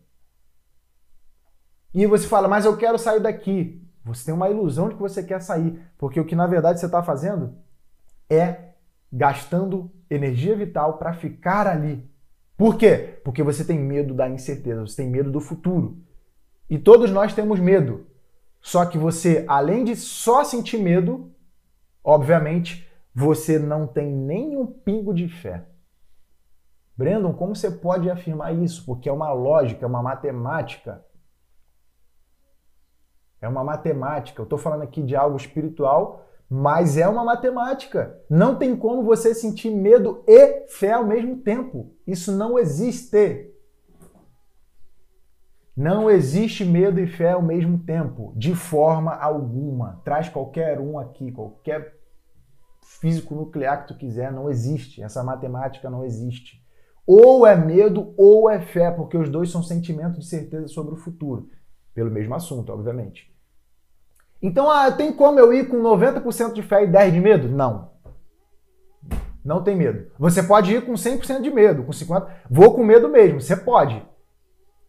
E 1.95 2.07
você 2.07 2.29
fala, 2.29 2.47
mas 2.47 2.67
eu 2.67 2.77
quero 2.77 2.99
sair 2.99 3.21
daqui. 3.21 3.83
Você 4.05 4.27
tem 4.27 4.35
uma 4.35 4.51
ilusão 4.51 4.91
de 4.91 4.97
que 4.97 5.01
você 5.01 5.23
quer 5.23 5.41
sair, 5.41 5.81
porque 5.97 6.21
o 6.21 6.27
que 6.27 6.37
na 6.37 6.47
verdade 6.47 6.79
você 6.79 6.85
está 6.85 7.03
fazendo 7.03 7.57
é 8.29 8.75
gastando 9.11 9.91
energia 10.15 10.57
vital 10.57 10.99
para 10.99 11.13
ficar 11.13 11.67
ali. 11.67 12.09
Por 12.57 12.77
quê? 12.77 13.21
Porque 13.25 13.43
você 13.43 13.65
tem 13.65 13.79
medo 13.79 14.15
da 14.15 14.29
incerteza, 14.29 14.87
você 14.87 14.97
tem 15.03 15.11
medo 15.11 15.31
do 15.31 15.41
futuro. 15.41 15.99
E 16.71 16.79
todos 16.79 17.11
nós 17.11 17.35
temos 17.35 17.59
medo. 17.59 18.07
Só 18.61 18.87
que 18.87 18.97
você, 18.97 19.45
além 19.47 19.85
de 19.85 19.95
só 19.97 20.43
sentir 20.45 20.79
medo, 20.79 21.33
obviamente, 22.03 22.89
você 23.15 23.59
não 23.59 23.87
tem 23.87 24.11
nenhum 24.11 24.67
pingo 24.67 25.13
de 25.13 25.29
fé. 25.29 25.67
Brandon, 26.97 27.33
como 27.33 27.55
você 27.55 27.71
pode 27.71 28.09
afirmar 28.09 28.55
isso? 28.55 28.85
Porque 28.87 29.09
é 29.09 29.13
uma 29.13 29.33
lógica, 29.33 29.85
é 29.85 29.89
uma 29.89 30.03
matemática. 30.03 31.05
É 33.41 33.49
uma 33.49 33.65
matemática. 33.65 34.41
Eu 34.41 34.45
estou 34.45 34.59
falando 34.59 34.83
aqui 34.83 35.03
de 35.03 35.15
algo 35.15 35.37
espiritual 35.37 36.25
mas 36.57 36.97
é 36.97 37.09
uma 37.09 37.25
matemática. 37.25 38.17
Não 38.31 38.55
tem 38.55 38.77
como 38.77 39.03
você 39.03 39.35
sentir 39.35 39.71
medo 39.71 40.23
e 40.25 40.69
fé 40.69 40.93
ao 40.93 41.05
mesmo 41.05 41.39
tempo. 41.39 41.93
Isso 42.07 42.31
não 42.31 42.57
existe. 42.57 43.53
Não 45.77 46.09
existe 46.09 46.65
medo 46.65 47.01
e 47.01 47.09
fé 47.09 47.33
ao 47.33 47.43
mesmo 47.43 47.81
tempo, 47.81 48.33
de 48.37 48.55
forma 48.55 49.13
alguma. 49.13 50.01
Traz 50.05 50.29
qualquer 50.29 50.79
um 50.79 50.97
aqui, 50.97 51.33
qualquer 51.33 51.99
físico 53.01 53.35
nuclear 53.35 53.83
que 53.83 53.93
tu 53.93 53.99
quiser, 53.99 54.31
não 54.31 54.49
existe. 54.49 55.03
Essa 55.03 55.25
matemática 55.25 55.91
não 55.91 56.05
existe. 56.05 56.65
Ou 57.05 57.45
é 57.45 57.57
medo 57.57 58.15
ou 58.17 58.49
é 58.49 58.61
fé, 58.61 58.93
porque 58.93 59.19
os 59.19 59.29
dois 59.29 59.51
são 59.51 59.61
sentimentos 59.61 60.21
de 60.21 60.27
certeza 60.27 60.69
sobre 60.69 60.95
o 60.95 60.99
futuro. 60.99 61.49
Pelo 61.93 62.13
mesmo 62.13 62.37
assunto, 62.37 62.73
obviamente. 62.73 63.34
Então, 64.47 64.71
ah, 64.71 64.93
tem 64.93 65.11
como 65.11 65.41
eu 65.41 65.55
ir 65.55 65.69
com 65.71 65.79
90% 65.79 66.53
de 66.53 66.61
fé 66.61 66.85
e 66.85 66.87
10% 66.87 67.13
de 67.13 67.19
medo? 67.19 67.49
Não. 67.49 67.93
Não 69.43 69.65
tem 69.65 69.75
medo. 69.75 70.13
Você 70.19 70.43
pode 70.43 70.71
ir 70.71 70.85
com 70.85 70.93
100% 70.93 71.41
de 71.41 71.51
medo, 71.51 71.83
com 71.83 71.91
50%. 71.91 72.31
Vou 72.51 72.75
com 72.75 72.85
medo 72.85 73.09
mesmo, 73.09 73.41
você 73.41 73.57
pode. 73.57 74.07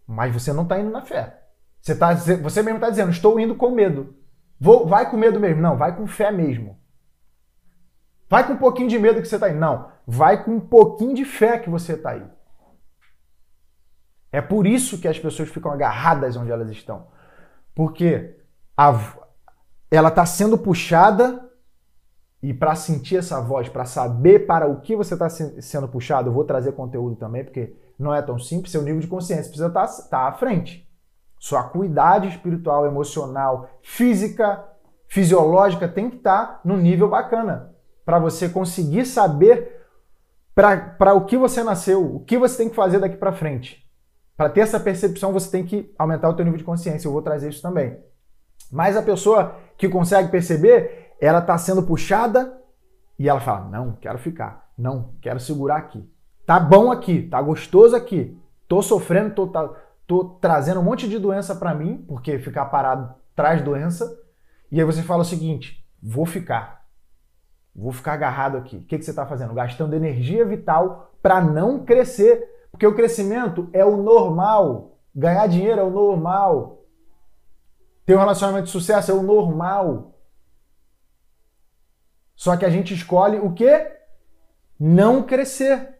Mas 0.05 0.33
você 0.33 0.51
não 0.51 0.63
está 0.63 0.77
indo 0.77 0.91
na 0.91 1.03
fé. 1.03 1.41
Você, 1.79 1.95
tá, 1.95 2.13
você 2.13 2.61
mesmo 2.61 2.79
está 2.79 2.89
dizendo, 2.89 3.11
estou 3.11 3.39
indo 3.39 3.55
com 3.55 3.71
medo. 3.71 4.17
Vou, 4.59 4.85
vai 4.85 5.09
com 5.09 5.15
medo 5.15 5.39
mesmo. 5.39 5.61
Não, 5.61 5.77
vai 5.77 5.95
com 5.95 6.05
fé 6.05 6.33
mesmo. 6.33 6.77
Vai 8.29 8.45
com 8.45 8.53
um 8.53 8.57
pouquinho 8.57 8.89
de 8.89 8.99
medo 8.99 9.21
que 9.21 9.27
você 9.27 9.35
está 9.35 9.49
indo. 9.49 9.59
Não, 9.59 9.89
vai 10.05 10.43
com 10.43 10.51
um 10.51 10.59
pouquinho 10.59 11.15
de 11.15 11.23
fé 11.23 11.59
que 11.59 11.69
você 11.69 11.93
está 11.93 12.09
aí. 12.09 12.27
É 14.33 14.41
por 14.41 14.67
isso 14.67 14.99
que 14.99 15.07
as 15.07 15.17
pessoas 15.17 15.47
ficam 15.47 15.71
agarradas 15.71 16.35
onde 16.35 16.51
elas 16.51 16.69
estão. 16.69 17.07
Porque 17.73 18.35
a, 18.75 18.91
ela 19.95 20.09
está 20.09 20.25
sendo 20.25 20.57
puxada 20.57 21.49
e 22.41 22.53
para 22.53 22.75
sentir 22.75 23.17
essa 23.17 23.41
voz, 23.41 23.69
para 23.69 23.85
saber 23.85 24.45
para 24.45 24.67
o 24.67 24.81
que 24.81 24.95
você 24.95 25.15
está 25.15 25.29
sendo 25.29 25.87
puxado, 25.87 26.29
eu 26.29 26.33
vou 26.33 26.43
trazer 26.43 26.73
conteúdo 26.73 27.15
também, 27.15 27.43
porque 27.43 27.75
não 27.97 28.13
é 28.13 28.21
tão 28.21 28.37
simples, 28.37 28.71
seu 28.71 28.81
nível 28.81 28.99
de 28.99 29.07
consciência 29.07 29.45
precisa 29.45 29.67
estar 29.67 29.87
tá, 29.87 30.03
tá 30.03 30.27
à 30.27 30.31
frente. 30.33 30.87
Sua 31.39 31.61
acuidade 31.61 32.27
espiritual, 32.27 32.85
emocional, 32.85 33.69
física, 33.81 34.63
fisiológica 35.07 35.87
tem 35.87 36.09
que 36.09 36.17
estar 36.17 36.45
tá 36.45 36.61
no 36.63 36.77
nível 36.77 37.09
bacana, 37.09 37.73
para 38.05 38.19
você 38.19 38.47
conseguir 38.47 39.05
saber 39.05 39.83
para 40.53 41.13
o 41.13 41.25
que 41.25 41.37
você 41.37 41.63
nasceu, 41.63 42.15
o 42.15 42.19
que 42.19 42.37
você 42.37 42.57
tem 42.57 42.69
que 42.69 42.75
fazer 42.75 42.99
daqui 42.99 43.17
para 43.17 43.33
frente. 43.33 43.83
Para 44.37 44.49
ter 44.49 44.61
essa 44.61 44.79
percepção, 44.79 45.33
você 45.33 45.49
tem 45.49 45.65
que 45.65 45.93
aumentar 45.97 46.29
o 46.29 46.33
teu 46.33 46.45
nível 46.45 46.57
de 46.57 46.63
consciência. 46.63 47.07
Eu 47.07 47.11
vou 47.11 47.21
trazer 47.21 47.49
isso 47.49 47.61
também. 47.61 47.97
Mas 48.71 48.97
a 48.97 49.01
pessoa 49.01 49.55
que 49.77 49.89
consegue 49.89 50.29
perceber, 50.29 51.13
ela 51.19 51.39
está 51.39 51.57
sendo 51.57 51.83
puxada 51.83 52.57
e 53.17 53.27
ela 53.29 53.39
fala: 53.39 53.69
Não, 53.69 53.93
quero 53.93 54.17
ficar. 54.17 54.69
Não, 54.77 55.13
quero 55.21 55.39
segurar 55.39 55.77
aqui. 55.77 56.07
Tá 56.45 56.59
bom 56.59 56.91
aqui, 56.91 57.23
tá 57.23 57.41
gostoso 57.41 57.95
aqui. 57.95 58.37
Tô 58.67 58.81
sofrendo, 58.81 59.33
tô, 59.33 59.47
tá, 59.47 59.69
tô 60.05 60.25
trazendo 60.41 60.79
um 60.79 60.83
monte 60.83 61.07
de 61.07 61.17
doença 61.17 61.55
para 61.55 61.73
mim, 61.73 62.03
porque 62.07 62.37
ficar 62.39 62.65
parado 62.65 63.13
traz 63.35 63.61
doença. 63.61 64.19
E 64.71 64.79
aí 64.79 64.85
você 64.85 65.01
fala 65.01 65.21
o 65.21 65.25
seguinte: 65.25 65.85
vou 66.01 66.25
ficar. 66.25 66.85
Vou 67.75 67.91
ficar 67.91 68.13
agarrado 68.13 68.57
aqui. 68.57 68.77
O 68.77 68.83
que, 68.83 68.97
que 68.97 69.03
você 69.03 69.11
está 69.11 69.25
fazendo? 69.25 69.53
Gastando 69.53 69.95
energia 69.95 70.45
vital 70.45 71.11
para 71.21 71.41
não 71.41 71.83
crescer. 71.83 72.43
Porque 72.71 72.87
o 72.87 72.95
crescimento 72.95 73.69
é 73.73 73.83
o 73.83 73.97
normal. 73.97 74.97
Ganhar 75.13 75.47
dinheiro 75.47 75.81
é 75.81 75.83
o 75.83 75.89
normal. 75.89 76.84
Ter 78.05 78.15
um 78.15 78.19
relacionamento 78.19 78.65
de 78.65 78.71
sucesso 78.71 79.11
é 79.11 79.13
o 79.13 79.23
normal. 79.23 80.19
Só 82.35 82.55
que 82.55 82.65
a 82.65 82.69
gente 82.69 82.93
escolhe 82.93 83.39
o 83.39 83.53
quê? 83.53 83.97
Não 84.79 85.23
crescer. 85.23 85.95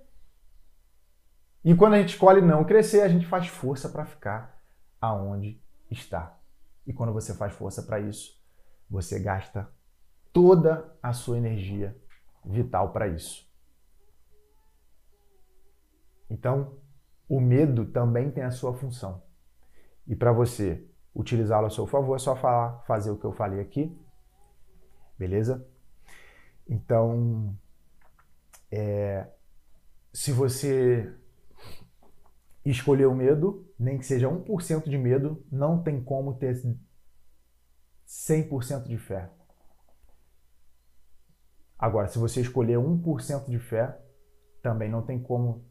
E 1.63 1.73
quando 1.73 1.95
a 1.95 1.99
gente 1.99 2.09
escolhe 2.09 2.41
não 2.41 2.63
crescer, 2.63 3.01
a 3.01 3.07
gente 3.07 3.25
faz 3.25 3.47
força 3.47 3.89
para 3.89 4.05
ficar 4.05 4.61
aonde 5.01 5.59
está. 5.89 6.37
E 6.85 6.93
quando 6.93 7.11
você 7.11 7.33
faz 7.33 7.53
força 7.53 7.81
para 7.81 7.99
isso, 7.99 8.39
você 8.87 9.19
gasta 9.19 9.67
toda 10.31 10.95
a 11.01 11.11
sua 11.11 11.37
energia 11.37 11.99
vital 12.45 12.91
para 12.91 13.07
isso. 13.07 13.49
Então, 16.29 16.77
o 17.27 17.39
medo 17.39 17.85
também 17.85 18.29
tem 18.29 18.43
a 18.43 18.51
sua 18.51 18.73
função. 18.73 19.23
E 20.05 20.15
para 20.15 20.31
você 20.31 20.87
utilizá-lo 21.15 21.67
a 21.67 21.69
seu 21.69 21.87
favor, 21.87 22.15
é 22.15 22.19
só 22.19 22.35
falar, 22.35 22.83
fazer 22.85 23.09
o 23.09 23.17
que 23.17 23.25
eu 23.25 23.31
falei 23.31 23.61
aqui. 23.61 23.97
Beleza? 25.17 25.65
Então, 26.67 27.55
é, 28.69 29.27
se 30.11 30.31
você 30.31 31.15
escolher 32.65 33.05
o 33.05 33.15
medo, 33.15 33.65
nem 33.79 33.97
que 33.97 34.05
seja 34.05 34.27
1% 34.27 34.89
de 34.89 34.97
medo, 34.97 35.45
não 35.51 35.81
tem 35.81 36.03
como 36.03 36.35
ter 36.35 36.55
100% 38.07 38.87
de 38.87 38.97
fé. 38.97 39.29
Agora, 41.77 42.07
se 42.07 42.17
você 42.17 42.41
escolher 42.41 42.77
1% 42.77 43.49
de 43.49 43.59
fé, 43.59 43.97
também 44.61 44.89
não 44.89 45.05
tem 45.05 45.21
como 45.21 45.63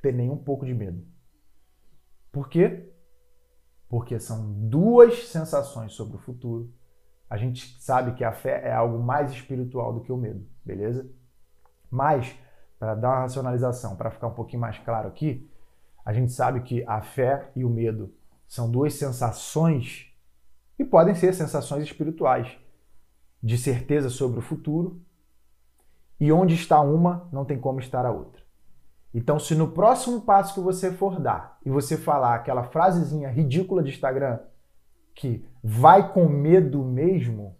ter 0.00 0.14
nem 0.14 0.30
um 0.30 0.36
pouco 0.36 0.64
de 0.64 0.72
medo. 0.72 1.06
Por 2.32 2.48
quê? 2.48 2.90
Porque 3.90 4.20
são 4.20 4.52
duas 4.52 5.28
sensações 5.28 5.92
sobre 5.94 6.16
o 6.16 6.20
futuro. 6.20 6.72
A 7.28 7.36
gente 7.36 7.76
sabe 7.82 8.14
que 8.14 8.22
a 8.22 8.32
fé 8.32 8.62
é 8.64 8.72
algo 8.72 9.00
mais 9.00 9.32
espiritual 9.32 9.92
do 9.92 10.00
que 10.00 10.12
o 10.12 10.16
medo, 10.16 10.46
beleza? 10.64 11.10
Mas, 11.90 12.32
para 12.78 12.94
dar 12.94 13.08
uma 13.08 13.20
racionalização, 13.22 13.96
para 13.96 14.12
ficar 14.12 14.28
um 14.28 14.34
pouquinho 14.34 14.60
mais 14.60 14.78
claro 14.78 15.08
aqui, 15.08 15.50
a 16.04 16.12
gente 16.12 16.30
sabe 16.30 16.60
que 16.62 16.84
a 16.86 17.02
fé 17.02 17.50
e 17.56 17.64
o 17.64 17.68
medo 17.68 18.14
são 18.46 18.70
duas 18.70 18.94
sensações 18.94 20.06
e 20.78 20.84
podem 20.84 21.14
ser 21.14 21.34
sensações 21.34 21.82
espirituais 21.82 22.56
de 23.42 23.58
certeza 23.58 24.08
sobre 24.08 24.38
o 24.38 24.42
futuro. 24.42 25.02
E 26.18 26.30
onde 26.30 26.54
está 26.54 26.80
uma, 26.80 27.28
não 27.32 27.44
tem 27.44 27.58
como 27.58 27.80
estar 27.80 28.06
a 28.06 28.12
outra. 28.12 28.40
Então, 29.12 29.38
se 29.38 29.54
no 29.54 29.72
próximo 29.72 30.20
passo 30.20 30.54
que 30.54 30.60
você 30.60 30.92
for 30.92 31.20
dar 31.20 31.58
e 31.64 31.70
você 31.70 31.96
falar 31.96 32.34
aquela 32.34 32.64
frasezinha 32.64 33.28
ridícula 33.28 33.82
de 33.82 33.90
Instagram 33.90 34.38
que 35.14 35.44
vai 35.62 36.12
com 36.12 36.28
medo 36.28 36.84
mesmo, 36.84 37.56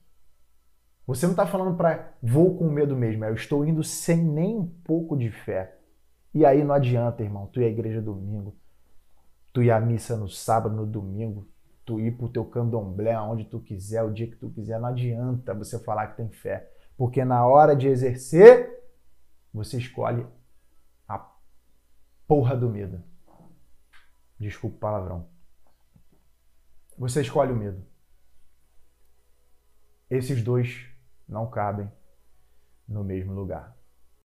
você 1.07 1.27
não 1.27 1.33
está 1.33 1.45
falando 1.45 1.77
para 1.77 2.15
vou 2.23 2.57
com 2.57 2.71
medo 2.71 2.97
mesmo, 2.97 3.25
é 3.25 3.31
eu 3.31 3.35
estou 3.35 3.65
indo 3.65 3.83
sem 3.83 4.19
nem 4.19 4.57
um 4.57 4.67
pouco 4.67 5.17
de 5.17 5.31
fé. 5.31 5.77
E 6.33 6.47
aí 6.47 6.63
não 6.63 6.73
adianta, 6.73 7.25
irmão, 7.25 7.49
tu 7.49 7.61
ir 7.61 7.65
à 7.65 7.69
igreja 7.69 8.01
domingo, 8.01 8.57
tu 9.53 9.61
ir 9.61 9.73
à 9.73 9.81
missa 9.81 10.17
no 10.17 10.29
sábado, 10.29 10.77
no 10.77 10.87
domingo, 10.87 11.49
tu 11.85 11.99
ir 11.99 12.17
pro 12.17 12.29
teu 12.29 12.45
candomblé 12.45 13.13
aonde 13.13 13.45
tu 13.45 13.59
quiser, 13.59 14.05
o 14.05 14.13
dia 14.13 14.29
que 14.29 14.37
tu 14.37 14.51
quiser, 14.51 14.79
não 14.79 14.89
adianta 14.89 15.53
você 15.53 15.77
falar 15.81 16.07
que 16.07 16.17
tem 16.17 16.31
fé. 16.31 16.71
Porque 16.97 17.25
na 17.25 17.45
hora 17.45 17.75
de 17.75 17.89
exercer, 17.89 18.71
você 19.53 19.79
escolhe 19.79 20.25
porra 22.31 22.57
do 22.57 22.71
medo. 22.71 23.03
Desculpa 24.39 24.77
o 24.77 24.79
palavrão. 24.79 25.29
Você 26.97 27.23
escolhe 27.23 27.51
o 27.51 27.57
medo. 27.57 27.85
Esses 30.09 30.41
dois 30.41 30.87
não 31.27 31.51
cabem 31.51 31.91
no 32.87 33.03
mesmo 33.03 33.33
lugar. 33.33 33.77